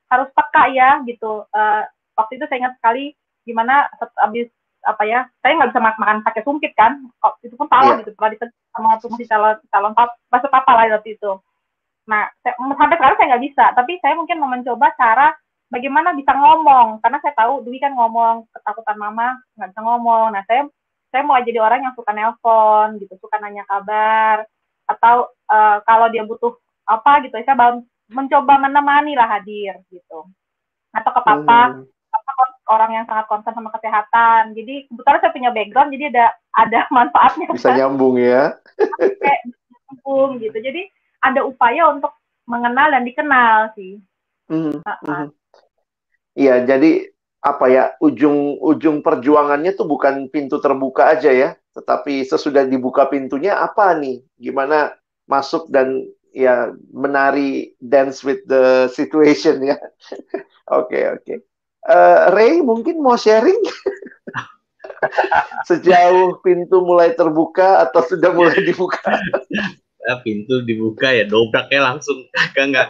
harus 0.10 0.28
peka 0.34 0.74
ya 0.74 0.99
gitu. 1.06 1.45
Uh, 1.54 1.86
waktu 2.18 2.41
itu 2.41 2.45
saya 2.49 2.66
ingat 2.66 2.76
sekali 2.82 3.14
gimana 3.45 3.86
habis 4.20 4.49
apa 4.82 5.06
ya 5.06 5.30
saya 5.45 5.62
nggak 5.62 5.72
bisa 5.78 5.82
makan, 5.82 6.02
makan 6.02 6.18
pakai 6.26 6.41
sumpit 6.41 6.74
kan. 6.74 6.97
Oh, 7.22 7.38
itu 7.45 7.54
pun 7.54 7.70
salah 7.70 7.95
yeah. 7.95 7.99
gitu 8.02 8.18
pernah 8.18 8.34
ditegur 8.34 8.58
sama 8.74 8.97
tuh 8.97 9.10
masih 9.14 9.28
calon 9.30 9.56
calon 9.70 9.93
pap 9.93 10.10
masuk 10.34 10.49
papa 10.49 10.72
lah 10.74 10.97
waktu 10.97 11.14
itu. 11.16 11.32
Nah 12.10 12.26
saya, 12.41 12.58
sampai 12.58 12.97
sekarang 12.97 13.18
saya 13.22 13.30
nggak 13.38 13.45
bisa 13.45 13.66
tapi 13.78 13.93
saya 14.02 14.14
mungkin 14.18 14.41
mau 14.41 14.49
mencoba 14.49 14.89
cara 14.97 15.38
bagaimana 15.70 16.18
bisa 16.18 16.34
ngomong. 16.34 16.99
Karena 17.06 17.18
saya 17.22 17.34
tahu 17.38 17.62
Dwi 17.64 17.78
kan 17.78 17.93
ngomong 17.93 18.49
ketakutan 18.52 18.97
mama 18.97 19.38
nggak 19.56 19.70
bisa 19.70 19.82
ngomong. 19.86 20.28
Nah 20.34 20.43
saya 20.49 20.66
saya 21.12 21.22
mau 21.28 21.38
jadi 21.43 21.60
orang 21.62 21.86
yang 21.86 21.93
suka 21.93 22.12
nelpon 22.16 22.97
gitu 22.97 23.14
suka 23.20 23.38
nanya 23.38 23.68
kabar 23.68 24.47
atau 24.97 25.31
uh, 25.47 25.77
kalau 25.87 26.07
dia 26.11 26.23
butuh 26.27 26.55
apa 26.85 27.23
gitu 27.23 27.35
saya 27.41 27.81
mencoba 28.11 28.59
menemani 28.59 29.15
lah 29.15 29.27
hadir 29.39 29.79
gitu 29.87 30.27
atau 30.91 31.11
ke 31.15 31.21
papa 31.23 31.59
hmm. 31.71 31.87
papa 32.11 32.31
orang 32.71 32.91
yang 33.01 33.05
sangat 33.07 33.25
concern 33.31 33.55
sama 33.55 33.71
kesehatan 33.71 34.51
jadi 34.51 34.87
kebetulan 34.91 35.19
saya 35.23 35.35
punya 35.35 35.51
background 35.55 35.89
jadi 35.95 36.05
ada 36.11 36.25
ada 36.55 36.79
manfaatnya 36.95 37.47
bisa 37.55 37.71
kan? 37.71 37.77
nyambung 37.79 38.15
ya 38.19 38.59
nyambung 39.87 40.43
gitu 40.43 40.57
jadi 40.59 40.81
ada 41.21 41.45
upaya 41.47 41.87
untuk 41.93 42.11
mengenal 42.49 42.91
dan 42.91 43.07
dikenal 43.07 43.71
sih 43.77 44.01
hmm. 44.51 44.83
uh 44.83 44.91
-uh. 45.07 45.25
Iya, 46.31 46.63
jadi 46.63 47.11
apa 47.41 47.65
ya 47.67 47.83
ujung 47.99 48.61
ujung 48.61 49.01
perjuangannya 49.01 49.73
tuh 49.73 49.89
bukan 49.89 50.29
pintu 50.29 50.61
terbuka 50.61 51.09
aja 51.11 51.33
ya, 51.33 51.49
tetapi 51.72 52.28
sesudah 52.28 52.67
dibuka 52.67 53.07
pintunya 53.07 53.55
apa 53.55 53.95
nih? 53.95 54.24
Gimana 54.39 54.95
masuk 55.28 55.72
dan 55.72 56.07
ya 56.32 56.72
menari 56.91 57.76
dance 57.80 58.24
with 58.24 58.43
the 58.47 58.88
situation 58.91 59.63
ya. 59.63 59.80
Oke 60.72 61.03
oke. 61.03 61.19
Okay, 61.28 61.38
uh, 61.84 61.91
eh, 61.91 62.19
Ray 62.32 62.53
mungkin 62.63 63.03
mau 63.03 63.19
sharing 63.19 63.59
sejauh 65.69 66.39
pintu 66.39 66.80
mulai 66.80 67.11
terbuka 67.11 67.84
atau 67.84 67.99
sudah 68.07 68.32
mulai 68.32 68.55
dibuka? 68.63 69.03
ya, 70.07 70.15
pintu 70.26 70.63
dibuka 70.63 71.11
ya 71.11 71.28
dobraknya 71.28 71.91
langsung 71.91 72.24
enggak 72.55 72.65
enggak. 72.72 72.88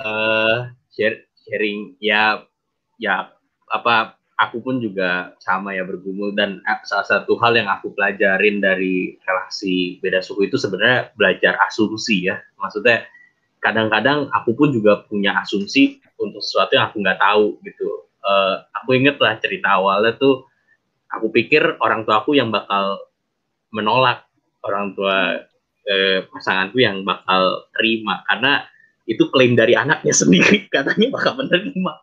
uh, 0.00 0.72
share, 0.96 1.28
sharing 1.44 1.92
ya 2.00 2.40
ya 2.96 3.28
apa 3.68 4.16
aku 4.42 4.58
pun 4.58 4.82
juga 4.82 5.38
sama 5.38 5.70
ya 5.78 5.86
bergumul 5.86 6.34
dan 6.34 6.58
eh, 6.66 6.80
salah 6.82 7.06
satu 7.06 7.38
hal 7.38 7.54
yang 7.54 7.70
aku 7.70 7.94
pelajarin 7.94 8.58
dari 8.58 9.14
relasi 9.22 10.02
beda 10.02 10.18
suku 10.18 10.50
itu 10.50 10.58
sebenarnya 10.58 11.14
belajar 11.14 11.54
asumsi 11.70 12.26
ya. 12.26 12.42
Maksudnya 12.58 13.06
kadang-kadang 13.62 14.26
aku 14.34 14.58
pun 14.58 14.74
juga 14.74 15.06
punya 15.06 15.38
asumsi 15.38 16.02
untuk 16.18 16.42
sesuatu 16.42 16.74
yang 16.74 16.90
aku 16.90 16.98
nggak 16.98 17.22
tahu 17.22 17.62
gitu. 17.62 17.86
Uh, 18.22 18.62
aku 18.74 18.98
inget 18.98 19.18
lah 19.22 19.38
cerita 19.38 19.78
awalnya 19.78 20.14
tuh 20.18 20.46
aku 21.10 21.30
pikir 21.30 21.78
orang 21.78 22.02
tua 22.02 22.22
aku 22.22 22.34
yang 22.34 22.50
bakal 22.50 22.98
menolak 23.74 24.26
orang 24.62 24.94
tua 24.94 25.42
eh, 25.86 26.26
pasanganku 26.26 26.82
yang 26.82 27.06
bakal 27.06 27.66
terima. 27.74 28.22
Karena 28.26 28.62
itu 29.06 29.26
klaim 29.30 29.54
dari 29.54 29.78
anaknya 29.78 30.14
sendiri 30.20 30.66
katanya 30.70 31.14
bakal 31.14 31.38
menerima 31.38 31.94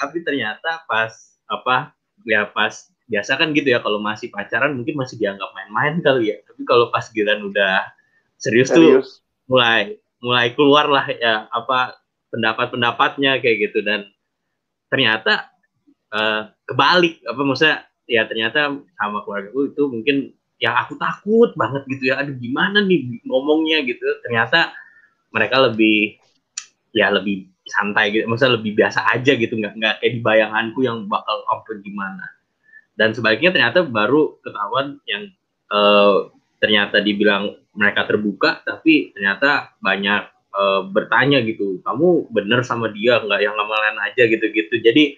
tapi 0.00 0.24
ternyata 0.24 0.84
pas 0.88 1.12
apa 1.50 1.92
ya 2.24 2.48
pas 2.48 2.92
biasa 3.12 3.36
kan 3.36 3.52
gitu 3.52 3.68
ya 3.76 3.84
kalau 3.84 4.00
masih 4.00 4.32
pacaran 4.32 4.72
mungkin 4.72 4.96
masih 4.96 5.20
dianggap 5.20 5.52
main-main 5.52 6.00
kali 6.00 6.32
ya. 6.32 6.36
Tapi 6.48 6.64
kalau 6.64 6.88
pas 6.88 7.04
giran 7.12 7.44
udah 7.44 7.92
serius, 8.40 8.72
serius. 8.72 9.20
tuh 9.20 9.52
mulai 9.52 10.00
mulai 10.24 10.54
keluar 10.56 10.88
lah 10.88 11.06
ya 11.12 11.44
apa 11.52 12.00
pendapat-pendapatnya 12.32 13.44
kayak 13.44 13.68
gitu. 13.68 13.84
Dan 13.84 14.08
ternyata 14.88 15.52
uh, 16.14 16.48
kebalik. 16.64 17.20
Apa 17.28 17.40
maksudnya? 17.44 17.84
Ya 18.10 18.26
ternyata 18.26 18.72
sama 18.98 19.22
keluarga 19.24 19.48
itu 19.52 19.82
mungkin 19.88 20.34
yang 20.58 20.74
aku 20.74 20.96
takut 20.96 21.52
banget 21.52 21.84
gitu 21.92 22.12
ya. 22.12 22.24
Aduh 22.24 22.34
gimana 22.40 22.80
nih 22.80 23.20
ngomongnya 23.28 23.84
gitu. 23.84 24.04
Ternyata 24.24 24.72
mereka 25.32 25.68
lebih 25.68 26.16
ya 26.96 27.12
lebih 27.12 27.51
santai 27.62 28.10
gitu, 28.10 28.26
maksudnya 28.26 28.58
lebih 28.58 28.74
biasa 28.74 29.06
aja 29.06 29.32
gitu, 29.38 29.54
nggak 29.54 29.74
nggak 29.78 29.94
kayak 30.02 30.12
di 30.18 30.20
bayanganku 30.20 30.82
yang 30.82 31.06
bakal 31.06 31.46
apa 31.46 31.78
gimana. 31.78 32.26
Dan 32.98 33.14
sebaliknya 33.14 33.54
ternyata 33.54 33.86
baru 33.86 34.36
ketahuan 34.42 34.98
yang 35.06 35.30
uh, 35.70 36.28
ternyata 36.58 37.00
dibilang 37.00 37.56
mereka 37.72 38.04
terbuka, 38.04 38.60
tapi 38.66 39.14
ternyata 39.16 39.72
banyak 39.80 40.28
uh, 40.52 40.84
bertanya 40.90 41.40
gitu, 41.46 41.80
kamu 41.86 42.28
bener 42.34 42.60
sama 42.66 42.90
dia 42.90 43.22
nggak? 43.22 43.40
Yang 43.40 43.54
lama-lain 43.56 43.98
aja 44.10 44.22
gitu-gitu. 44.28 44.74
Jadi 44.82 45.16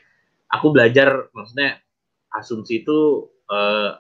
aku 0.53 0.71
belajar, 0.71 1.33
maksudnya 1.35 1.81
asumsi 2.31 2.85
itu 2.85 3.29
uh, 3.51 3.99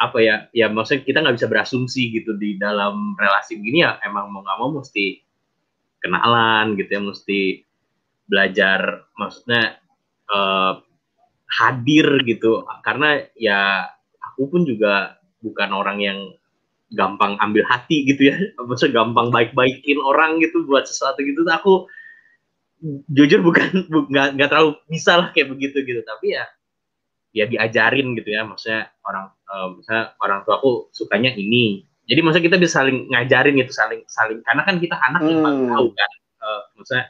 apa 0.00 0.18
ya? 0.22 0.48
Ya 0.56 0.70
maksudnya 0.72 1.04
kita 1.04 1.18
nggak 1.20 1.36
bisa 1.36 1.50
berasumsi 1.50 2.14
gitu 2.14 2.38
di 2.38 2.56
dalam 2.56 3.18
relasi 3.18 3.58
begini 3.60 3.84
ya. 3.84 4.00
Emang 4.06 4.32
mau 4.32 4.40
nggak 4.40 4.58
mau 4.62 4.70
mesti 4.80 5.25
kenalan 6.06 6.78
gitu 6.78 6.90
ya 6.94 7.02
mesti 7.02 7.40
belajar 8.30 9.06
maksudnya 9.18 9.82
uh, 10.30 10.82
hadir 11.50 12.06
gitu. 12.26 12.66
Karena 12.82 13.22
ya 13.38 13.86
aku 14.32 14.50
pun 14.50 14.62
juga 14.66 15.18
bukan 15.40 15.70
orang 15.70 15.98
yang 16.02 16.18
gampang 16.94 17.38
ambil 17.42 17.66
hati 17.66 18.06
gitu 18.06 18.30
ya. 18.30 18.36
Maksudnya 18.68 19.02
gampang 19.02 19.30
baik-baikin 19.30 19.98
orang 20.02 20.38
gitu 20.42 20.66
buat 20.66 20.86
sesuatu 20.86 21.22
gitu. 21.22 21.42
Aku 21.46 21.86
jujur 23.10 23.40
bukan 23.42 23.88
nggak 24.12 24.38
nggak 24.38 24.48
terlalu 24.50 24.78
bisa 24.90 25.18
lah 25.18 25.28
kayak 25.34 25.54
begitu 25.54 25.82
gitu. 25.82 26.02
Tapi 26.02 26.36
ya 26.36 26.44
ya 27.34 27.44
diajarin 27.46 28.14
gitu 28.18 28.30
ya. 28.30 28.42
Maksudnya 28.46 28.90
orang 29.06 29.26
uh, 29.50 29.68
misalnya 29.78 30.04
orang 30.22 30.38
tua 30.46 30.58
aku 30.58 30.90
sukanya 30.94 31.34
ini 31.34 31.86
jadi 32.06 32.20
maksudnya 32.22 32.46
kita 32.54 32.58
bisa 32.62 32.72
saling 32.82 33.10
ngajarin 33.10 33.54
gitu 33.58 33.72
saling 33.74 34.00
saling. 34.06 34.38
Karena 34.46 34.62
kan 34.62 34.78
kita 34.78 34.94
anak 34.94 35.26
yang 35.26 35.42
hmm. 35.42 35.70
tahu 35.74 35.88
kan. 35.90 36.10
Uh, 36.38 36.62
maksudnya 36.78 37.06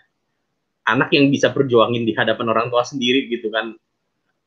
anak 0.89 1.09
yang 1.13 1.29
bisa 1.29 1.53
perjuangin 1.53 2.09
di 2.09 2.17
hadapan 2.17 2.47
orang 2.49 2.67
tua 2.73 2.81
sendiri 2.81 3.29
gitu 3.29 3.53
kan. 3.53 3.77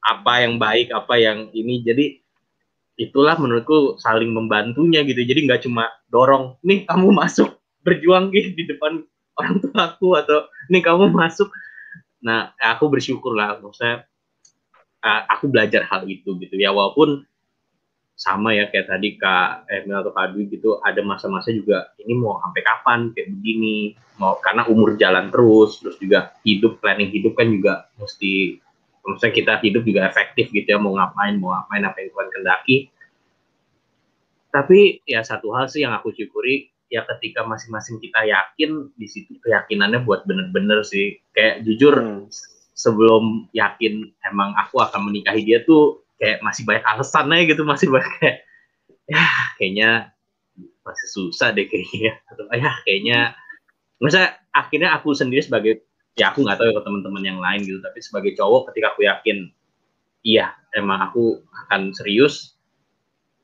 Apa 0.01 0.41
yang 0.41 0.57
baik 0.57 0.89
apa 0.89 1.21
yang 1.21 1.53
ini. 1.53 1.85
Jadi 1.85 2.17
itulah 2.97 3.37
menurutku 3.37 4.01
saling 4.01 4.33
membantunya 4.33 5.05
gitu. 5.05 5.21
Jadi 5.21 5.39
nggak 5.45 5.69
cuma 5.69 5.85
dorong 6.09 6.57
nih 6.65 6.89
kamu 6.89 7.13
masuk 7.13 7.61
berjuang 7.85 8.33
gitu 8.33 8.49
di 8.57 8.65
depan 8.65 9.05
orang 9.37 9.55
tua 9.61 9.93
aku 9.93 10.17
atau 10.17 10.49
nih 10.73 10.81
kamu 10.81 11.13
masuk. 11.13 11.53
Nah 12.25 12.57
aku 12.57 12.89
bersyukur 12.89 13.37
lah 13.37 13.61
maksudnya 13.61 14.09
aku 15.05 15.45
belajar 15.45 15.85
hal 15.85 16.09
itu 16.09 16.33
gitu 16.41 16.57
ya. 16.57 16.73
Walaupun 16.73 17.28
sama 18.19 18.51
ya 18.51 18.67
kayak 18.67 18.91
tadi 18.91 19.15
Kak 19.15 19.71
Emil 19.71 19.95
atau 19.95 20.11
Kak 20.11 20.35
Dwi 20.35 20.51
gitu 20.51 20.83
ada 20.83 20.99
masa-masa 21.07 21.55
juga 21.55 21.95
ini 22.03 22.19
mau 22.19 22.35
sampai 22.43 22.61
kapan? 22.67 22.99
Kayak 23.15 23.31
begini. 23.39 23.95
Mau 24.19 24.35
karena 24.43 24.67
umur 24.67 24.99
jalan 24.99 25.31
terus 25.31 25.79
terus 25.79 25.95
juga 25.95 26.35
hidup 26.43 26.83
planning 26.83 27.07
hidup 27.15 27.39
kan 27.39 27.47
juga 27.47 27.87
mesti 27.95 28.59
maksudnya 29.07 29.31
kita 29.31 29.53
hidup 29.63 29.87
juga 29.87 30.11
efektif 30.11 30.51
gitu 30.51 30.67
ya 30.67 30.75
mau 30.75 30.91
ngapain 30.91 31.39
mau 31.39 31.55
ngapain 31.55 31.87
apa 31.87 31.97
yang 32.03 32.11
Tuhan 32.11 32.27
kendaki 32.35 32.77
tapi 34.49 34.99
ya 35.05 35.21
satu 35.21 35.53
hal 35.53 35.69
sih 35.69 35.85
yang 35.85 35.93
aku 35.93 36.09
syukuri 36.13 36.73
ya 36.89 37.05
ketika 37.05 37.45
masing-masing 37.45 38.01
kita 38.01 38.25
yakin 38.25 38.89
di 38.97 39.05
situ 39.05 39.37
keyakinannya 39.45 40.01
buat 40.03 40.25
bener-bener 40.25 40.81
sih. 40.81 41.21
Kayak 41.37 41.61
jujur 41.69 41.93
hmm. 42.01 42.33
sebelum 42.73 43.45
yakin 43.53 44.09
emang 44.25 44.57
aku 44.57 44.81
akan 44.81 45.13
menikahi 45.13 45.45
dia 45.45 45.61
tuh 45.63 46.01
kayak 46.19 46.43
masih 46.43 46.67
banyak 46.67 46.85
alasannya 46.85 47.47
gitu 47.47 47.63
masih 47.63 47.87
banyak 47.89 48.11
kayak 48.19 48.37
ya 49.09 49.23
kayaknya 49.57 49.89
masih 50.83 51.07
susah 51.09 51.55
deh 51.55 51.65
kayaknya 51.65 52.19
atau 52.29 52.45
ya 52.53 52.71
kayaknya 52.85 53.19
masa 53.99 54.37
akhirnya 54.53 54.95
aku 54.95 55.15
sendiri 55.15 55.41
sebagai 55.43 55.87
ya 56.19 56.31
aku 56.35 56.43
nggak 56.43 56.59
tahu 56.59 56.67
ya 56.71 56.83
teman-teman 56.83 57.23
yang 57.23 57.39
lain 57.39 57.63
gitu 57.63 57.79
tapi 57.79 57.99
sebagai 58.03 58.35
cowok 58.35 58.71
ketika 58.71 58.95
aku 58.95 59.07
yakin 59.07 59.37
iya 60.21 60.55
emang 60.75 60.99
aku 61.09 61.39
akan 61.67 61.95
serius 61.95 62.59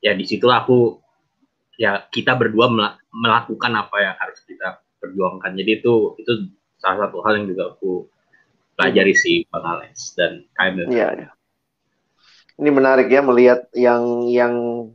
ya 0.04 0.12
di 0.12 0.28
situlah 0.28 0.64
aku 0.64 1.00
ya 1.80 2.04
kita 2.08 2.36
berdua 2.36 2.68
melakukan 3.12 3.72
apa 3.72 3.96
yang 4.00 4.16
harus 4.16 4.40
kita 4.44 4.80
perjuangkan 5.00 5.56
jadi 5.56 5.80
itu 5.80 6.16
itu 6.20 6.32
salah 6.80 7.08
satu 7.08 7.24
hal 7.24 7.40
yang 7.40 7.46
juga 7.52 7.76
aku 7.76 8.08
pelajari 8.76 9.14
si 9.16 9.32
Bang 9.48 9.64
Alex 9.64 10.12
dan 10.14 10.44
Kaimil. 10.52 10.92
Iya, 10.92 11.08
iya. 11.16 11.28
Ini 12.56 12.72
menarik 12.72 13.12
ya 13.12 13.20
melihat 13.20 13.68
yang 13.76 14.24
yang 14.32 14.54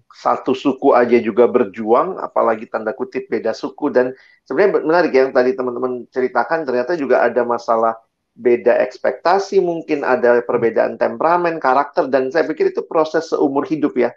satu 0.09 0.57
suku 0.57 0.97
aja 0.97 1.21
juga 1.21 1.45
berjuang, 1.45 2.17
apalagi 2.17 2.65
tanda 2.65 2.89
kutip 2.89 3.29
beda 3.29 3.53
suku 3.53 3.93
dan 3.93 4.17
sebenarnya 4.49 4.81
menarik 4.81 5.11
ya 5.13 5.29
yang 5.29 5.33
tadi 5.37 5.53
teman-teman 5.53 6.09
ceritakan 6.09 6.65
ternyata 6.65 6.97
juga 6.97 7.21
ada 7.21 7.45
masalah 7.45 8.01
beda 8.33 8.81
ekspektasi, 8.81 9.61
mungkin 9.61 10.01
ada 10.01 10.41
perbedaan 10.41 10.97
temperamen, 10.97 11.61
karakter, 11.61 12.09
dan 12.09 12.33
saya 12.33 12.49
pikir 12.49 12.73
itu 12.73 12.81
proses 12.87 13.29
seumur 13.29 13.67
hidup 13.69 13.93
ya. 13.93 14.09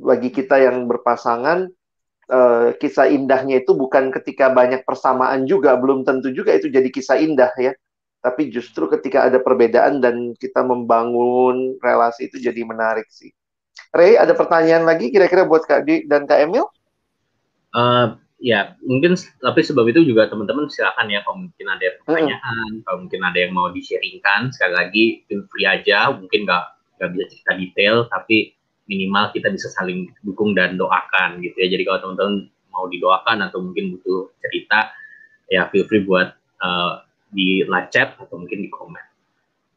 Bagi 0.00 0.32
kita 0.32 0.56
yang 0.56 0.88
berpasangan, 0.88 1.68
uh, 2.32 2.72
kisah 2.80 3.10
indahnya 3.10 3.60
itu 3.60 3.76
bukan 3.76 4.08
ketika 4.14 4.48
banyak 4.54 4.86
persamaan 4.86 5.44
juga, 5.44 5.76
belum 5.76 6.06
tentu 6.06 6.32
juga 6.32 6.56
itu 6.56 6.72
jadi 6.72 6.88
kisah 6.88 7.20
indah 7.20 7.52
ya. 7.60 7.76
Tapi 8.20 8.52
justru 8.52 8.84
ketika 8.92 9.28
ada 9.32 9.40
perbedaan 9.40 10.04
dan 10.04 10.36
kita 10.36 10.60
membangun 10.60 11.80
relasi 11.80 12.28
itu 12.28 12.36
jadi 12.36 12.60
menarik 12.68 13.08
sih. 13.08 13.32
Ray, 13.90 14.20
ada 14.20 14.36
pertanyaan 14.36 14.84
lagi 14.86 15.08
kira-kira 15.08 15.48
buat 15.48 15.64
Kak 15.66 15.88
Di 15.88 16.04
dan 16.06 16.28
Kak 16.28 16.38
Emil? 16.46 16.68
Uh, 17.74 18.14
ya 18.40 18.72
mungkin 18.82 19.14
tapi 19.44 19.60
sebab 19.60 19.84
itu 19.92 20.00
juga 20.02 20.26
teman-teman 20.32 20.66
silakan 20.72 21.12
ya 21.12 21.20
kalau 21.22 21.44
mungkin 21.44 21.66
ada 21.68 21.86
pertanyaan 22.02 22.68
hmm. 22.72 22.82
kalau 22.88 22.98
mungkin 23.04 23.20
ada 23.20 23.38
yang 23.38 23.52
mau 23.52 23.68
di-sharingkan 23.68 24.48
sekali 24.56 24.74
lagi 24.74 25.04
feel 25.28 25.44
free 25.52 25.68
aja 25.68 26.08
mungkin 26.08 26.48
nggak 26.48 26.64
nggak 26.98 27.08
bisa 27.14 27.24
cerita 27.28 27.52
detail 27.60 27.96
tapi 28.08 28.56
minimal 28.88 29.28
kita 29.36 29.52
bisa 29.52 29.68
saling 29.76 30.08
dukung 30.24 30.56
dan 30.56 30.80
doakan 30.80 31.44
gitu 31.44 31.54
ya 31.60 31.68
jadi 31.68 31.84
kalau 31.84 31.98
teman-teman 32.00 32.36
mau 32.72 32.88
didoakan 32.88 33.38
atau 33.44 33.60
mungkin 33.60 33.94
butuh 33.94 34.32
cerita 34.40 34.88
ya 35.52 35.68
feel 35.68 35.84
free 35.84 36.02
buat 36.02 36.32
uh, 36.64 37.04
di 37.30 37.62
live 37.66 37.90
chat 37.94 38.18
atau 38.18 38.36
mungkin 38.38 38.62
di 38.62 38.70
komen 38.70 39.04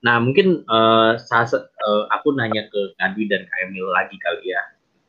nah 0.03 0.19
mungkin 0.19 0.67
uh, 0.67 1.15
saat, 1.15 1.55
uh, 1.55 2.03
aku 2.11 2.35
nanya 2.35 2.67
ke 2.67 2.91
Kadwi 2.99 3.31
dan 3.31 3.47
Kak 3.47 3.59
Emil 3.71 3.87
lagi 3.87 4.19
kali 4.19 4.51
ya. 4.51 4.63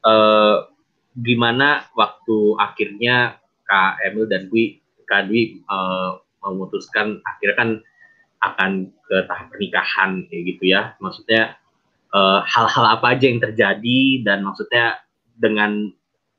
Uh, 0.07 0.71
gimana 1.19 1.91
waktu 1.99 2.55
akhirnya 2.63 3.43
Kak 3.67 3.99
Emil 4.07 4.31
dan 4.31 4.47
Dwi 4.47 4.79
Kak 5.11 5.27
Dwi 5.27 5.67
uh, 5.67 6.23
memutuskan 6.47 7.19
akhirnya 7.27 7.57
kan 7.59 7.71
akan 8.45 8.93
ke 9.09 9.17
tahap 9.25 9.47
pernikahan 9.51 10.29
kayak 10.29 10.43
gitu 10.55 10.65
ya. 10.77 10.93
Maksudnya 11.01 11.57
eh, 12.13 12.41
hal-hal 12.45 12.85
uh, 12.85 12.93
apa 13.01 13.17
aja 13.17 13.25
yang 13.25 13.41
terjadi 13.41 14.01
dan 14.21 14.45
maksudnya 14.45 15.01
dengan 15.33 15.89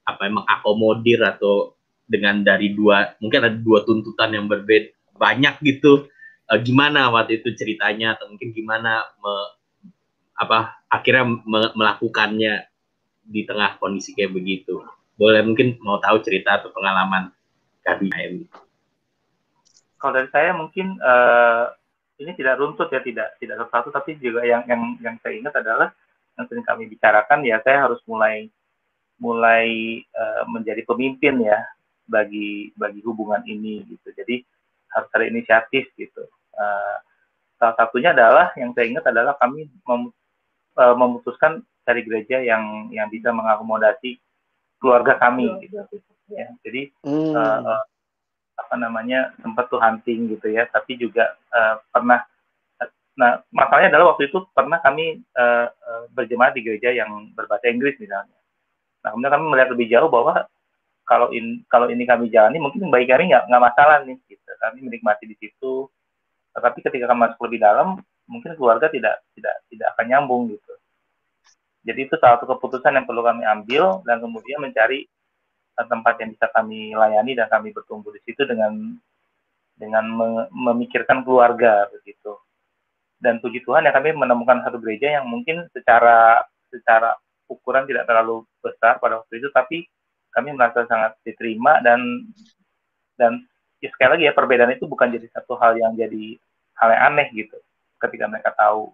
apa 0.05 0.29
emang 0.29 0.45
akomodir 0.45 1.17
atau 1.25 1.73
dengan 2.05 2.45
dari 2.45 2.77
dua 2.77 3.17
mungkin 3.17 3.41
ada 3.41 3.57
dua 3.57 3.81
tuntutan 3.89 4.37
yang 4.37 4.45
berbeda 4.45 4.93
banyak 5.15 5.59
gitu 5.63 6.07
uh, 6.51 6.59
gimana 6.59 7.09
waktu 7.11 7.39
itu 7.41 7.55
ceritanya 7.55 8.19
atau 8.19 8.31
mungkin 8.31 8.51
gimana 8.51 9.03
me, 9.19 9.33
apa 10.35 10.79
akhirnya 10.91 11.25
me, 11.43 11.59
melakukannya 11.73 12.67
di 13.25 13.41
tengah 13.47 13.81
kondisi 13.81 14.13
kayak 14.13 14.35
begitu 14.35 14.83
boleh 15.15 15.41
mungkin 15.47 15.79
mau 15.79 15.97
tahu 16.03 16.19
cerita 16.21 16.59
atau 16.59 16.69
pengalaman 16.75 17.31
KBM. 17.87 18.47
Kalau 19.95 20.11
dari 20.11 20.29
saya 20.29 20.51
mungkin 20.51 20.99
uh, 20.99 21.71
ini 22.19 22.35
tidak 22.35 22.59
runtut 22.59 22.91
ya, 22.91 22.99
tidak 22.99 23.39
tidak 23.39 23.63
satu 23.71 23.89
tapi 23.95 24.19
juga 24.19 24.43
yang 24.43 24.67
yang 24.67 24.81
yang 24.99 25.15
saya 25.23 25.33
ingat 25.39 25.55
adalah 25.55 25.89
yang 26.35 26.45
sering 26.51 26.67
kami 26.67 26.91
bicarakan 26.91 27.47
ya 27.47 27.63
saya 27.63 27.87
harus 27.87 28.03
mulai 28.03 28.51
mulai 29.15 30.03
uh, 30.11 30.43
menjadi 30.51 30.83
pemimpin 30.83 31.47
ya 31.47 31.63
bagi 32.05 32.75
bagi 32.75 32.99
hubungan 33.07 33.41
ini 33.47 33.87
gitu. 33.87 34.11
Jadi 34.11 34.43
harus 34.95 35.09
ada 35.11 35.25
inisiatif 35.27 35.91
gitu. 35.99 36.23
Uh, 36.55 36.97
salah 37.59 37.75
satunya 37.75 38.15
adalah 38.15 38.55
yang 38.55 38.71
saya 38.71 38.87
ingat 38.87 39.05
adalah 39.11 39.35
kami 39.39 39.67
mem, 39.67 40.11
uh, 40.79 40.95
memutuskan 40.95 41.63
cari 41.85 42.01
gereja 42.01 42.41
yang 42.41 42.89
yang 42.89 43.07
bisa 43.11 43.29
mengakomodasi 43.29 44.17
keluarga 44.81 45.15
kami 45.21 45.47
gitu 45.63 45.77
ya 46.33 46.49
jadi 46.65 46.89
hmm. 47.05 47.33
uh, 47.37 47.81
apa 48.55 48.75
namanya 48.79 49.35
sempat 49.39 49.69
tuh 49.69 49.79
hunting 49.79 50.33
gitu 50.33 50.49
ya 50.49 50.65
tapi 50.73 50.97
juga 50.97 51.37
uh, 51.53 51.79
pernah 51.93 52.25
nah 53.15 53.39
masalahnya 53.47 53.95
adalah 53.95 54.11
waktu 54.15 54.27
itu 54.27 54.43
pernah 54.51 54.75
kami 54.83 55.23
uh, 55.39 55.71
uh, 55.71 56.03
berjemaat 56.11 56.51
di 56.51 56.67
gereja 56.67 56.91
yang 56.91 57.31
berbahasa 57.31 57.71
Inggris 57.71 57.95
misalnya 58.01 58.35
nah 59.05 59.13
kemudian 59.13 59.33
kami 59.39 59.45
melihat 59.47 59.69
lebih 59.71 59.87
jauh 59.87 60.09
bahwa 60.11 60.43
kalau 61.05 61.29
in 61.31 61.61
kalau 61.69 61.87
ini 61.87 62.03
kami 62.03 62.33
jalani 62.33 62.57
mungkin 62.57 62.89
bagi 62.89 63.05
kami 63.05 63.29
nggak 63.29 63.45
nggak 63.47 63.63
masalah 63.63 64.01
nih 64.03 64.17
gitu. 64.25 64.51
Kami 64.57 64.77
menikmati 64.81 65.29
di 65.29 65.37
situ. 65.37 65.87
Tetapi 66.57 66.81
ketika 66.81 67.05
kami 67.13 67.29
masuk 67.29 67.39
lebih 67.45 67.61
dalam 67.61 68.01
mungkin 68.25 68.57
keluarga 68.57 68.89
tidak 68.89 69.21
tidak 69.37 69.55
tidak 69.69 69.87
akan 69.95 70.05
nyambung 70.09 70.49
gitu. 70.49 70.73
Jadi 71.85 72.09
itu 72.09 72.15
salah 72.17 72.41
satu 72.41 72.57
keputusan 72.57 72.97
yang 72.97 73.05
perlu 73.05 73.21
kami 73.21 73.45
ambil 73.45 74.01
dan 74.09 74.17
kemudian 74.17 74.57
mencari 74.57 75.05
eh, 75.77 75.87
tempat 75.87 76.17
yang 76.17 76.33
bisa 76.33 76.49
kami 76.49 76.97
layani 76.97 77.37
dan 77.37 77.45
kami 77.45 77.69
bertumbuh 77.69 78.09
di 78.09 78.21
situ 78.25 78.41
dengan 78.49 78.97
dengan 79.77 80.05
memikirkan 80.49 81.21
keluarga 81.21 81.85
begitu. 81.93 82.33
Dan 83.21 83.37
puji 83.37 83.61
Tuhan 83.61 83.85
ya 83.85 83.93
kami 83.93 84.17
menemukan 84.17 84.65
satu 84.65 84.81
gereja 84.81 85.21
yang 85.21 85.29
mungkin 85.29 85.69
secara 85.69 86.41
secara 86.73 87.13
ukuran 87.45 87.85
tidak 87.85 88.09
terlalu 88.09 88.41
besar 88.59 88.97
pada 88.97 89.21
waktu 89.21 89.37
itu 89.37 89.53
tapi 89.53 89.85
kami 90.35 90.51
merasa 90.51 90.83
sangat 90.85 91.15
diterima 91.23 91.79
dan 91.79 92.27
dan 93.15 93.47
ya 93.79 93.89
sekali 93.95 94.19
lagi 94.19 94.23
ya 94.27 94.33
perbedaan 94.35 94.75
itu 94.75 94.85
bukan 94.85 95.07
jadi 95.15 95.27
satu 95.31 95.55
hal 95.55 95.79
yang 95.79 95.95
jadi 95.95 96.35
hal 96.75 96.89
yang 96.91 97.03
aneh 97.13 97.27
gitu. 97.31 97.55
Ketika 97.95 98.27
mereka 98.27 98.51
tahu 98.59 98.91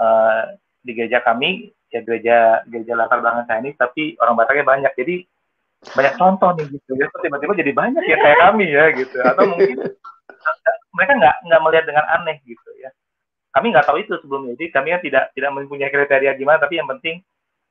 uh, 0.00 0.42
di 0.80 0.92
gereja 0.96 1.20
kami 1.20 1.70
ya 1.92 2.00
gereja 2.00 2.64
gereja 2.64 2.96
latar 2.96 3.20
belakang 3.20 3.44
Chinese 3.44 3.76
tapi 3.76 4.16
orang 4.18 4.34
Bataknya 4.34 4.64
banyak. 4.64 4.92
Jadi 4.96 5.16
banyak 5.92 6.14
contoh 6.16 6.50
nih 6.56 6.66
gitu. 6.72 6.90
Ya 6.96 7.06
tiba-tiba 7.20 7.52
jadi 7.52 7.72
banyak 7.76 8.04
ya 8.08 8.16
kayak 8.16 8.38
kami 8.40 8.66
ya 8.72 8.84
gitu. 8.96 9.16
Atau 9.20 9.44
mungkin 9.52 9.76
mereka 10.96 11.12
nggak 11.20 11.36
nggak 11.48 11.60
melihat 11.60 11.84
dengan 11.84 12.04
aneh 12.08 12.36
gitu 12.48 12.70
ya. 12.80 12.88
Kami 13.52 13.68
nggak 13.68 13.84
tahu 13.84 14.00
itu 14.00 14.16
sebelumnya. 14.24 14.56
Jadi 14.56 14.72
kami 14.72 14.88
kan 14.96 15.00
tidak 15.04 15.24
tidak 15.36 15.50
mempunyai 15.52 15.92
kriteria 15.92 16.32
gimana 16.40 16.56
tapi 16.56 16.80
yang 16.80 16.88
penting 16.88 17.20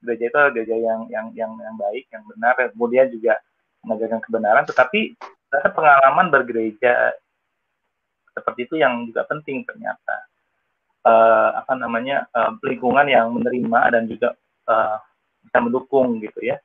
gereja 0.01 0.25
itu 0.27 0.39
gereja 0.57 0.75
yang 0.77 1.01
yang 1.07 1.27
yang 1.37 1.51
yang 1.55 1.75
baik 1.77 2.09
yang 2.09 2.23
benar 2.25 2.53
kemudian 2.73 3.07
juga 3.13 3.37
mengajarkan 3.85 4.21
kebenaran. 4.21 4.65
Tetapi 4.65 4.99
rasa 5.51 5.69
pengalaman 5.73 6.27
bergereja 6.29 7.13
seperti 8.31 8.69
itu 8.69 8.75
yang 8.79 9.05
juga 9.09 9.27
penting 9.27 9.65
ternyata. 9.65 10.27
Uh, 11.01 11.57
apa 11.57 11.73
namanya 11.73 12.29
uh, 12.29 12.53
lingkungan 12.61 13.09
yang 13.09 13.33
menerima 13.33 13.79
dan 13.89 14.05
juga 14.05 14.37
uh, 14.69 15.01
bisa 15.41 15.57
mendukung 15.57 16.21
gitu 16.21 16.45
ya. 16.45 16.61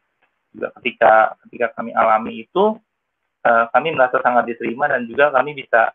Juga 0.52 0.76
ketika 0.80 1.32
ketika 1.48 1.66
kami 1.80 1.96
alami 1.96 2.44
itu 2.44 2.76
uh, 3.48 3.64
kami 3.72 3.96
merasa 3.96 4.20
sangat 4.20 4.44
diterima 4.52 4.92
dan 4.92 5.08
juga 5.08 5.32
kami 5.32 5.56
bisa 5.56 5.88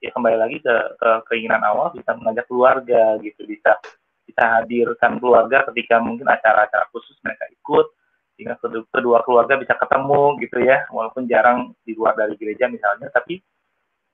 ya 0.00 0.10
kembali 0.12 0.36
lagi 0.36 0.60
ke, 0.64 0.74
ke 0.96 1.10
keinginan 1.32 1.60
awal 1.64 1.92
bisa 1.92 2.12
mengajak 2.16 2.44
keluarga 2.48 3.20
gitu 3.20 3.44
bisa 3.44 3.76
bisa 4.24 4.60
hadirkan 4.60 5.20
keluarga 5.20 5.68
ketika 5.72 6.00
mungkin 6.00 6.26
acara-acara 6.26 6.88
khusus 6.90 7.16
mereka 7.20 7.44
ikut 7.52 7.86
sehingga 8.34 8.58
kedua 8.90 9.22
keluarga 9.22 9.54
bisa 9.54 9.78
ketemu 9.78 10.36
gitu 10.42 10.58
ya 10.64 10.88
walaupun 10.90 11.30
jarang 11.30 11.70
di 11.86 11.94
luar 11.94 12.18
dari 12.18 12.34
gereja 12.34 12.66
misalnya 12.66 13.06
tapi 13.14 13.38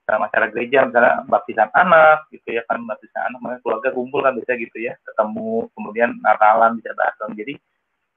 dalam 0.05 0.27
acara 0.27 0.51
gereja 0.51 0.85
misalnya 0.85 1.23
baptisan 1.25 1.69
anak 1.71 2.27
gitu 2.35 2.53
ya 2.53 2.61
kan 2.67 2.83
baptisan 2.83 3.31
anak 3.31 3.39
makanya 3.41 3.61
keluarga 3.63 3.89
kumpul 3.95 4.19
kan 4.21 4.35
bisa 4.35 4.53
gitu 4.59 4.77
ya 4.77 4.93
ketemu 5.07 5.71
kemudian 5.77 6.09
Natalan 6.19 6.77
bisa 6.77 6.91
datang. 6.97 7.31
Jadi 7.37 7.55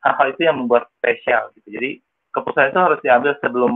hal-hal 0.05 0.27
itu 0.35 0.43
yang 0.45 0.57
membuat 0.59 0.91
spesial 0.99 1.55
gitu. 1.57 1.69
Jadi 1.71 1.91
keputusan 2.35 2.73
itu 2.75 2.81
harus 2.81 3.01
diambil 3.01 3.33
sebelum 3.41 3.73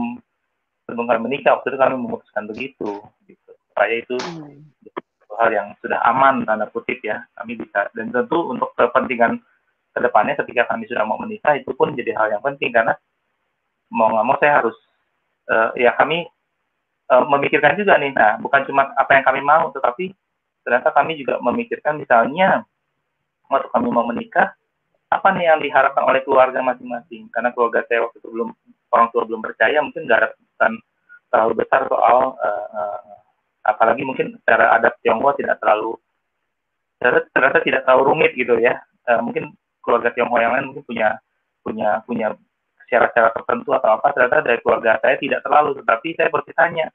sebelum 0.85 1.05
kami 1.07 1.19
menikah. 1.31 1.57
Waktu 1.57 1.73
itu 1.73 1.79
kami 1.79 1.95
memutuskan 1.95 2.43
begitu 2.49 2.91
gitu. 3.25 3.51
Supaya 3.71 3.93
itu 3.97 4.15
hmm. 4.19 4.67
Hal 5.39 5.49
yang 5.55 5.67
sudah 5.79 6.03
aman 6.03 6.43
tanda 6.43 6.67
kutip 6.67 6.99
ya 6.99 7.23
kami 7.39 7.55
bisa. 7.55 7.87
Dan 7.95 8.11
tentu 8.11 8.51
untuk 8.51 8.75
kepentingan 8.75 9.39
ke 9.95 9.99
depannya 10.03 10.35
ketika 10.43 10.75
kami 10.75 10.85
sudah 10.85 11.07
mau 11.07 11.15
menikah 11.17 11.55
itu 11.55 11.71
pun 11.73 11.95
jadi 11.95 12.11
hal 12.13 12.35
yang 12.35 12.43
penting 12.43 12.75
karena 12.75 12.93
mau 13.89 14.11
nggak 14.11 14.25
mau 14.27 14.37
saya 14.37 14.61
harus 14.61 14.77
uh, 15.49 15.73
ya 15.79 15.95
kami 15.95 16.27
uh, 17.09 17.25
memikirkan 17.25 17.79
juga 17.79 17.95
nih. 17.97 18.11
Nah 18.11 18.37
bukan 18.43 18.67
cuma 18.67 18.91
apa 18.93 19.11
yang 19.15 19.25
kami 19.25 19.41
mau 19.41 19.71
tetapi 19.71 20.11
ternyata 20.67 20.91
kami 20.91 21.17
juga 21.17 21.39
memikirkan 21.39 21.97
misalnya 21.97 22.67
waktu 23.49 23.71
kami 23.71 23.87
mau 23.89 24.05
menikah 24.05 24.53
apa 25.09 25.27
nih 25.33 25.49
yang 25.49 25.59
diharapkan 25.63 26.05
oleh 26.05 26.21
keluarga 26.21 26.61
masing-masing? 26.61 27.33
Karena 27.33 27.49
keluarga 27.49 27.81
saya 27.89 28.05
waktu 28.05 28.21
itu 28.21 28.29
belum 28.29 28.53
orang 28.93 29.07
tua 29.09 29.25
belum 29.25 29.41
percaya 29.41 29.81
mungkin 29.81 30.05
nggak 30.05 30.19
ada 30.21 30.29
terlalu 31.29 31.65
besar 31.65 31.85
soal 31.89 32.37
uh, 32.37 32.67
uh, 32.69 33.18
apalagi 33.65 34.03
mungkin 34.07 34.37
secara 34.43 34.79
adat 34.79 34.95
Tionghoa 35.03 35.35
tidak 35.35 35.59
terlalu 35.59 35.95
ternyata, 36.99 37.59
tidak 37.63 37.81
terlalu 37.87 38.03
rumit 38.15 38.31
gitu 38.35 38.59
ya 38.59 38.79
uh, 39.07 39.21
mungkin 39.23 39.55
keluarga 39.83 40.11
Tionghoa 40.15 40.39
yang 40.43 40.53
lain 40.55 40.65
mungkin 40.71 40.85
punya 40.87 41.09
punya 41.63 41.89
punya 42.07 42.27
syarat-syarat 42.89 43.35
tertentu 43.37 43.69
atau 43.75 43.99
apa 43.99 44.07
ternyata 44.15 44.41
dari 44.41 44.59
keluarga 44.65 44.97
saya 45.03 45.15
tidak 45.21 45.45
terlalu 45.45 45.77
tetapi 45.83 46.07
saya 46.17 46.29
bertanya 46.33 46.87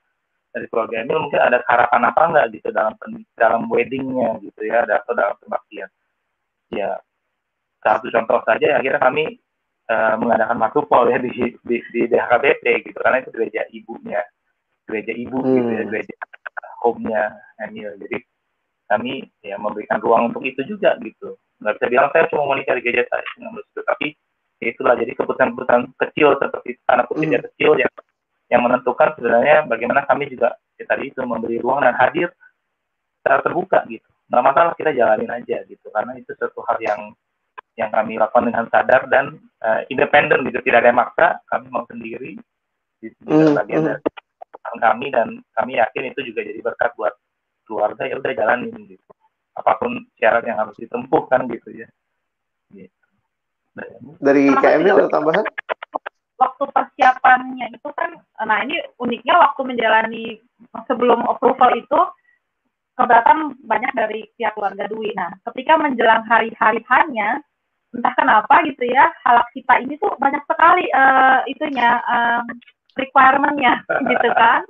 dari 0.54 0.66
keluarga 0.70 1.02
Emil 1.02 1.18
mungkin 1.18 1.40
ada 1.42 1.58
harapan 1.66 2.02
apa 2.06 2.20
enggak 2.30 2.46
gitu 2.54 2.68
dalam 2.70 2.94
dalam 3.34 3.62
weddingnya 3.66 4.38
gitu 4.42 4.60
ya 4.66 4.86
atau 4.86 5.14
dalam 5.14 5.34
kebaktian 5.42 5.90
ya 6.74 6.98
satu 7.82 8.08
contoh 8.10 8.40
saja 8.46 8.64
ya 8.74 8.76
akhirnya 8.78 9.02
kami 9.02 9.38
uh, 9.90 10.14
mengadakan 10.16 10.56
matupol 10.58 11.04
ya 11.10 11.18
di 11.18 11.30
di, 11.62 11.76
di 11.92 12.00
DHKBP 12.06 12.64
gitu 12.90 12.98
karena 13.02 13.20
itu 13.22 13.30
gereja 13.34 13.62
ibunya 13.70 14.22
gereja 14.88 15.12
ibu 15.12 15.38
hmm. 15.40 15.52
gitu 15.52 15.70
ya 15.70 15.82
hmm. 15.82 15.90
gereja 15.90 16.14
home-nya 16.84 17.32
Emil. 17.64 17.96
Jadi 17.96 18.20
kami 18.84 19.24
ya 19.40 19.56
memberikan 19.56 19.96
ruang 20.04 20.28
untuk 20.28 20.44
itu 20.44 20.60
juga 20.68 21.00
gitu. 21.00 21.40
Nggak 21.64 21.80
bisa 21.80 21.86
bilang 21.88 22.08
saya 22.12 22.28
cuma 22.28 22.44
mau 22.44 22.56
di 22.60 22.64
gereja 22.68 23.08
saya. 23.08 23.24
Itu 23.24 23.80
tapi 23.80 24.12
ya 24.60 24.66
itulah 24.70 24.94
jadi 25.00 25.12
keputusan-keputusan 25.16 25.80
kecil 25.96 26.28
seperti 26.36 26.70
anak 26.92 27.08
kecil 27.08 27.26
hmm. 27.32 27.44
kecil 27.50 27.72
yang 27.80 27.92
yang 28.52 28.60
menentukan 28.60 29.16
sebenarnya 29.16 29.64
bagaimana 29.64 30.04
kami 30.04 30.28
juga 30.28 30.54
ya 30.76 30.84
tadi 30.84 31.10
itu 31.10 31.24
memberi 31.24 31.58
ruang 31.64 31.80
dan 31.80 31.96
hadir 31.96 32.28
secara 33.24 33.40
terbuka 33.40 33.82
gitu. 33.88 34.06
Nggak 34.28 34.44
masalah 34.44 34.72
kita 34.76 34.90
jalanin 34.92 35.32
aja 35.32 35.64
gitu. 35.64 35.86
Karena 35.88 36.12
itu 36.20 36.30
satu 36.36 36.60
hal 36.68 36.78
yang 36.84 37.00
yang 37.74 37.90
kami 37.90 38.14
lakukan 38.14 38.46
dengan 38.46 38.66
sadar 38.70 39.02
dan 39.10 39.40
uh, 39.64 39.82
independen 39.90 40.46
gitu. 40.46 40.60
Tidak 40.62 40.78
ada 40.78 40.92
yang 40.92 41.00
maksa 41.00 41.42
kami 41.50 41.66
mau 41.72 41.82
sendiri. 41.88 42.38
Di 43.02 43.08
mm, 43.24 43.58
bagian 43.58 43.82
mm. 43.90 44.23
Kami 44.78 45.10
dan 45.10 45.40
kami 45.54 45.78
yakin 45.78 46.10
itu 46.10 46.20
juga 46.32 46.40
jadi 46.46 46.60
berkat 46.62 46.90
buat 46.98 47.14
keluarga 47.64 48.02
ya 48.06 48.16
udah 48.20 48.32
jalanin 48.34 48.74
gitu 48.88 49.12
apa 49.54 49.72
pun 49.78 50.02
syarat 50.18 50.42
yang 50.44 50.58
harus 50.58 50.76
ditempuh 50.76 51.24
kan 51.30 51.46
gitu 51.46 51.70
ya 51.70 51.88
gitu. 52.74 53.06
dari 54.18 54.50
KML 54.50 55.06
ada 55.06 55.10
tambahan 55.10 55.46
waktu 56.34 56.64
persiapannya 56.74 57.66
itu 57.70 57.88
kan 57.94 58.10
nah 58.42 58.58
ini 58.66 58.82
uniknya 58.98 59.34
waktu 59.38 59.60
menjalani 59.62 60.24
sebelum 60.90 61.22
approval 61.24 61.70
itu 61.78 62.00
keberatan 62.94 63.58
banyak 63.66 63.92
dari 63.94 64.20
pihak 64.38 64.54
keluarga 64.54 64.86
Dwi. 64.86 65.10
Nah, 65.18 65.34
ketika 65.50 65.74
menjelang 65.78 66.22
hari-hari 66.30 66.78
hanya 66.86 67.42
entah 67.94 68.14
kenapa 68.18 68.58
gitu 68.66 68.90
ya 68.90 69.06
halak 69.22 69.46
kita 69.54 69.74
ini 69.86 69.94
tuh 70.02 70.10
banyak 70.18 70.42
sekali 70.50 70.90
uh, 70.90 71.46
itunya 71.46 72.02
um, 72.10 72.42
requirementnya 72.94 73.82
gitu 73.86 74.28
kan. 74.34 74.62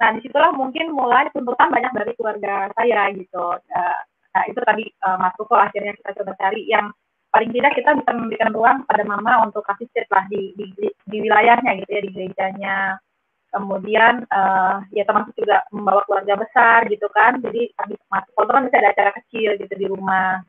Nah 0.00 0.08
di 0.16 0.20
situlah 0.24 0.52
mungkin 0.56 0.96
mulai 0.96 1.28
tuntutan 1.30 1.68
banyak 1.68 1.92
dari 1.92 2.12
keluarga 2.16 2.72
saya 2.72 3.12
gitu. 3.12 3.60
Uh, 3.60 4.00
nah 4.32 4.42
itu 4.48 4.60
tadi 4.64 4.84
uh, 5.04 5.18
masuk 5.20 5.44
kok 5.44 5.60
akhirnya 5.60 5.92
kita 6.00 6.10
coba 6.22 6.32
cari 6.40 6.62
yang 6.64 6.88
paling 7.30 7.50
tidak 7.54 7.72
kita 7.78 7.90
bisa 7.94 8.10
memberikan 8.10 8.50
ruang 8.50 8.78
pada 8.88 9.04
mama 9.06 9.46
untuk 9.46 9.62
kasih 9.62 9.86
state 9.94 10.10
lah 10.10 10.26
di, 10.26 10.50
di, 10.58 10.66
di, 10.82 11.16
wilayahnya 11.20 11.78
gitu 11.84 11.90
ya 11.92 12.02
di 12.02 12.10
gerejanya. 12.10 12.76
Kemudian 13.50 14.30
uh, 14.30 14.78
ya 14.94 15.02
termasuk 15.02 15.34
juga 15.34 15.66
membawa 15.74 16.06
keluarga 16.06 16.38
besar 16.38 16.86
gitu 16.88 17.06
kan. 17.12 17.38
Jadi 17.42 17.70
habis 17.76 18.00
masuk 18.08 18.32
kontrol 18.34 18.66
bisa 18.66 18.78
ada 18.80 18.90
acara 18.94 19.10
kecil 19.20 19.58
gitu 19.58 19.74
di 19.74 19.86
rumah. 19.90 20.40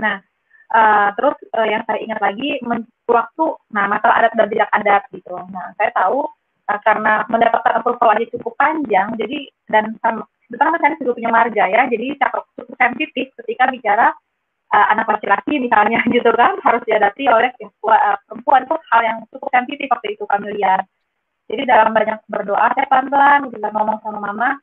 Nah 0.00 0.24
Uh, 0.72 1.12
terus 1.20 1.36
uh, 1.52 1.68
yang 1.68 1.84
saya 1.84 2.00
ingat 2.00 2.16
lagi 2.16 2.56
waktu 3.04 3.44
nah 3.76 3.84
masalah 3.92 4.24
adat 4.24 4.32
dan 4.40 4.48
tidak 4.48 4.70
adat 4.72 5.02
gitu. 5.12 5.36
Nah 5.52 5.76
saya 5.76 5.92
tahu 5.92 6.24
uh, 6.64 6.80
karena 6.80 7.28
mendapatkan 7.28 7.76
approval 7.76 8.16
aja 8.16 8.24
cukup 8.32 8.56
panjang, 8.56 9.12
jadi 9.20 9.52
dan 9.68 9.92
sebetulnya 10.00 10.80
saya 10.80 10.96
juga 10.96 11.12
punya 11.20 11.28
marga 11.28 11.64
ya, 11.68 11.84
jadi 11.92 12.16
cukup, 12.16 12.44
cukup 12.56 12.74
sensitif 12.80 13.26
ketika 13.44 13.68
bicara 13.68 14.16
uh, 14.72 14.86
anak 14.96 15.12
laki-laki 15.12 15.60
misalnya 15.60 16.00
gitu 16.16 16.32
kan 16.32 16.56
harus 16.64 16.80
dihadapi 16.88 17.24
oleh 17.28 17.52
perempuan 18.24 18.64
itu 18.64 18.76
hal 18.88 19.00
yang 19.04 19.18
cukup 19.28 19.48
sensitif 19.52 19.86
waktu 19.92 20.16
itu 20.16 20.24
kami. 20.24 20.56
Jadi 21.52 21.62
dalam 21.68 21.92
banyak 21.92 22.16
berdoa 22.32 22.72
saya 22.72 22.88
pelan-pelan 22.88 23.52
gitu 23.52 23.60
ngomong 23.60 24.00
sama 24.00 24.24
mama, 24.24 24.56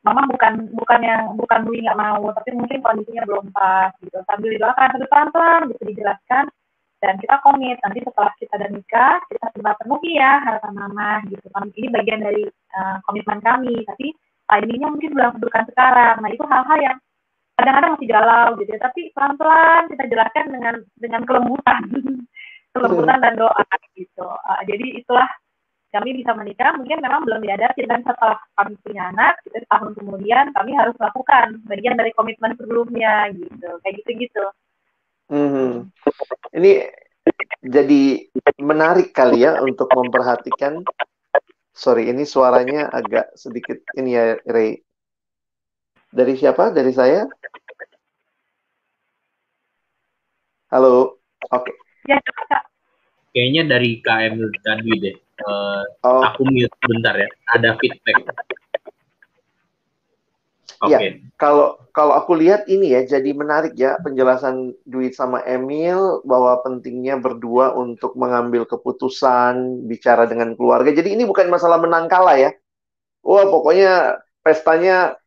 mama 0.00 0.24
bukan 0.32 0.72
bukan 0.72 1.00
yang 1.04 1.36
bukan 1.36 1.60
Dwi 1.68 1.84
nggak 1.84 2.00
mau 2.00 2.24
tapi 2.32 2.56
mungkin 2.56 2.80
kondisinya 2.80 3.24
belum 3.28 3.52
pas 3.52 3.92
gitu. 4.00 4.16
Sambil 4.24 4.48
didoakan 4.56 4.88
sambil 4.96 5.08
pelan-pelan 5.12 5.60
gitu 5.74 5.82
dijelaskan. 5.92 6.44
Dan 7.00 7.16
kita 7.16 7.40
komit 7.40 7.80
nanti 7.80 8.04
setelah 8.04 8.32
kita 8.36 8.54
dan 8.60 8.76
nikah 8.76 9.16
kita 9.32 9.46
coba 9.56 9.72
penuhi 9.80 10.20
ya 10.20 10.40
harapan 10.44 10.72
mama 10.76 11.10
gitu. 11.28 11.46
Kan 11.52 11.72
ini 11.72 11.88
bagian 11.88 12.20
dari 12.20 12.44
uh, 12.76 12.96
komitmen 13.08 13.40
kami 13.40 13.84
tapi 13.88 14.12
timingnya 14.48 14.88
mungkin 14.88 15.10
belum 15.16 15.32
bukan 15.40 15.64
sekarang. 15.72 16.16
Nah 16.20 16.30
itu 16.32 16.44
hal-hal 16.44 16.78
yang 16.80 16.96
kadang-kadang 17.56 17.92
masih 17.96 18.08
galau 18.08 18.48
gitu 18.60 18.70
ya. 18.72 18.80
Tapi 18.80 19.00
pelan-pelan 19.12 19.82
kita 19.92 20.04
jelaskan 20.08 20.44
dengan 20.48 20.74
dengan 20.96 21.22
kelembutan. 21.28 21.82
Kelembutan 22.70 23.18
dan 23.18 23.34
doa 23.34 23.66
gitu. 23.98 24.22
Uh, 24.30 24.62
jadi 24.62 25.02
itulah 25.02 25.26
kami 25.90 26.22
bisa 26.22 26.32
menikah 26.38 26.70
mungkin 26.78 27.02
memang 27.02 27.26
belum 27.26 27.42
diadakan 27.42 27.86
dan 27.90 28.00
setelah 28.06 28.38
kami 28.54 28.74
punya 28.86 29.02
anak 29.10 29.34
itu 29.42 29.58
tahun 29.66 29.90
kemudian 29.98 30.44
kami 30.54 30.70
harus 30.78 30.94
melakukan 31.02 31.58
bagian 31.66 31.98
dari 31.98 32.14
komitmen 32.14 32.54
sebelumnya 32.54 33.26
gitu. 33.34 33.68
Kayak 33.82 33.94
gitu 34.02 34.10
gitu 34.26 34.44
hmm. 35.34 35.90
ini 36.54 36.86
jadi 37.66 38.02
menarik 38.62 39.12
kali 39.12 39.44
ya 39.44 39.60
untuk 39.60 39.90
memperhatikan. 39.92 40.80
Sorry 41.70 42.10
ini 42.12 42.26
suaranya 42.26 42.90
agak 42.92 43.34
sedikit 43.34 43.78
ini 43.98 44.14
ya 44.14 44.36
Ray. 44.46 44.78
Dari 46.10 46.34
siapa? 46.34 46.74
Dari 46.74 46.90
saya? 46.90 47.26
Halo. 50.70 51.18
Oke. 51.50 51.70
Okay. 51.70 51.74
ya 52.10 52.18
kayaknya 53.30 53.62
dari 53.70 54.02
KM 54.02 54.34
tadi 54.62 54.92
deh 54.98 55.16
Uh, 55.44 55.82
oh. 56.04 56.22
Aku 56.32 56.44
mute 56.48 56.72
bentar 56.84 57.16
ya. 57.16 57.28
Ada 57.56 57.76
feedback. 57.80 58.20
Iya, 60.80 60.96
okay. 60.96 61.10
Ya, 61.12 61.12
kalau 61.36 61.76
kalau 61.92 62.16
aku 62.16 62.32
lihat 62.40 62.64
ini 62.64 62.96
ya 62.96 63.04
jadi 63.04 63.36
menarik 63.36 63.76
ya 63.76 64.00
penjelasan 64.00 64.72
Duit 64.88 65.12
sama 65.12 65.44
Emil 65.44 66.24
bahwa 66.24 66.56
pentingnya 66.64 67.20
berdua 67.20 67.76
untuk 67.76 68.16
mengambil 68.16 68.64
keputusan, 68.64 69.84
bicara 69.84 70.24
dengan 70.24 70.56
keluarga. 70.56 70.88
Jadi 70.88 71.12
ini 71.12 71.28
bukan 71.28 71.52
masalah 71.52 71.76
menang 71.76 72.08
kalah 72.08 72.40
ya. 72.40 72.50
Wah, 73.20 73.44
pokoknya 73.52 74.24
pestanya 74.40 75.20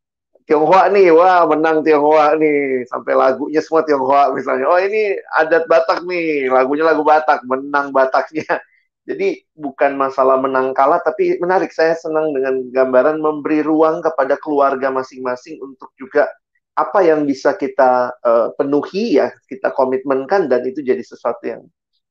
Tionghoa 0.50 0.90
nih, 0.90 1.14
wah 1.14 1.46
menang 1.46 1.86
Tionghoa 1.86 2.34
nih, 2.36 2.90
sampai 2.90 3.14
lagunya 3.14 3.62
semua 3.62 3.86
Tionghoa 3.86 4.34
misalnya. 4.34 4.66
Oh 4.66 4.82
ini 4.82 5.16
adat 5.38 5.70
Batak 5.70 6.02
nih, 6.04 6.50
lagunya 6.50 6.84
lagu 6.84 7.06
Batak, 7.06 7.46
menang 7.46 7.94
Bataknya. 7.94 8.58
Jadi 9.04 9.44
bukan 9.52 10.00
masalah 10.00 10.40
menang 10.40 10.72
kalah, 10.72 11.04
tapi 11.04 11.36
menarik. 11.44 11.76
Saya 11.76 11.92
senang 12.00 12.32
dengan 12.32 12.64
gambaran 12.72 13.20
memberi 13.20 13.60
ruang 13.60 14.00
kepada 14.00 14.40
keluarga 14.40 14.88
masing-masing 14.96 15.60
untuk 15.60 15.92
juga 16.00 16.32
apa 16.74 17.04
yang 17.04 17.28
bisa 17.28 17.54
kita 17.54 18.16
uh, 18.24 18.56
penuhi 18.56 19.20
ya, 19.20 19.30
kita 19.52 19.76
komitmenkan 19.76 20.48
dan 20.48 20.64
itu 20.64 20.80
jadi 20.80 21.04
sesuatu 21.04 21.44
yang 21.44 21.62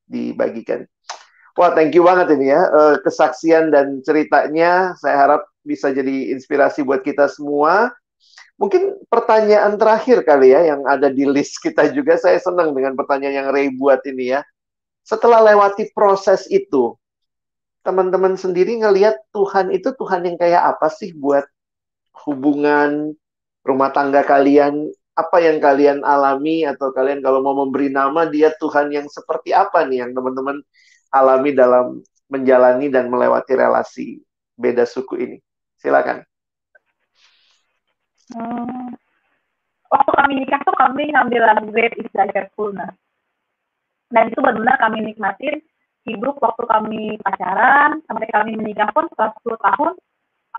dibagikan. 0.05 0.85
Wah, 1.57 1.73
thank 1.73 1.97
you 1.97 2.05
banget 2.05 2.37
ini 2.37 2.53
ya 2.53 2.61
uh, 2.69 2.97
kesaksian 3.01 3.73
dan 3.73 4.05
ceritanya. 4.05 4.93
Saya 5.01 5.17
harap 5.17 5.43
bisa 5.65 5.89
jadi 5.97 6.29
inspirasi 6.37 6.85
buat 6.85 7.01
kita 7.01 7.25
semua. 7.33 7.89
Mungkin 8.61 9.01
pertanyaan 9.09 9.81
terakhir 9.81 10.29
kali 10.29 10.53
ya 10.53 10.77
yang 10.77 10.85
ada 10.85 11.09
di 11.09 11.25
list 11.25 11.57
kita 11.65 11.89
juga. 11.89 12.21
Saya 12.21 12.37
senang 12.37 12.77
dengan 12.77 12.93
pertanyaan 13.01 13.35
yang 13.35 13.49
Ray 13.49 13.73
buat 13.73 14.05
ini 14.05 14.37
ya 14.37 14.45
setelah 15.03 15.43
lewati 15.43 15.91
proses 15.91 16.47
itu, 16.47 16.95
teman-teman 17.83 18.39
sendiri 18.39 18.79
ngelihat 18.79 19.19
Tuhan 19.35 19.75
itu 19.75 19.91
Tuhan 19.99 20.23
yang 20.23 20.37
kayak 20.39 20.79
apa 20.79 20.87
sih 20.89 21.11
buat 21.15 21.43
hubungan 22.27 23.15
rumah 23.67 23.91
tangga 23.91 24.23
kalian? 24.23 24.91
Apa 25.13 25.45
yang 25.45 25.61
kalian 25.61 26.01
alami 26.09 26.65
atau 26.65 26.89
kalian 26.89 27.21
kalau 27.21 27.45
mau 27.45 27.53
memberi 27.53 27.93
nama 27.93 28.25
dia 28.25 28.49
Tuhan 28.57 28.89
yang 28.97 29.05
seperti 29.13 29.53
apa 29.53 29.85
nih 29.85 30.09
yang 30.09 30.17
teman-teman 30.17 30.65
alami 31.13 31.53
dalam 31.53 32.01
menjalani 32.33 32.89
dan 32.89 33.13
melewati 33.13 33.53
relasi 33.53 34.25
beda 34.57 34.89
suku 34.89 35.21
ini? 35.21 35.37
Silakan. 35.77 36.25
Hmm, 38.33 38.97
waktu 39.93 40.11
kami 40.17 40.33
nikah 40.41 40.65
tuh 40.65 40.73
kami 40.81 41.13
ngambil 41.13 41.43
Great 41.69 41.93
is 42.01 42.09
Thy 42.17 42.33
Faithfulness 42.33 42.97
dan 44.13 44.29
itu 44.29 44.39
benar-benar 44.45 44.77
kami 44.79 44.99
nikmatin 45.03 45.57
hidup 46.05 46.37
waktu 46.43 46.65
kami 46.67 47.03
pacaran 47.23 48.03
sampai 48.11 48.29
kami 48.31 48.53
menikah 48.59 48.91
pun 48.91 49.07
setelah 49.11 49.33
10 49.41 49.67
tahun 49.67 49.93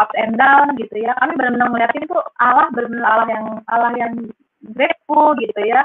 up 0.01 0.11
and 0.17 0.35
down 0.39 0.73
gitu 0.79 0.95
ya. 1.03 1.13
Kami 1.19 1.37
benar-benar 1.37 1.69
melihatin 1.69 2.07
itu 2.07 2.17
Allah 2.41 2.67
benar-benar 2.73 3.07
Allah 3.07 3.27
yang 3.29 3.45
Allah 3.69 3.91
yang 3.99 4.13
grateful 4.73 5.37
gitu 5.37 5.61
ya. 5.67 5.83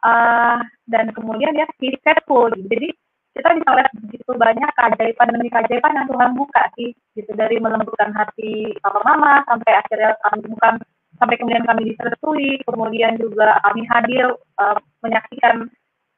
Uh, 0.00 0.64
dan 0.88 1.12
kemudian 1.12 1.52
dia 1.52 1.68
he's 1.76 1.92
faithful 2.00 2.48
gitu. 2.56 2.64
jadi 2.72 2.88
kita 3.36 3.52
bisa 3.52 3.68
lihat 3.76 3.92
begitu 4.00 4.32
banyak 4.32 4.70
keajaiban 4.72 5.28
demi 5.28 5.52
keajaiban 5.52 5.92
yang 5.92 6.08
Tuhan 6.08 6.30
buka 6.32 6.62
sih 6.72 6.96
gitu. 7.12 7.30
Dari 7.36 7.60
melembutkan 7.60 8.16
hati 8.16 8.72
papa 8.80 9.04
mama 9.04 9.44
sampai 9.44 9.76
akhirnya 9.76 10.16
kami 10.24 10.48
bukan 10.56 10.74
sampai 11.20 11.36
kemudian 11.36 11.68
kami 11.68 11.92
disertui 11.92 12.64
kemudian 12.64 13.20
juga 13.20 13.60
kami 13.60 13.84
hadir 13.92 14.32
uh, 14.56 14.80
menyaksikan 15.04 15.68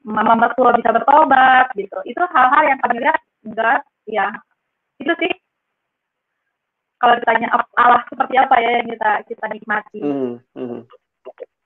mama 0.02 0.34
mertua 0.34 0.74
bisa 0.74 0.90
bertobat 0.90 1.70
gitu 1.78 1.98
itu 2.06 2.22
hal-hal 2.34 2.62
yang 2.66 2.78
kami 2.82 3.02
lihat 3.02 3.18
enggak 3.46 3.80
ya 4.06 4.26
itu 4.98 5.12
sih 5.18 5.32
kalau 7.02 7.18
ditanya 7.18 7.50
Allah 7.50 8.06
seperti 8.06 8.38
apa 8.38 8.54
ya 8.62 8.70
yang 8.78 8.86
kita 8.94 9.10
kita 9.26 9.44
nikmati. 9.50 9.98
Hmm, 9.98 10.38
hmm. 10.54 10.86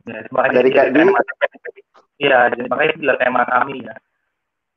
Ya, 0.09 0.25
dari 0.49 0.73
Kak 0.73 0.97
Iya, 2.17 2.49
jadi 2.57 2.65
makanya 2.73 2.97
itu 2.97 3.05
tema 3.21 3.45
kami 3.45 3.85
ya. 3.85 3.93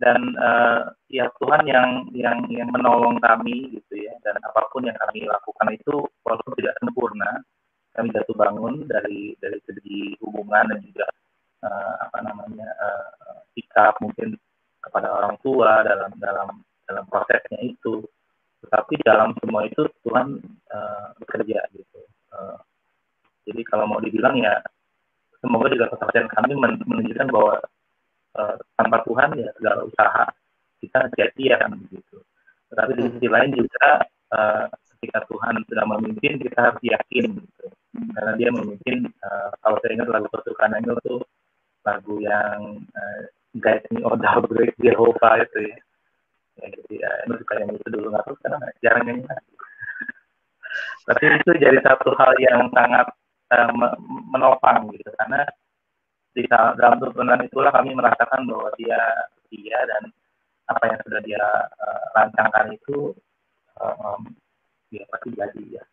Dan 0.03 0.35
uh, 0.35 0.91
ya 1.07 1.31
Tuhan 1.39 1.63
yang 1.63 2.11
yang 2.11 2.43
yang 2.51 2.67
menolong 2.75 3.23
kami 3.23 3.71
gitu 3.79 4.03
ya. 4.03 4.11
Dan 4.19 4.35
apa 4.43 4.67
pun 4.67 4.83
yang 4.83 4.99
kami 4.99 5.23
lakukan 5.23 5.71
itu 5.71 6.03
walaupun 6.27 6.51
tidak 6.59 6.75
sempurna, 6.83 7.39
kami 7.95 8.11
jatuh 8.11 8.35
bangun 8.35 8.83
dari 8.91 9.39
dari 9.39 9.63
segi 9.63 10.19
hubungan 10.19 10.75
dan 10.75 10.83
juga 10.83 11.07
uh, 11.63 11.93
apa 12.09 12.17
namanya 12.25 12.69
uh, 12.79 13.39
sikap 13.55 13.97
mungkin 14.03 14.35
kepada 14.79 15.11
orang 15.11 15.35
tua 15.43 15.83
dalam 15.83 16.11
dalam 16.19 16.49
dalam 16.87 17.05
prosesnya 17.07 17.59
itu. 17.63 18.03
Tetapi 18.59 18.99
dalam 19.07 19.31
semua 19.39 19.63
itu 19.63 19.87
Tuhan 20.03 20.35
uh, 20.67 21.07
bekerja 21.23 21.63
gitu. 21.71 22.01
Uh, 22.35 22.59
jadi 23.47 23.63
kalau 23.63 23.87
mau 23.87 24.03
dibilang 24.03 24.35
ya 24.35 24.59
semoga 25.39 25.71
juga 25.71 25.87
kesaksian 25.95 26.27
kami 26.27 26.59
men 26.59 26.75
menunjukkan 26.83 27.27
bahwa 27.31 27.55
uh, 28.35 28.55
tanpa 28.75 28.99
Tuhan 29.07 29.39
ya 29.39 29.49
segala 29.55 29.87
usaha 29.87 30.27
kita 30.83 31.07
sia-sia 31.15 31.55
kan 31.55 31.71
begitu 31.75 32.19
tetapi 32.69 32.91
di 32.95 33.03
sisi 33.17 33.27
lain 33.27 33.51
juga 33.57 34.05
uh, 34.33 34.65
ketika 34.97 35.25
Tuhan 35.25 35.53
sudah 35.65 35.83
memimpin 35.89 36.37
kita 36.37 36.57
harus 36.69 36.81
yakin 36.85 37.41
gitu. 37.41 37.65
Karena 38.13 38.31
dia 38.37 38.49
memimpin 38.53 39.09
uh, 39.25 39.49
kalau 39.65 39.81
saya 39.81 39.97
ingat 39.97 40.09
lagu 40.13 40.29
kesukaan 40.29 40.77
itu 40.77 41.15
lagu 41.87 42.15
yang 42.19 42.83
uh, 42.95 43.21
Guide 43.57 43.87
Me 43.91 44.03
Oh 44.05 44.17
Thou 44.19 44.45
Great 44.47 44.75
itu 44.79 45.59
ya. 45.63 45.77
Ya 46.59 46.65
jadi 46.75 46.93
ya 46.99 47.11
ini 47.23 47.33
suka 47.39 47.53
yang 47.55 47.71
itu 47.71 47.87
dulu 47.87 48.11
nggak 48.11 48.23
tahu 48.27 48.35
sekarang 48.43 48.61
jarang 48.83 49.03
nyanyi 49.07 49.23
lagi 49.23 49.53
tapi 51.09 51.25
itu 51.25 51.51
jadi 51.57 51.77
satu 51.81 52.13
hal 52.13 52.37
yang 52.37 52.69
sangat 52.69 53.09
uh, 53.49 53.71
menopang 54.29 54.93
gitu 54.93 55.09
karena 55.17 55.41
di 56.37 56.45
dalam 56.45 57.01
tuntunan 57.01 57.41
itulah 57.41 57.73
kami 57.73 57.97
merasakan 57.97 58.45
bahwa 58.45 58.69
dia 58.77 59.01
dia 59.49 59.81
dan 59.89 60.13
apa 60.69 60.83
yang 60.85 60.99
sudah 61.01 61.21
dia 61.25 61.41
uh, 61.81 62.03
rancangkan 62.13 62.77
itu 62.77 63.17
um, 63.81 64.21
ya 64.93 65.01
pasti 65.09 65.33
jadi 65.33 65.81
ya. 65.81 65.83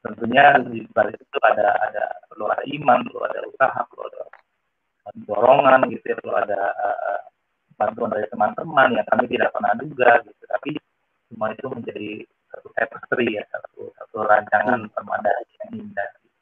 Tentunya 0.00 0.58
di 0.66 0.82
balik 0.90 1.14
itu 1.14 1.38
ada 1.44 1.70
ada 1.86 2.04
ada 2.50 2.64
iman 2.66 3.06
perlu 3.06 3.22
ada 3.22 3.46
usaha 3.46 3.80
ada 3.86 4.22
dorongan 5.26 5.88
gitu 5.90 6.04
ya 6.12 6.16
perlu 6.20 6.34
ada 6.36 6.60
uh, 6.76 7.20
bantuan 7.80 8.12
dari 8.12 8.28
teman-teman 8.28 8.88
yang 8.92 9.06
kami 9.08 9.24
tidak 9.32 9.50
pernah 9.56 9.72
duga 9.80 10.10
gitu 10.28 10.42
tapi 10.44 10.70
semua 11.30 11.48
itu 11.56 11.66
menjadi 11.72 12.10
satu 12.50 12.68
tapestry 12.76 13.26
ya 13.40 13.44
satu 13.48 13.88
satu 13.96 14.16
rancangan 14.26 14.84
hmm. 14.84 14.92
permada 14.92 15.32
yang 15.62 15.70
indah 15.80 16.08
gitu. 16.20 16.36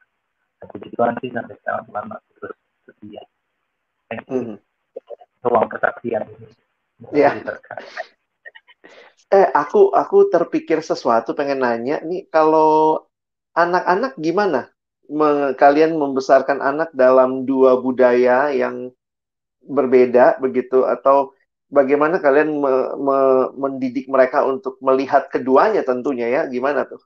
puji 0.74 0.88
Tuhan 0.96 1.14
sih 1.22 1.30
sampai 1.30 1.54
sekarang 1.62 1.82
Tuhan 1.86 2.04
masih 2.10 2.32
terus 2.40 2.56
setia 2.88 3.22
thank 4.10 4.24
you 4.26 4.40
hmm. 4.42 4.56
ruang 5.46 5.68
kesaksian 5.70 6.22
ini 6.26 6.48
ya. 7.14 7.30
eh 9.28 9.46
aku 9.52 9.92
aku 9.92 10.32
terpikir 10.32 10.80
sesuatu 10.82 11.36
pengen 11.36 11.62
nanya 11.62 12.00
nih 12.02 12.26
kalau 12.32 13.04
anak-anak 13.54 14.16
gimana 14.18 14.72
kalian 15.56 15.96
membesarkan 15.96 16.60
anak 16.60 16.92
dalam 16.92 17.48
dua 17.48 17.80
budaya 17.80 18.52
yang 18.52 18.92
berbeda 19.64 20.40
begitu 20.40 20.84
atau 20.84 21.32
bagaimana 21.68 22.20
kalian 22.20 22.60
me, 22.60 22.72
me, 22.96 23.18
mendidik 23.56 24.08
mereka 24.08 24.44
untuk 24.44 24.80
melihat 24.80 25.28
keduanya 25.28 25.84
tentunya 25.84 26.28
ya 26.28 26.42
gimana 26.48 26.88
tuh? 26.88 27.00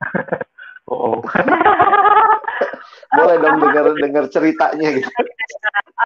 oh. 0.92 1.20
Boleh 3.12 3.36
dong 3.44 3.60
dengar 3.60 3.86
dengar 4.00 4.24
ceritanya 4.32 4.88
gitu. 4.96 5.08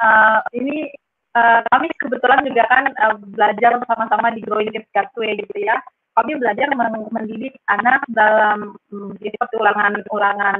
Uh, 0.02 0.42
ini 0.58 0.90
uh, 1.38 1.62
kami 1.70 1.86
kebetulan 2.02 2.42
juga 2.42 2.66
kan 2.66 2.84
uh, 2.98 3.14
belajar 3.30 3.78
bersama-sama 3.78 4.34
di 4.34 4.42
Growing 4.42 4.74
Kids 4.74 4.90
Gateway 4.90 5.38
gitu 5.38 5.56
ya. 5.62 5.78
Kami 6.16 6.32
belajar 6.40 6.72
mendidik 7.12 7.60
anak 7.68 8.00
dalam 8.08 8.72
um, 8.88 9.12
seperti 9.20 9.54
ulangan 9.60 10.00
ulangan 10.08 10.58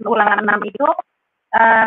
ulangan 0.00 0.40
enam 0.40 0.60
itu 0.64 0.88
uh, 1.52 1.86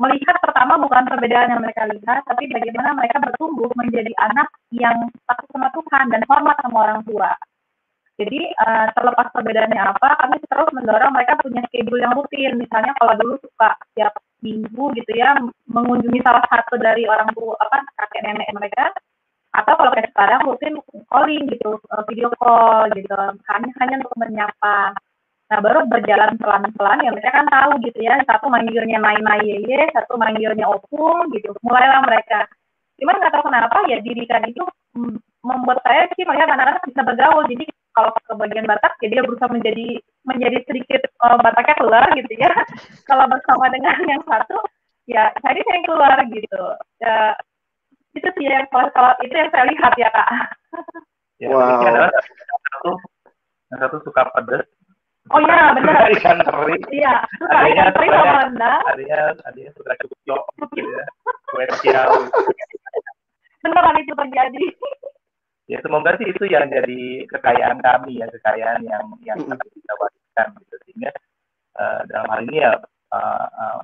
melihat 0.00 0.40
pertama 0.40 0.80
bukan 0.80 1.04
perbedaan 1.04 1.52
yang 1.52 1.60
mereka 1.60 1.84
lihat, 1.84 2.24
tapi 2.24 2.48
bagaimana 2.48 2.96
mereka 2.96 3.20
bertumbuh 3.20 3.68
menjadi 3.76 4.08
anak 4.16 4.48
yang 4.72 5.12
takut 5.28 5.44
sama 5.52 5.68
Tuhan 5.76 6.08
dan 6.08 6.24
hormat 6.24 6.56
sama 6.64 6.88
orang 6.88 7.00
tua. 7.04 7.36
Jadi 8.16 8.48
uh, 8.52 8.88
terlepas 8.96 9.28
perbedaannya 9.36 9.80
apa, 9.80 10.08
kami 10.24 10.40
terus 10.44 10.72
mendorong 10.72 11.12
mereka 11.12 11.36
punya 11.40 11.60
schedule 11.68 12.00
yang 12.00 12.16
rutin. 12.16 12.56
Misalnya 12.56 12.96
kalau 12.96 13.12
dulu 13.16 13.36
suka 13.44 13.76
setiap 13.92 14.16
minggu 14.40 14.84
gitu 14.96 15.12
ya 15.16 15.36
mengunjungi 15.68 16.20
salah 16.24 16.44
satu 16.48 16.80
dari 16.80 17.04
orang 17.04 17.28
tua 17.36 17.56
apa 17.60 17.84
kakek 18.00 18.24
nenek 18.24 18.48
mereka 18.56 18.88
atau 19.50 19.72
kalau 19.74 19.90
kayak 19.94 20.10
sekarang 20.14 20.40
rutin 20.46 20.74
calling 21.10 21.42
gitu 21.50 21.70
eh, 21.78 22.02
video 22.06 22.28
call 22.38 22.86
gitu 22.94 23.14
hanya 23.50 23.70
hanya 23.82 23.94
untuk 24.02 24.14
menyapa 24.18 24.94
Nah, 25.50 25.58
baru 25.58 25.82
berjalan 25.90 26.38
pelan-pelan 26.38 27.02
ya 27.02 27.10
mereka 27.10 27.34
kan 27.34 27.46
tahu 27.50 27.82
gitu 27.82 27.98
ya, 28.06 28.22
satu 28.22 28.46
manggilnya 28.46 29.02
Nai 29.02 29.42
Yeye, 29.42 29.90
satu 29.90 30.14
manggilnya 30.14 30.62
Opung 30.70 31.26
gitu. 31.34 31.50
Mulailah 31.66 32.06
mereka. 32.06 32.46
Cuman 33.02 33.18
nggak 33.18 33.34
tahu 33.34 33.50
kenapa 33.50 33.76
ya 33.90 33.98
didikan 33.98 34.46
itu 34.46 34.62
membuat 35.42 35.82
saya 35.82 36.06
sih 36.14 36.22
melihat 36.22 36.54
anak-anak 36.54 36.86
bisa 36.86 37.02
bergaul. 37.02 37.42
Jadi 37.50 37.66
kalau 37.90 38.14
ke 38.14 38.32
bagian 38.38 38.70
Batak, 38.70 38.94
ya 39.02 39.08
dia 39.10 39.26
berusaha 39.26 39.50
menjadi 39.50 39.98
menjadi 40.22 40.56
sedikit 40.70 41.02
uh, 41.18 41.34
Bataknya 41.42 41.74
keluar 41.82 42.04
gitu 42.14 42.32
ya. 42.38 42.52
kalau 43.10 43.26
bersama 43.26 43.66
dengan 43.74 43.98
yang 44.06 44.22
satu, 44.22 44.54
ya 45.10 45.34
tadi 45.42 45.66
saya 45.66 45.82
keluar 45.82 46.14
gitu. 46.30 46.62
Ya, 47.02 47.34
itu 48.16 48.28
sih 48.38 48.46
yang 48.46 48.66
kalau, 48.70 49.12
itu 49.22 49.34
yang 49.34 49.50
saya 49.54 49.64
lihat 49.70 49.92
ya 49.94 50.08
kak. 50.10 50.28
Ya, 51.40 51.48
wow. 51.48 51.80
Satu, 51.80 52.92
yang 53.72 53.78
satu 53.80 53.96
suka 54.04 54.28
pedas, 54.34 54.66
Oh 55.28 55.40
iya 55.44 55.76
benar. 55.76 56.08
Ikan 56.16 56.40
teri. 56.40 56.74
Iya. 56.90 57.14
Ikan 57.44 57.88
teri 57.92 58.06
sama 58.08 58.32
rendang. 58.40 58.82
Adanya 58.88 59.18
adanya 59.46 59.70
suka 59.76 59.92
cukup 60.00 60.18
jok 60.24 60.42
gitu 60.74 60.90
ya. 60.90 61.04
Kue 61.52 61.64
siau. 61.84 62.12
Beneran 63.60 64.00
itu 64.00 64.12
terjadi. 64.16 64.64
Ya 65.70 65.78
semoga 65.86 66.18
sih 66.18 66.26
itu 66.26 66.44
yang 66.50 66.66
jadi 66.66 67.30
kekayaan 67.30 67.78
kami 67.78 68.18
ya 68.18 68.26
kekayaan 68.26 68.82
yang 68.82 69.06
yang 69.22 69.38
kami 69.38 69.66
bisa 69.70 69.92
wariskan 70.02 70.48
gitu 70.66 70.74
sehingga 70.82 71.10
uh, 71.78 72.02
dalam 72.10 72.26
hal 72.26 72.40
ini 72.50 72.58
ya 72.58 72.74
uh, 73.14 73.46
uh, 73.46 73.78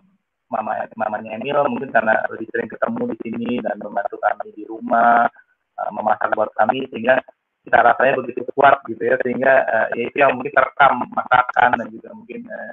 mama 0.56 0.88
mamanya 0.96 1.36
Emil 1.36 1.60
mungkin 1.68 1.92
karena 1.92 2.24
lebih 2.32 2.48
sering 2.48 2.68
ketemu 2.72 3.02
di 3.12 3.16
sini 3.20 3.50
dan 3.60 3.76
membantu 3.78 4.16
kami 4.16 4.48
di 4.56 4.64
rumah 4.64 5.28
uh, 5.76 5.90
memasak 5.92 6.32
buat 6.32 6.50
kami 6.56 6.88
sehingga 6.88 7.20
kita 7.66 7.78
rasanya 7.82 8.12
begitu 8.22 8.40
kuat 8.56 8.80
gitu 8.88 9.02
ya 9.04 9.16
sehingga 9.20 9.52
uh, 9.68 9.86
ya 9.92 10.02
itu 10.08 10.16
yang 10.16 10.38
mungkin 10.38 10.54
terekam 10.54 11.04
masakan 11.12 11.70
dan 11.76 11.86
juga 11.92 12.10
mungkin 12.16 12.40
uh, 12.48 12.72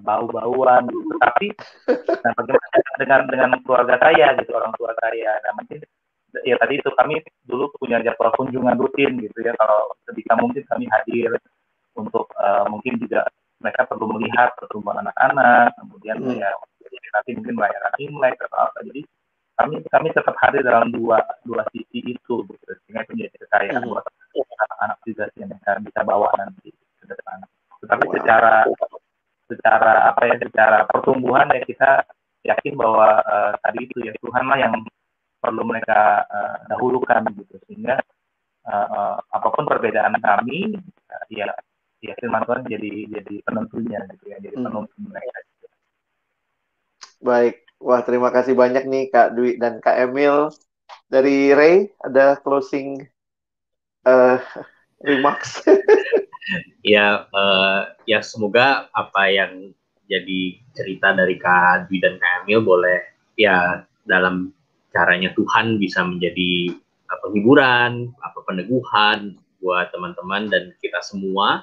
bau-bauan 0.00 0.82
gitu. 0.88 1.14
tapi 1.20 1.46
nah, 2.24 2.32
bagaimana 2.36 2.76
dengan 3.00 3.20
dengan 3.28 3.50
keluarga 3.64 3.96
saya 4.00 4.36
gitu 4.40 4.52
orang 4.56 4.72
tua 4.76 4.92
saya 5.00 5.32
nah 5.44 5.52
mungkin 5.56 5.80
ya 6.46 6.54
tadi 6.62 6.78
itu 6.78 6.90
kami 6.94 7.18
dulu 7.42 7.74
punya 7.74 7.98
jadwal 8.06 8.30
kunjungan 8.38 8.78
rutin 8.78 9.18
gitu 9.18 9.38
ya 9.42 9.52
kalau 9.58 9.90
ketika 10.06 10.38
mungkin 10.38 10.62
kami 10.68 10.86
hadir 10.86 11.34
untuk 11.98 12.30
uh, 12.38 12.64
mungkin 12.70 13.02
juga 13.02 13.26
mereka 13.60 13.84
perlu 13.86 14.08
melihat 14.16 14.56
pertumbuhan 14.56 15.04
anak-anak 15.04 15.76
kemudian 15.76 16.18
hmm. 16.20 16.40
ya 16.40 16.50
nanti 17.10 17.30
mungkin 17.36 17.54
merayakan 17.58 17.94
imlek 18.00 18.36
atau 18.48 18.58
apa 18.70 18.78
jadi 18.86 19.02
kami 19.60 19.74
kami 19.92 20.08
tetap 20.16 20.36
hadir 20.40 20.64
dalam 20.64 20.88
dua 20.88 21.20
dua 21.44 21.62
sisi 21.74 22.16
itu 22.16 22.34
gitu. 22.48 22.72
sehingga 22.84 23.04
itu 23.04 23.12
menjadi 23.12 23.36
kekayaan 23.44 23.82
hmm. 23.84 23.90
buat 23.92 24.04
anak-anak 24.40 24.98
juga 25.04 25.24
sih 25.32 25.44
yang 25.44 25.52
bisa, 25.52 25.70
bisa 25.84 26.00
bawa 26.00 26.28
nanti 26.40 26.72
ke 26.72 27.04
depan. 27.04 27.44
Tetapi 27.84 28.04
wow. 28.08 28.14
secara 28.16 28.52
secara 29.50 29.92
apa 30.14 30.22
ya 30.30 30.36
secara 30.40 30.78
pertumbuhan 30.88 31.52
ya 31.52 31.60
kita 31.66 31.90
yakin 32.46 32.72
bahwa 32.78 33.20
uh, 33.20 33.52
tadi 33.60 33.84
itu 33.84 34.00
ya 34.00 34.16
Tuhan 34.22 34.48
lah 34.48 34.56
yang 34.56 34.72
perlu 35.40 35.62
mereka 35.66 36.24
uh, 36.24 36.56
dahulukan 36.70 37.28
gitu 37.36 37.60
sehingga 37.68 38.00
uh, 38.64 38.88
uh, 38.88 39.14
apa 39.20 39.48
pun 39.52 39.68
perbedaan 39.68 40.16
kami 40.22 40.72
uh, 41.12 41.24
ya 41.28 41.50
ya 42.00 42.12
firman 42.16 42.42
Tuhan 42.48 42.62
jadi 42.66 42.92
jadi 43.20 43.34
penentunya 43.44 44.00
gitu 44.16 44.24
ya 44.28 44.36
jadi 44.40 44.56
hmm. 44.56 44.64
penuntun 44.66 45.00
mereka 45.08 45.36
gitu. 45.44 45.66
baik 47.20 47.56
wah 47.80 48.00
terima 48.04 48.28
kasih 48.32 48.54
banyak 48.56 48.84
nih 48.88 49.04
Kak 49.12 49.36
Dwi 49.36 49.60
dan 49.60 49.78
Kak 49.84 49.96
Emil 49.96 50.48
dari 51.12 51.52
Ray 51.52 51.92
ada 52.00 52.40
closing 52.40 53.04
uh, 54.08 54.40
remarks 55.06 55.60
ya 56.96 57.28
uh, 57.30 57.92
ya 58.08 58.24
semoga 58.24 58.88
apa 58.96 59.28
yang 59.28 59.72
jadi 60.10 60.58
cerita 60.74 61.14
dari 61.14 61.36
Kak 61.36 61.86
Dwi 61.88 62.00
dan 62.00 62.16
Kak 62.16 62.44
Emil 62.44 62.64
boleh 62.64 62.98
ya 63.38 63.84
dalam 64.08 64.50
caranya 64.90 65.30
Tuhan 65.38 65.78
bisa 65.78 66.02
menjadi 66.02 66.74
penghiburan, 67.30 68.10
apa 68.22 68.38
peneguhan 68.46 69.38
buat 69.62 69.90
teman-teman 69.94 70.50
dan 70.50 70.74
kita 70.82 70.98
semua. 71.02 71.62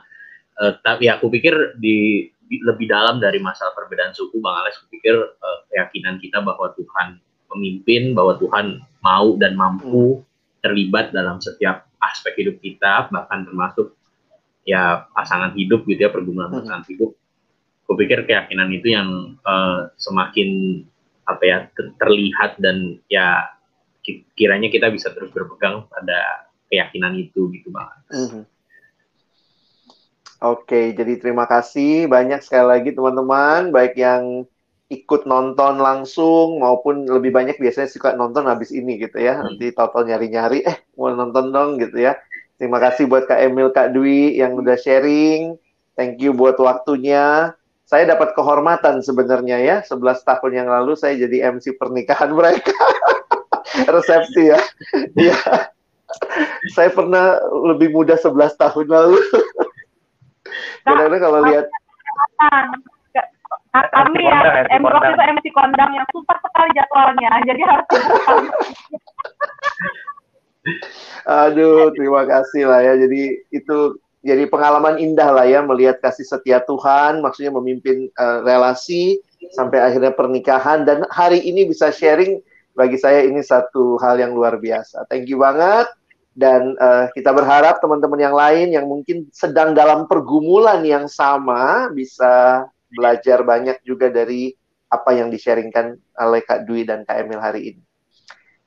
Uh, 0.58 0.74
tapi 0.82 1.06
ya 1.06 1.22
aku 1.22 1.30
pikir 1.30 1.78
di, 1.78 2.28
di 2.50 2.58
lebih 2.66 2.90
dalam 2.90 3.22
dari 3.22 3.38
masalah 3.38 3.78
perbedaan 3.78 4.14
suku, 4.14 4.42
Bang 4.42 4.66
Alex, 4.66 4.82
aku 4.82 4.98
pikir 4.98 5.16
uh, 5.16 5.60
keyakinan 5.70 6.18
kita 6.18 6.42
bahwa 6.42 6.74
Tuhan 6.74 7.22
memimpin, 7.54 8.18
bahwa 8.18 8.36
Tuhan 8.42 8.82
mau 9.06 9.38
dan 9.38 9.54
mampu 9.54 10.26
terlibat 10.66 11.14
dalam 11.14 11.38
setiap 11.38 11.86
aspek 12.02 12.34
hidup 12.42 12.58
kita, 12.60 13.08
bahkan 13.14 13.46
termasuk 13.46 13.94
ya 14.68 15.08
pasangan 15.16 15.56
hidup 15.56 15.88
gitu 15.88 16.10
ya 16.10 16.12
pergumulan 16.12 16.52
pasangan 16.52 16.84
hidup. 16.90 17.16
Aku 17.88 17.96
pikir 17.96 18.28
keyakinan 18.28 18.68
itu 18.76 18.92
yang 18.92 19.40
uh, 19.48 19.88
semakin 19.96 20.84
apa 21.28 21.44
ya 21.44 21.58
terlihat 22.00 22.60
dan 22.60 23.00
ya 23.08 23.48
kiranya 24.36 24.72
kita 24.72 24.88
bisa 24.92 25.12
terus 25.12 25.32
berpegang 25.32 25.88
pada 25.88 26.52
keyakinan 26.68 27.16
itu 27.16 27.48
gitu 27.52 27.72
bang. 27.72 27.88
Mm-hmm. 28.12 28.44
Oke, 30.38 30.94
jadi 30.94 31.18
terima 31.18 31.50
kasih 31.50 32.06
banyak 32.06 32.46
sekali 32.46 32.68
lagi 32.70 32.90
teman-teman, 32.94 33.74
baik 33.74 33.98
yang 33.98 34.46
ikut 34.88 35.26
nonton 35.26 35.82
langsung 35.82 36.62
maupun 36.62 37.10
lebih 37.10 37.34
banyak 37.34 37.58
biasanya 37.58 37.90
suka 37.90 38.14
nonton 38.14 38.46
habis 38.46 38.70
ini 38.70 39.02
gitu 39.02 39.18
ya. 39.18 39.42
Hmm. 39.42 39.50
Nanti 39.50 39.74
total 39.74 40.06
nyari-nyari, 40.06 40.62
eh 40.62 40.78
mau 40.94 41.10
nonton 41.10 41.50
dong 41.50 41.82
gitu 41.82 41.98
ya. 41.98 42.22
Terima 42.62 42.78
kasih 42.78 43.10
buat 43.10 43.26
Kak 43.26 43.50
Emil, 43.50 43.74
Kak 43.74 43.98
Dwi 43.98 44.38
yang 44.38 44.54
udah 44.54 44.78
sharing. 44.78 45.58
Thank 45.98 46.22
you 46.22 46.38
buat 46.38 46.62
waktunya 46.62 47.58
saya 47.90 48.06
dapat 48.06 48.38
kehormatan 48.38 49.02
sebenarnya 49.02 49.58
ya. 49.58 49.78
11 49.82 50.22
tahun 50.22 50.52
yang 50.54 50.70
lalu 50.70 50.94
saya 50.94 51.18
jadi 51.18 51.50
MC 51.50 51.82
pernikahan 51.82 52.30
mereka. 52.30 52.78
Resepsi 53.94 54.54
ya. 54.54 54.62
Iya. 55.18 55.38
saya 56.78 56.90
pernah 56.94 57.42
lebih 57.74 57.90
muda 57.90 58.14
11 58.14 58.54
tahun 58.54 58.86
lalu. 58.86 59.18
Karena 60.96 61.18
kalau 61.20 61.40
lihat 61.48 61.66
kami 63.78 64.26
ya 64.26 64.38
MC 64.74 64.90
itu 64.90 65.22
MC 65.22 65.46
kondang 65.54 65.92
yang 65.94 66.08
super 66.10 66.38
sekali 66.42 66.70
jadwalnya 66.74 67.30
jadi 67.46 67.62
harus 67.62 67.88
Aduh, 71.28 71.96
terima 71.96 72.28
kasih 72.28 72.68
lah 72.68 72.84
ya. 72.84 73.00
Jadi 73.00 73.40
itu 73.56 73.78
jadi 74.20 74.44
pengalaman 74.52 75.00
indah 75.00 75.32
lah 75.32 75.48
ya 75.48 75.64
melihat 75.64 76.04
kasih 76.04 76.28
setia 76.28 76.60
Tuhan, 76.68 77.24
maksudnya 77.24 77.56
memimpin 77.56 78.12
uh, 78.20 78.44
relasi 78.44 79.24
sampai 79.56 79.80
akhirnya 79.80 80.12
pernikahan 80.12 80.84
dan 80.84 81.08
hari 81.08 81.40
ini 81.40 81.64
bisa 81.64 81.88
sharing 81.96 82.44
bagi 82.76 83.00
saya 83.00 83.24
ini 83.24 83.40
satu 83.40 83.96
hal 84.04 84.20
yang 84.20 84.36
luar 84.36 84.60
biasa. 84.60 85.08
Thank 85.08 85.32
you 85.32 85.40
banget 85.40 85.88
dan 86.38 86.78
uh, 86.78 87.10
kita 87.18 87.34
berharap 87.34 87.82
teman-teman 87.82 88.22
yang 88.22 88.38
lain 88.38 88.68
yang 88.70 88.86
mungkin 88.86 89.26
sedang 89.34 89.74
dalam 89.74 90.06
pergumulan 90.06 90.86
yang 90.86 91.10
sama 91.10 91.90
bisa 91.90 92.62
belajar 92.94 93.42
banyak 93.42 93.82
juga 93.82 94.14
dari 94.14 94.54
apa 94.88 95.18
yang 95.18 95.34
di-sharingkan 95.34 95.98
oleh 95.98 96.46
Kak 96.46 96.70
Dwi 96.70 96.86
dan 96.86 97.02
Kak 97.10 97.26
Emil 97.26 97.42
hari 97.42 97.74
ini. 97.74 97.82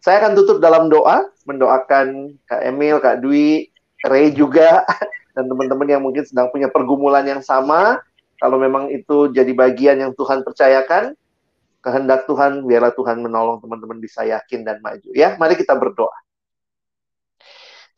Saya 0.03 0.19
akan 0.19 0.35
tutup 0.35 0.59
dalam 0.59 0.91
doa, 0.91 1.31
mendoakan 1.47 2.35
Kak 2.51 2.63
Emil, 2.67 2.99
Kak 2.99 3.23
Dwi, 3.23 3.71
Ray 4.03 4.35
juga 4.35 4.83
dan 5.39 5.47
teman-teman 5.47 5.87
yang 5.87 6.03
mungkin 6.03 6.27
sedang 6.27 6.51
punya 6.51 6.67
pergumulan 6.67 7.23
yang 7.23 7.41
sama, 7.41 8.03
kalau 8.43 8.59
memang 8.59 8.91
itu 8.91 9.31
jadi 9.31 9.53
bagian 9.55 10.03
yang 10.03 10.13
Tuhan 10.19 10.43
percayakan, 10.43 11.15
kehendak 11.87 12.27
Tuhan, 12.27 12.67
biarlah 12.67 12.93
Tuhan 12.99 13.23
menolong 13.23 13.63
teman-teman 13.63 14.03
bisa 14.03 14.27
yakin 14.27 14.67
dan 14.67 14.83
maju. 14.83 15.07
Ya, 15.15 15.39
mari 15.39 15.55
kita 15.55 15.79
berdoa. 15.79 16.13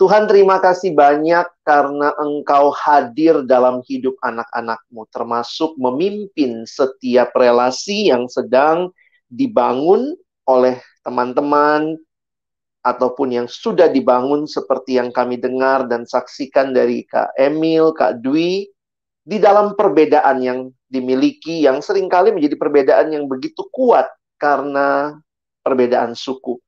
Tuhan 0.03 0.27
terima 0.27 0.59
kasih 0.59 0.99
banyak 0.99 1.63
karena 1.63 2.11
Engkau 2.19 2.75
hadir 2.75 3.47
dalam 3.47 3.87
hidup 3.87 4.19
anak-anakmu, 4.19 5.07
termasuk 5.15 5.79
memimpin 5.79 6.67
setiap 6.67 7.31
relasi 7.39 8.11
yang 8.11 8.27
sedang 8.27 8.91
dibangun 9.31 10.19
oleh 10.43 10.83
teman-teman, 11.07 11.95
ataupun 12.83 13.31
yang 13.31 13.47
sudah 13.47 13.87
dibangun 13.87 14.51
seperti 14.51 14.99
yang 14.99 15.15
kami 15.15 15.39
dengar 15.39 15.87
dan 15.87 16.03
saksikan 16.03 16.75
dari 16.75 17.07
Kak 17.07 17.39
Emil, 17.39 17.95
Kak 17.95 18.19
Dwi, 18.27 18.67
di 19.23 19.39
dalam 19.39 19.79
perbedaan 19.79 20.43
yang 20.43 20.67
dimiliki 20.91 21.63
yang 21.63 21.79
sering 21.79 22.11
kali 22.11 22.35
menjadi 22.35 22.59
perbedaan 22.59 23.15
yang 23.15 23.31
begitu 23.31 23.63
kuat 23.71 24.11
karena 24.35 25.15
perbedaan 25.63 26.19
suku. 26.19 26.59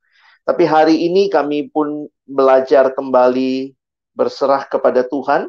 Tapi 0.46 0.62
hari 0.62 1.02
ini 1.02 1.26
kami 1.26 1.66
pun 1.74 2.06
belajar 2.24 2.92
kembali 2.92 3.72
berserah 4.16 4.64
kepada 4.68 5.04
Tuhan 5.04 5.48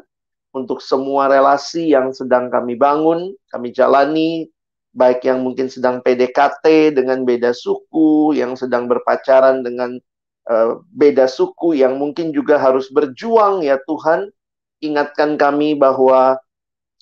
untuk 0.52 0.80
semua 0.80 1.28
relasi 1.28 1.92
yang 1.92 2.12
sedang 2.12 2.48
kami 2.48 2.76
bangun, 2.76 3.32
kami 3.52 3.72
jalani, 3.72 4.48
baik 4.96 5.24
yang 5.28 5.44
mungkin 5.44 5.68
sedang 5.68 6.00
PDKT 6.00 6.96
dengan 6.96 7.24
beda 7.24 7.52
suku, 7.52 8.32
yang 8.36 8.56
sedang 8.56 8.88
berpacaran 8.88 9.60
dengan 9.60 10.00
Eh, 10.46 10.72
beda 10.94 11.26
suku 11.26 11.74
yang 11.74 11.98
mungkin 11.98 12.30
juga 12.30 12.54
harus 12.62 12.86
berjuang 12.94 13.66
ya 13.66 13.82
Tuhan. 13.82 14.30
Ingatkan 14.78 15.34
kami 15.34 15.74
bahwa 15.74 16.38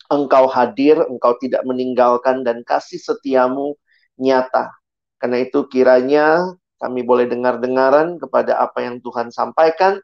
Engkau 0.09 0.49
hadir, 0.49 0.97
Engkau 1.13 1.37
tidak 1.37 1.61
meninggalkan 1.69 2.41
dan 2.41 2.65
kasih 2.65 2.97
setiamu 2.97 3.77
nyata. 4.17 4.73
Karena 5.21 5.45
itu 5.45 5.61
kiranya 5.69 6.57
kami 6.85 7.01
boleh 7.01 7.25
dengar-dengaran 7.25 8.21
kepada 8.21 8.61
apa 8.61 8.85
yang 8.85 9.01
Tuhan 9.01 9.33
sampaikan 9.33 9.97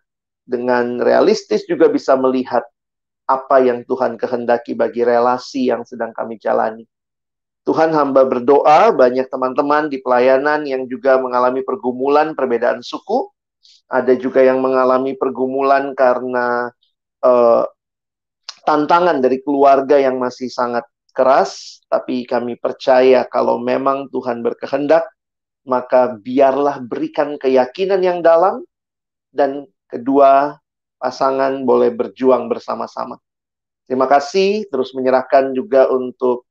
dengan 0.48 0.96
realistis 0.96 1.68
juga 1.68 1.92
bisa 1.92 2.16
melihat 2.16 2.64
apa 3.28 3.60
yang 3.60 3.84
Tuhan 3.84 4.16
kehendaki 4.16 4.72
bagi 4.72 5.04
relasi 5.04 5.68
yang 5.68 5.84
sedang 5.84 6.16
kami 6.16 6.40
jalani. 6.40 6.88
Tuhan 7.68 7.92
hamba 7.92 8.24
berdoa 8.24 8.88
banyak 8.90 9.28
teman-teman 9.28 9.92
di 9.92 10.00
pelayanan 10.00 10.64
yang 10.64 10.88
juga 10.88 11.20
mengalami 11.20 11.60
pergumulan 11.60 12.32
perbedaan 12.32 12.80
suku. 12.80 13.28
Ada 13.92 14.16
juga 14.16 14.40
yang 14.40 14.64
mengalami 14.64 15.14
pergumulan 15.14 15.92
karena 15.92 16.72
uh, 17.20 17.68
tantangan 18.64 19.20
dari 19.20 19.44
keluarga 19.44 20.00
yang 20.00 20.16
masih 20.16 20.48
sangat 20.48 20.88
keras. 21.12 21.84
Tapi 21.86 22.24
kami 22.24 22.56
percaya 22.56 23.28
kalau 23.28 23.60
memang 23.60 24.08
Tuhan 24.08 24.40
berkehendak, 24.40 25.06
maka 25.64 26.16
biarlah 26.16 26.80
berikan 26.80 27.36
keyakinan 27.36 28.00
yang 28.00 28.18
dalam 28.24 28.64
dan 29.30 29.68
kedua 29.86 30.56
pasangan 31.00 31.64
boleh 31.64 31.92
berjuang 31.92 32.48
bersama-sama. 32.52 33.16
Terima 33.88 34.06
kasih, 34.06 34.70
terus 34.70 34.94
menyerahkan 34.94 35.50
juga 35.50 35.90
untuk 35.90 36.46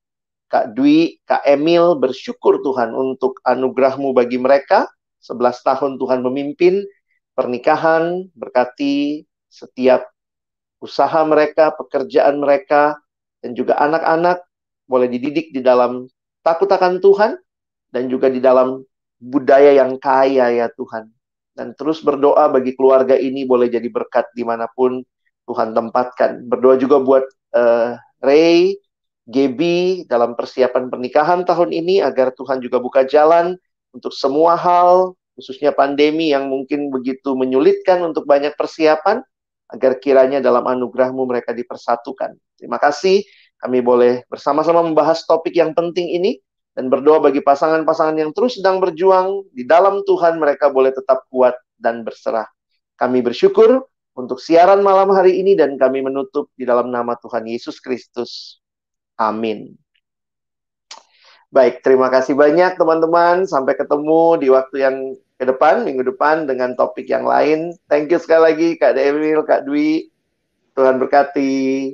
Kak 0.49 0.73
Dwi, 0.73 1.21
Kak 1.29 1.45
Emil, 1.45 1.95
bersyukur 1.95 2.59
Tuhan 2.65 2.91
untuk 2.97 3.37
anugerahmu 3.45 4.11
bagi 4.17 4.41
mereka. 4.41 4.89
11 5.21 5.61
tahun 5.61 5.91
Tuhan 6.01 6.25
memimpin 6.25 6.81
pernikahan, 7.37 8.27
berkati 8.33 9.23
setiap 9.47 10.09
usaha 10.81 11.21
mereka, 11.23 11.71
pekerjaan 11.77 12.41
mereka, 12.41 12.97
dan 13.39 13.53
juga 13.55 13.77
anak-anak 13.77 14.41
boleh 14.89 15.07
dididik 15.07 15.53
di 15.53 15.61
dalam 15.61 16.09
takut 16.41 16.67
akan 16.67 16.97
Tuhan, 16.99 17.37
dan 17.93 18.09
juga 18.09 18.27
di 18.27 18.41
dalam 18.41 18.81
budaya 19.19 19.75
yang 19.83 19.99
kaya 19.99 20.49
ya 20.49 20.67
Tuhan. 20.73 21.11
Dan 21.53 21.75
terus 21.75 21.99
berdoa 21.99 22.47
bagi 22.47 22.71
keluarga 22.73 23.19
ini 23.19 23.43
boleh 23.43 23.67
jadi 23.67 23.85
berkat 23.91 24.31
di 24.31 24.47
mana 24.47 24.71
pun 24.71 25.03
Tuhan 25.43 25.75
tempatkan. 25.75 26.47
Berdoa 26.47 26.79
juga 26.79 27.03
buat 27.03 27.27
uh, 27.51 27.99
Ray, 28.23 28.79
Gaby 29.27 30.07
dalam 30.07 30.33
persiapan 30.33 30.87
pernikahan 30.87 31.43
tahun 31.43 31.69
ini 31.75 31.99
agar 32.01 32.31
Tuhan 32.33 32.63
juga 32.63 32.79
buka 32.79 33.03
jalan 33.05 33.59
untuk 33.91 34.15
semua 34.15 34.55
hal, 34.55 35.13
khususnya 35.35 35.75
pandemi 35.75 36.31
yang 36.31 36.47
mungkin 36.47 36.89
begitu 36.89 37.35
menyulitkan 37.35 38.01
untuk 38.07 38.25
banyak 38.25 38.55
persiapan, 38.55 39.21
agar 39.69 40.01
kiranya 40.01 40.41
dalam 40.41 40.65
anugerahmu 40.65 41.29
mereka 41.29 41.53
dipersatukan. 41.53 42.33
Terima 42.57 42.81
kasih, 42.81 43.21
kami 43.61 43.85
boleh 43.85 44.25
bersama-sama 44.25 44.81
membahas 44.81 45.21
topik 45.29 45.53
yang 45.53 45.77
penting 45.77 46.09
ini, 46.09 46.41
dan 46.79 46.87
berdoa 46.87 47.19
bagi 47.19 47.43
pasangan-pasangan 47.43 48.15
yang 48.15 48.31
terus 48.31 48.55
sedang 48.55 48.79
berjuang 48.79 49.43
di 49.51 49.67
dalam 49.67 49.99
Tuhan 50.07 50.39
mereka 50.39 50.71
boleh 50.71 50.95
tetap 50.95 51.27
kuat 51.27 51.59
dan 51.75 52.07
berserah. 52.07 52.47
Kami 52.95 53.19
bersyukur 53.19 53.83
untuk 54.15 54.39
siaran 54.39 54.79
malam 54.79 55.11
hari 55.11 55.43
ini 55.43 55.59
dan 55.59 55.75
kami 55.75 55.99
menutup 55.99 56.47
di 56.55 56.63
dalam 56.63 56.87
nama 56.87 57.19
Tuhan 57.19 57.43
Yesus 57.51 57.83
Kristus. 57.83 58.63
Amin. 59.19 59.75
Baik, 61.51 61.83
terima 61.83 62.07
kasih 62.07 62.39
banyak 62.39 62.79
teman-teman. 62.79 63.43
Sampai 63.43 63.75
ketemu 63.75 64.39
di 64.39 64.47
waktu 64.47 64.75
yang 64.79 64.95
ke 65.35 65.43
depan, 65.43 65.83
minggu 65.83 66.15
depan 66.15 66.47
dengan 66.47 66.79
topik 66.79 67.11
yang 67.11 67.27
lain. 67.27 67.75
Thank 67.91 68.07
you 68.07 68.23
sekali 68.23 68.55
lagi 68.55 68.67
Kak 68.79 68.95
Demil, 68.95 69.43
Kak 69.43 69.67
Dwi. 69.67 70.07
Tuhan 70.79 70.95
berkati. 70.95 71.91